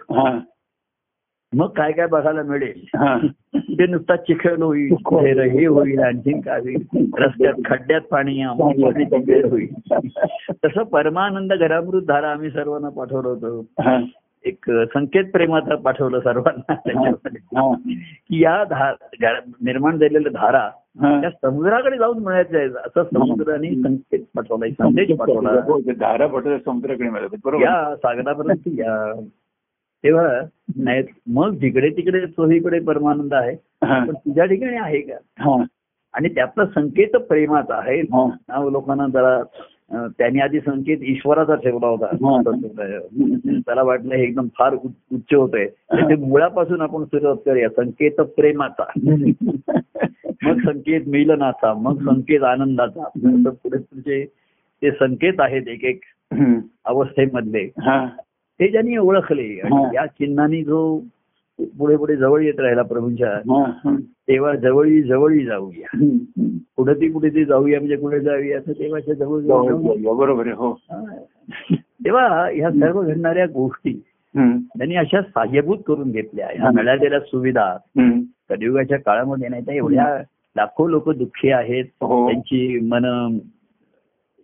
मग 1.54 1.68
काय 1.68 1.92
काय 1.92 2.08
बघायला 2.08 2.44
मिळेल? 2.44 2.86
ते 3.56 3.88
नुसता 3.88 4.16
चिखल 4.16 4.62
होईल 4.62 5.40
हे 5.40 5.66
होईल 5.66 6.00
आणखीन 6.00 6.42
काय 6.42 6.60
होईल? 6.60 7.12
रस्त्यात 7.18 7.54
खड्ड्यात 7.66 8.02
पाणी 8.02 8.44
होईल. 8.44 9.74
तसं 10.66 10.84
परमानंद 10.84 11.54
घरामृत 11.54 12.02
धारा 12.02 12.32
आम्ही 12.32 12.50
सर्वांना 12.50 12.90
पाठवलं 12.90 13.30
होतं. 13.30 13.62
एक 14.46 14.66
संकेत 14.70 15.24
प्रेमाचा 15.34 15.76
पाठवलं 15.76 16.20
सर्वांना 16.20 16.74
त्याच्यामध्ये. 16.74 17.42
हा. 17.42 17.74
की 18.30 18.44
या 18.44 18.64
धार 18.64 18.94
निर्माण 19.62 19.98
झालेल्या 19.98 20.32
धारा 20.32 20.70
हा. 21.02 21.22
त्या 21.22 21.30
समुद्राकडे 21.30 21.98
जाऊन 21.98 22.24
मिळायचं 22.24 22.58
आहे 22.58 22.66
असं 22.66 23.04
समुद्राने 23.04 23.82
संकेत 23.82 24.20
पाठवलाय 24.36 24.70
संदेश 24.70 25.18
पाठवला. 25.18 25.50
हो, 25.50 25.80
धारा 25.80 26.28
पटत 26.28 26.48
समुद्राकडे 26.66 27.10
बरोबर. 27.44 27.64
या 27.64 27.96
सागरापर्यंत 27.96 28.80
या. 28.80 29.22
तेव्हा 30.04 30.40
नाही 30.76 31.04
मग 31.28 31.56
जिकडे 31.56 31.90
तिकडे 31.90 32.28
चोहीकडे 32.28 32.80
परमानंद 32.80 33.34
आहे. 33.34 33.54
हा. 33.86 34.06
पण 34.06 34.14
तुझ्या 34.14 34.46
ठिकाणी 34.46 34.78
आहे 34.78 35.02
का? 35.02 35.16
हा. 35.40 35.64
आणि 36.14 36.30
त्यातला 36.30 36.66
संकेत 36.66 37.16
प्रेमाचा 37.16 37.76
आहे. 37.76 38.00
हा. 38.00 38.30
नाव 38.50 38.70
लोकांना 38.70 39.08
जरा 39.08 39.44
त्यांनी 39.94 40.40
आधी 40.40 40.60
संकेत 40.60 40.98
ईश्वराचा 41.02 41.56
ठेवला 41.56 41.88
होता. 41.88 42.06
त्याला 43.66 43.84
वाटलं 43.84 44.16
हे 44.16 44.24
एकदम 44.24 44.48
फार 44.60 44.74
उच्च 44.74 45.34
होत 45.34 45.50
आहे 45.54 46.16
मुळापासून 46.16 46.82
आपण 46.82 47.04
सुरुवात 47.04 47.36
करूया 47.46 47.70
संकेत 47.70 48.12
प्रेमाचा 48.12 48.84
मग 50.44 50.60
संकेत 50.66 51.02
मिलनाचा 51.08 51.74
मग 51.74 52.00
संकेत 52.00 52.44
आनंदाचा 52.44 53.08
पुढे 53.44 53.78
पुढचे 53.78 54.26
ते 54.82 54.92
संकेत 54.92 55.34
आहेत 55.40 55.68
एक 55.68 55.84
एक. 55.86 56.02
अवस्थेमधले 56.86 57.64
हा. 57.64 58.06
ते 58.60 58.68
ज्यांनी 58.68 58.98
ओळखले 58.98 59.60
आणि. 59.60 59.96
या 59.96 60.06
चिन्हाने 60.06 60.64
जो 60.64 61.00
पुढे 61.60 61.96
पुढे 61.98 62.16
जवळ 62.16 62.42
येत 62.42 62.60
राहिला 62.60 62.82
प्रभूंच्या 62.82 63.30
हा. 63.30 63.64
हा. 63.84 63.96
तेव्हा 64.28 64.54
जवळी 64.56 65.02
जवळी 65.02 65.46
जाऊया. 65.46 65.98
पुढे 66.78 66.94
ती 66.94 67.12
पुढे 67.12 67.30
ती 67.30 67.46
जाऊया 67.46 67.80
म्हणजे 67.80 67.96
कुठे 67.96 68.20
जाऊया 68.20 68.58
असं 68.58 68.72
तेव्हाच्या 68.72 69.14
जवळ. 69.14 69.42
बरोबर 70.16 70.46
आहे 70.46 70.56
हो 70.56 70.72
हा. 70.92 71.04
तेव्हा 72.06 72.28
ह्या 72.48 72.72
सर्व 72.72 73.02
घडणाऱ्या 73.02 73.46
गोष्टी. 73.46 73.94
त्यांनी 74.36 74.96
अशा 74.96 75.22
साह्यभूत 75.22 75.78
करून 75.88 76.12
घेतल्या 76.12 76.48
ह्या 76.48 76.66
हा. 76.66 76.72
मिळालेल्या 76.72 77.20
सुविधा. 77.20 77.76
कलियुगाच्या 78.50 78.98
काळामध्ये 79.00 79.50
नाही 79.50 79.62
तर 79.68 79.72
एवढ्या 79.72 80.22
लाखो 80.56 80.88
लोक 80.88 81.10
दुःखी 81.10 81.52
आहेत 81.52 81.86
हो. 82.02 82.26
त्यांची 82.28 82.80
मन 82.80 83.06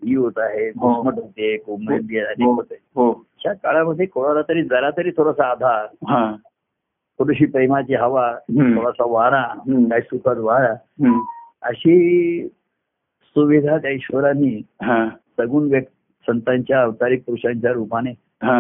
ही 0.02 0.16
होत 0.16 0.38
आहे 0.38 0.68
हो. 0.70 0.94
घुसमट 0.94 1.20
होते 1.20 1.56
हो. 1.56 2.54
होते 2.54 2.76
हो 2.96 3.12
अशा 3.12 3.54
काळामध्ये 3.54 4.06
कोणाला 4.06 4.42
तरी 4.42 4.64
जरा 4.64 4.90
तरी 4.90 5.12
थोडासा 5.18 5.52
आधार 5.52 5.86
हा 6.10 6.36
थोडीशी 7.22 7.46
प्रेमाची 7.46 7.96
हवा. 7.96 8.32
थोडासा 8.52 9.06
वारा. 9.06 9.42
काय 9.90 10.00
सुखद 10.02 10.38
वारा. 10.38 10.74
अशी 11.62 12.48
सुविधा 13.36 13.78
त्या 13.78 13.92
ईश्वरांनी 13.92 14.56
हा 14.82 15.06
सगुण 15.38 15.68
व्यक्त 15.70 15.92
संतांच्या 16.28 16.82
अवतारिक 16.82 17.24
पुरुषांच्या 17.26 17.72
रूपाने 17.72 18.12
हा 18.44 18.60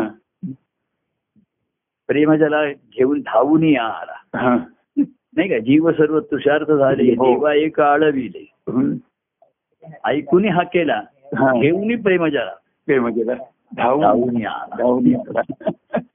प्रेमजला 2.09 2.63
घेऊन 2.71 3.19
धावून 3.19 3.63
या 3.63 3.83
आला 3.83 4.37
हा 4.37 4.55
नाही 4.97 5.47
का 5.49 5.57
जीव 5.59 5.91
सर्व 5.91 6.19
तुषार्थ 6.19 6.71
झाले 6.71 7.11
हो. 7.13 7.25
देवा 7.25 7.53
एक 7.53 7.79
आळविले. 7.79 8.45
ऐकून 10.05 10.47
हा 10.49 10.63
केला 10.63 11.01
हा. 11.37 11.51
घेऊन 11.61 12.01
प्रेमजला 12.01 12.49
ते 12.87 12.99
म्हणजे 12.99 13.23
काय? 13.23 13.37
धावून 13.75 14.01
धावून 14.01 14.37
या 14.41 14.51
आला 14.51 14.75
धावून 14.77 15.07
यायला. 15.07 15.41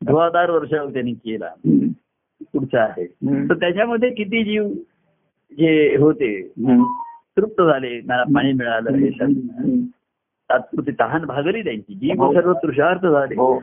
धुवाधार 0.07 0.51
वर्षाव 0.51 0.89
त्यांनी 0.93 1.13
केला. 1.15 1.49
पुढचा 2.43 2.83
आहे. 2.83 3.07
तर 3.49 3.55
त्याच्यामध्ये 3.55 4.11
किती 4.11 4.45
जीव 4.45 4.69
जे 5.53 5.97
होते. 5.99 6.53
तृप्त 7.37 7.63
झाले 7.63 8.01
त्यांना 8.01 8.23
पाणी 8.23 8.53
मिळालं 8.53 8.91
हे. 8.91 9.11
तात्पुरती 10.51 10.91
तहान 10.91 11.25
भागली 11.25 11.65
त्यांची 11.65 11.95
जीव 11.95 12.25
हो. 12.25 12.33
सर्व 12.33 12.53
तुषार्थ 12.53 13.07
झाले. 13.07 13.35
हो. 13.35 13.63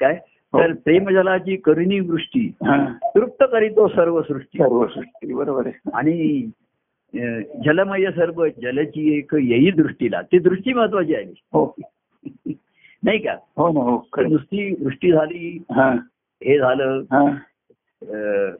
काय? 0.00 0.14
तर 0.54 0.72
प्रेमजलाची 0.72 1.56
करुणी 1.56 2.00
वृष्टी 2.00 2.52
हा. 2.62 2.96
तृप्त 3.14 3.44
करीतो 3.52 3.88
सर्व 3.88 4.22
सृष्टी. 4.22 4.58
सर्व 4.58 4.86
सृष्टी 4.86 5.34
बरोबर 5.34 5.66
आहे. 5.66 5.90
आणि 5.94 6.46
जलमय 7.64 8.10
सर्व 8.10 8.46
जलची 8.62 9.18
एक 9.18 9.34
येई 9.34 9.70
दृष्टीला 9.70 10.22
ती 10.22 10.38
दृष्टी 10.38 10.72
महत्वाची 10.72 11.14
आहे. 11.14 11.24
हो. 11.24 11.74
नाही 13.04 13.18
का? 13.18 13.32
हो 13.32 13.68
हो. 13.68 14.08
नुसती 14.18 14.74
वृष्टी 14.84 15.12
झाली 15.12 15.62
हा. 15.70 15.90
हे 16.44 16.58
झालं 16.58 17.02
हा. 17.10 17.36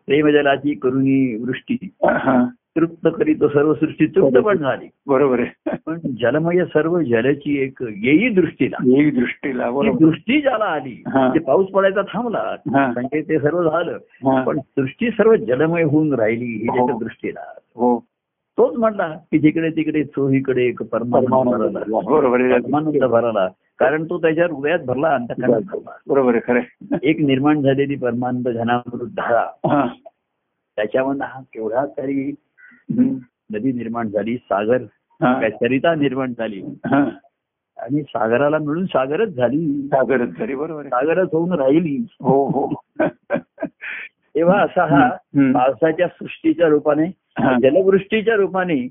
प्रेमजलाची 0.06 0.74
करुणी 0.74 1.42
वृष्टी. 1.42 1.88
तृप्त 2.76 3.08
करी 3.18 3.34
तो 3.34 3.48
सर्व 3.48 3.74
सृष्टी 3.74 4.06
तृप्त 4.06 4.38
पण 4.38 4.56
झाली. 4.58 4.88
बरोबर 5.06 5.40
आहे. 5.40 5.76
पण 5.86 5.98
जलमय 6.20 6.64
सर्व 6.64 7.00
जलची 7.00 7.62
एक 7.62 7.78
येई 7.82 8.28
दृष्टीला. 8.28 8.76
ही 8.82 9.10
दृष्टीला 9.10 9.70
दृष्टी 10.00 10.40
ज्याला 10.40 10.64
आली. 10.64 11.02
ते 11.08 11.38
पाऊस 11.38 11.66
पडायचा 11.66 12.02
थांबला. 12.02 12.56
म्हणजे 12.66 13.22
ते 13.22 13.38
सर्व 13.38 13.62
झालं. 13.62 13.98
पण 14.44 14.58
सृष्टी 14.58 15.10
सर्व 15.10 15.34
जलमय 15.36 15.82
होऊन 15.82 16.14
राहिली 16.14 16.44
ही 16.44 16.66
हो. 16.68 16.76
त्याच्या 16.76 16.96
दृष्टीला. 16.98 17.40
हो. 17.56 18.04
तोच 18.58 18.76
म्हटला 18.76 19.08
की 19.08 19.38
जिकडे 19.38 19.70
तिकडे 19.70 20.04
चोहीकडे 20.04 20.64
एक 20.64 20.82
परमानंद 20.82 21.72
भरला. 21.72 21.78
परमानंद 22.58 23.50
कारण 23.78 24.04
तो 24.04 24.18
त्याच्या 24.18 24.46
हृदयात 24.50 24.78
भरला 24.78 25.14
अंतकरणात 25.14 25.60
भरला 25.60 25.90
बरोबर 26.06 26.38
खरं 26.46 26.60
एक 27.02 27.20
निर्माण 27.20 27.62
झालेली 27.62 27.96
परमानंद 27.96 28.48
घनामृत 28.48 29.08
धारा. 29.08 29.86
त्याच्यामधनं 30.76 31.24
हा 31.24 31.40
केवढा 31.40 31.86
तरी. 31.86 32.34
नदी 33.52 33.72
निर्माण 33.72 34.08
झाली 34.08 34.36
सागर. 34.36 34.78
काय 35.20 35.50
सरिता 35.50 35.94
निर्माण 35.94 36.32
झाली. 36.38 36.62
आणि 37.78 38.02
सागराला 38.02 38.58
मिळून 38.58 38.86
सागरच 38.86 39.28
झाली. 39.28 39.82
सागरच 39.82 40.28
झाली 40.28 40.54
बरोबर 40.54 40.82
सागरच 40.82 41.28
होऊन 41.32 41.52
राहिली. 41.52 42.06
हो 42.20 42.48
हो. 42.48 42.82
तेव्हा 44.34 44.60
असा 44.62 44.84
हा. 44.84 45.08
पावसाच्या 45.52 46.08
सृष्टीच्या 46.08 46.68
रूपाने. 46.68 47.23
जलवृष्टीच्या 47.62 48.34
रूपाने. 48.34 48.88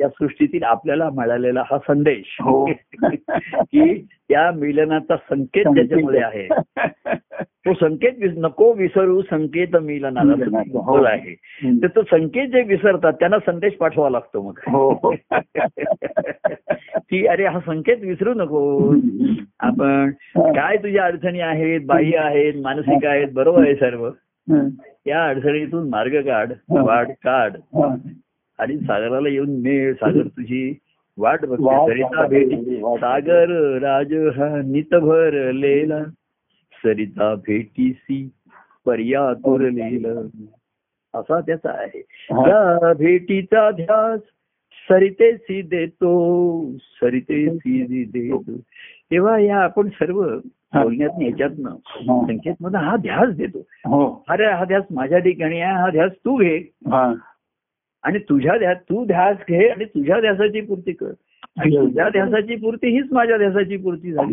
या 0.00 0.08
सृष्टीतील 0.08 0.62
आपल्याला 0.62 1.10
मिळालेला 1.10 1.62
हा 1.70 1.78
संदेश. 1.78 2.36
हो. 2.40 2.70
की 3.54 4.06
त्या 4.28 4.50
मिलनाचा 4.50 5.16
संकेत 5.16 5.64
त्याच्यामुळे 5.64 6.20
आहे. 6.20 6.48
तो 7.38 7.74
संकेत 7.74 8.12
नको 8.36 8.72
विसरू 8.72 9.22
संकेत 9.22 9.76
मिलनाचा, 9.76 10.58
हो. 10.58 10.80
बोल 10.80 11.06
आहे. 11.06 11.34
तर 11.82 11.86
तो 11.86 12.02
संकेत 12.02 12.48
जे 12.48 12.62
विसरतात 12.62 13.12
त्यांना 13.12 13.38
संदेश 13.38 13.72
पाठवावा 13.72 14.10
लागतो 14.10 14.42
मग. 14.42 14.58
हो. 14.58 15.14
की 16.96 17.26
अरे 17.26 17.44
हा 17.44 17.60
संकेत 17.60 17.96
विसरू 18.00 18.34
नको. 18.34 18.94
आपण 19.60 20.10
काय 20.36 20.76
तुझ्या 20.76 21.04
अडचणी 21.04 21.40
आहेत 21.40 21.80
बाह्य 21.86 22.18
आहेत 22.18 22.54
मानसिक 22.56 23.06
आहेत 23.06 23.28
बरोबर 23.34 23.62
आहे 23.62 23.74
सर्व. 23.74 24.10
या 25.06 25.28
अडचणीतून 25.28 25.88
मार्ग 25.88 26.20
काढ. 26.20 26.52
वाट 26.70 27.08
काढ. 27.24 27.56
आणि 28.58 28.78
सागराला 28.78 29.28
येऊन 29.28 29.50
मिळ 29.50 29.94
सागर 29.94 30.22
तुझी 30.22 30.78
वाट 31.18 31.44
सरिता 31.44 32.26
भेटी. 32.26 32.80
सागर 32.80 33.78
राज 33.78 34.12
हा 34.12 34.62
नित 34.64 34.94
भरलेला. 34.94 36.04
सरिता 36.84 37.34
भेटीसी 37.34 38.30
पर्या 38.86 39.34
तुरलेला. 39.34 40.20
असा 41.14 41.40
त्याचा 41.40 41.70
आहे. 41.70 41.98
या 42.30 42.92
भेटीचा 42.92 43.70
ध्यास 43.70 44.20
सरितेसी 44.88 45.62
देतो 45.62 46.72
सरितेसी 46.78 48.04
देतो 48.04 48.56
तेव्हा 49.10 49.38
या 49.38 49.58
आपण 49.58 49.88
सर्व. 49.88 50.22
बोलण्यात 50.74 51.22
याच्यातनं 51.22 51.70
हा. 51.70 52.26
संकेत 52.26 52.54
मध्ये 52.60 52.80
हा 52.80 52.96
ध्यास 52.96 53.28
देतो. 53.36 53.58
हो. 53.58 54.24
अरे 54.28 54.46
हा 54.46 54.64
ध्यास 54.64 54.82
माझ्या 54.90 55.18
ठिकाणी 55.18 55.60
आहे 55.60 55.74
हा 55.74 55.90
ध्यास 55.90 56.12
तू 56.12 56.36
घे. 56.36 56.70
आणि 58.02 58.18
तुझ्या 58.18 58.58
ध्यास 58.58 58.76
तू 58.76 59.04
ध्यास 59.04 59.36
घे 59.48 59.68
आणि 59.68 59.84
तुझ्या 59.84 60.20
ध्यासाची 60.20 60.60
पूर्ती 60.60 60.92
कर. 60.92 61.10
आणि 61.58 61.76
तुझ्या 61.76 62.08
ध्यासाची 62.08 62.56
पूर्ती 62.56 62.88
हीच 62.88 63.06
माझ्या 63.12 63.36
ध्यासाची 63.36 63.76
पूर्ती 63.76 64.12
झाली. 64.12 64.32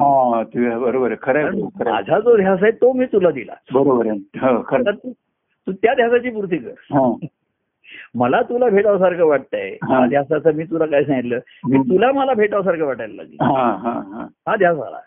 बरोबर 0.77 1.15
खरं. 1.21 1.59
माझा 1.85 2.19
जो 2.19 2.37
ध्यास 2.37 2.59
आहे 2.61 2.71
तो 2.71 2.93
मी 2.93 3.05
तुला 3.05 3.31
दिला. 3.31 3.53
बरोबर 3.73 4.07
आहे. 4.07 4.19
हो 4.39 4.77
तू 4.91 5.11
तू 5.67 5.71
त्या 5.71 5.93
ध्यासाची 5.93 6.29
पूर्ती 6.29 6.57
कर. 6.57 6.71
मला 8.15 8.41
तुला 8.41 8.69
भेटावसारखं 8.69 9.25
वाटतंय. 9.25 9.69
हा. 9.83 10.07
ध्यासाचं 10.07 10.53
मी 10.53 10.63
तुला 10.63 10.85
काय 10.85 11.03
सांगितलं 11.03 11.39
मी 11.69 11.77
तुला 11.77 12.11
मला 12.11 12.33
भेटावसारखं 12.33 12.85
वाटायला 12.85 13.13
लागली. 13.15 13.35
हा 13.41 13.77
हा 13.83 13.91
हा. 13.91 14.27
हा 14.47 14.55
ध्यास 14.55 14.77
आला 14.79 14.99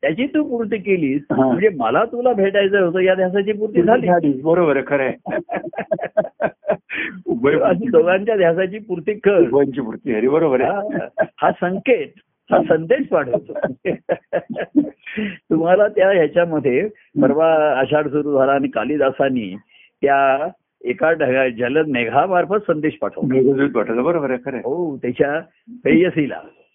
त्याची 0.00 0.26
तू 0.26 0.44
पूर्ती 0.44 0.76
केलीस. 0.76 1.22
म्हणजे 1.30 1.68
मला 1.68 2.04
तुला 2.04 2.32
भेटायचं 2.32 2.80
होतं 2.80 2.98
या 3.00 3.14
ध्यासाची 3.14 3.52
पूर्ती 3.52 3.82
झाली. 3.82 4.40
बरोबर 4.42 4.76
आहे 4.76 4.84
खरं 4.86 5.02
आहे. 5.02 5.36
उभय- 7.26 7.60
अशी 7.60 7.88
दोघांच्या 7.88 8.36
ध्यासाची 8.36 8.78
पूर्ती 8.78 9.12
कर. 9.14 9.42
पूर्ती 9.44 10.28
बरोबर 10.28 10.60
आहे. 10.60 10.70
हा. 10.70 11.24
हा 11.42 11.50
संकेत 11.50 12.08
हा. 12.50 12.58
संदेश 12.62 13.06
पाठवतो. 13.06 13.52
तुम्हाला 15.26 15.88
त्या 15.88 16.10
ह्याच्यामध्ये 16.10 16.88
परवा 17.22 17.78
आषाढ 17.80 18.08
सुरू 18.08 18.38
झाला 18.38 18.52
आणि 18.52 18.68
कालिदासांनी 18.68 19.56
त्या 20.02 20.46
एका 20.84 21.12
ढगा 21.12 21.48
जलद 21.48 21.86
मेघामार्फत 21.88 22.56
संदेश 22.66 22.94
पाठवला 22.94 23.34
मेघदूत 23.34 23.70
पाठवलं 23.70 24.04
बरोबर 24.04 24.30
आहे 24.30 24.38
खरं 24.44 24.58
हो 24.58 24.96
त्याच्या 24.96 25.40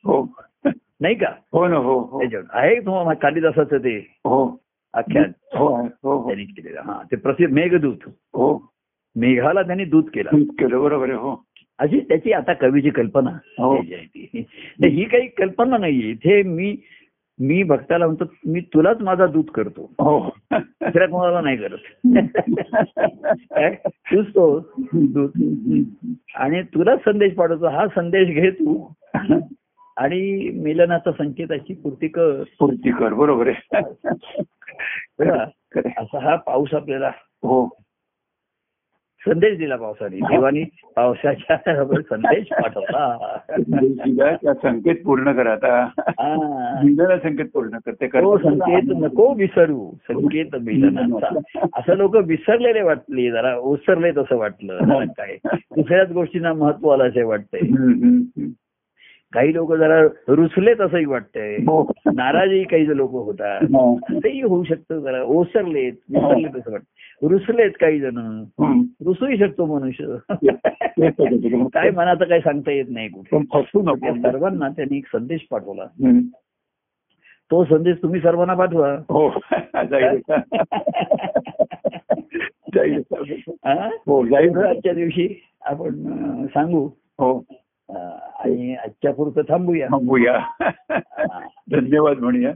हो. 0.05 0.35
नाही 1.01 1.15
का? 1.15 1.27
हो 1.53 1.67
ना 1.67 1.75
हो 1.75 2.23
आहे 2.49 2.79
तुम्हाला 2.79 3.13
कालिदासाचं 3.13 3.77
ते? 3.77 3.97
हो. 4.25 4.63
आख्यान? 4.93 5.31
हो 5.55 6.27
त्यांनी 6.27 6.43
केलेलं 6.45 6.81
हा 6.81 7.01
ते 7.11 7.15
प्रसिद्ध 7.15 7.53
मेघदूत. 7.53 7.95
हो. 8.07 8.73
मेघाला 9.15 9.61
त्यांनी 9.61 9.85
दूत 9.85 10.03
केला. 10.03 10.29
केलं 10.33 10.81
बरोबर 10.81 11.05
आहे 11.05 11.17
हो. 11.17 11.45
अशी 11.79 11.99
त्याची 11.99 12.31
आता 12.31 12.53
कवीची 12.53 12.89
कल्पना 12.89 13.29
हो. 13.57 13.75
काही 15.05 15.27
कल्पना 15.27 15.77
नाहीये. 15.77 16.09
इथे 16.09 16.43
मी 16.43 16.75
मी 17.39 17.63
भक्ताला 17.63 18.05
म्हणतो 18.05 18.23
मी 18.45 18.61
तुलाच 18.61 19.01
माझा 19.01 19.25
दूत 19.25 19.43
करतो. 19.55 19.93
हो. 19.99 20.35
दुसऱ्या 20.51 21.07
कोणाला 21.07 21.41
नाही 21.41 21.57
करत? 21.57 21.77
तूच 23.87 24.27
तो 24.27 24.59
दूत. 24.93 25.29
आणि 26.35 26.61
तुलाच 26.61 26.99
संदेश 26.99 27.33
पाठवतो 27.33 27.67
हा 27.67 27.87
संदेश 27.87 28.27
घे 28.27 28.51
तू. 28.51 28.93
आणि 29.97 30.49
मिलनाचा 30.59 31.11
संकेताची 31.11 31.73
पूर्ती 31.73 32.07
कर. 32.07 32.43
पूर्ती 32.59 32.91
कर 32.91 33.13
बरोबर 33.13 33.47
आहे. 33.47 33.83
असा 35.97 36.19
हा 36.23 36.35
पाऊस 36.35 36.73
आपल्याला 36.73 37.07
हो. 37.43 37.82
संदेश 39.27 39.57
दिला 39.57 39.75
पावसाने. 39.75 40.15
देवानी 40.17 40.63
पावसाच्या 40.95 41.57
संदेश 41.85 42.47
पाठवला. 42.51 43.17
संकेत 44.53 44.95
पूर्ण 45.05 45.31
करा. 45.31 45.51
आता 45.51 45.89
हा. 45.97 47.17
संकेत 47.23 47.45
पूर्ण 47.53 47.77
करते 47.85 48.07
संकेत 48.07 48.83
नको 48.89 49.33
विसरू. 49.33 49.91
संकेत 50.07 50.55
मिलनाचा 50.61 51.39
असं 51.73 51.93
लोक 51.93 52.15
विसरलेले 52.15 52.81
वाटले 52.81 53.31
जरा 53.31 53.55
ओसरले 53.57 54.11
तसं 54.11 54.37
वाटलं. 54.37 54.77
जरा 54.85 55.05
काय? 55.05 55.37
दुसऱ्याच 55.55 56.11
गोष्टींना 56.11 56.53
महत्त्व 56.53 56.89
आलं 56.89 57.07
असे 57.07 57.23
वाटतंय. 57.23 57.59
काही 59.33 59.53
लोक 59.53 59.73
जरा 59.73 60.01
रुसलेत 60.27 60.81
असंही 60.81 61.05
वाटतंय. 61.05 61.55
हो. 61.55 61.91
नाराजही 62.13 62.63
काही 62.63 62.97
लोक 62.97 63.11
होतात. 63.11 63.61
हो. 63.63 63.99
तेही 64.13 64.41
होऊ 64.41 64.63
शकतं 64.63 64.99
जरा. 64.99 65.21
ओसरलेत 65.21 65.93
विसरलेत 66.09 66.55
असं 66.55 66.71
वाटतं 66.71 67.02
रुसलेत 67.23 67.71
काही 67.71 67.99
जण. 67.99 68.43
रुसूही 69.05 69.37
शकतो 69.37 69.65
मनुष्य. 69.65 70.05
काय 71.73 71.91
मनाचं 71.91 72.25
काही 72.25 72.41
सांगता 72.41 72.71
येत 72.71 72.85
नाही 72.89 73.09
कुठे. 73.09 73.37
सर्वांना 74.21 74.69
त्यांनी 74.69 74.97
एक 74.97 75.05
संदेश 75.05 75.41
पाठवला. 75.51 75.85
तो 77.51 77.65
संदेश 77.65 77.97
तुम्ही 78.01 78.21
सर्वांना 78.21 78.53
पाठवा. 78.53 78.91
हो. 78.91 79.27
हा? 83.65 83.89
आजच्या 84.69 84.93
दिवशी 84.93 85.43
आपण 85.61 85.91
सांगू. 86.47 86.89
हो. 87.19 87.45
आणि 88.39 88.75
आजच्या 88.75 89.13
पुरतं 89.13 89.41
थांबूया. 89.41 89.87
थांबूया. 89.87 90.39
धन्यवाद 91.71 92.17
म्हणूया. 92.17 92.51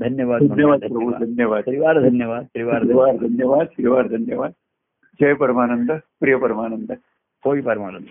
धन्यवाद 0.00 0.42
धन्यवाद 0.42 0.80
प्रभू 0.80 1.10
धन्यवाद. 1.10 1.64
त्रिवार 1.64 2.00
धन्यवाद 2.00 2.44
त्रिवार 2.44 2.80
श्रीवार 2.80 3.16
धन्यवाद 3.16 3.16
धन्यवाद 3.16 3.66
श्रीवार 3.66 4.08
धन्यवाद. 4.08 4.50
जय 5.20 5.34
परमानंद 5.34 5.92
प्रिय 6.20 6.36
परमानंद. 6.36 6.92
होय 7.44 7.60
परमानंद. 7.60 8.08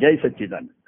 जय 0.00 0.16
सच्चिदानंद. 0.16 0.81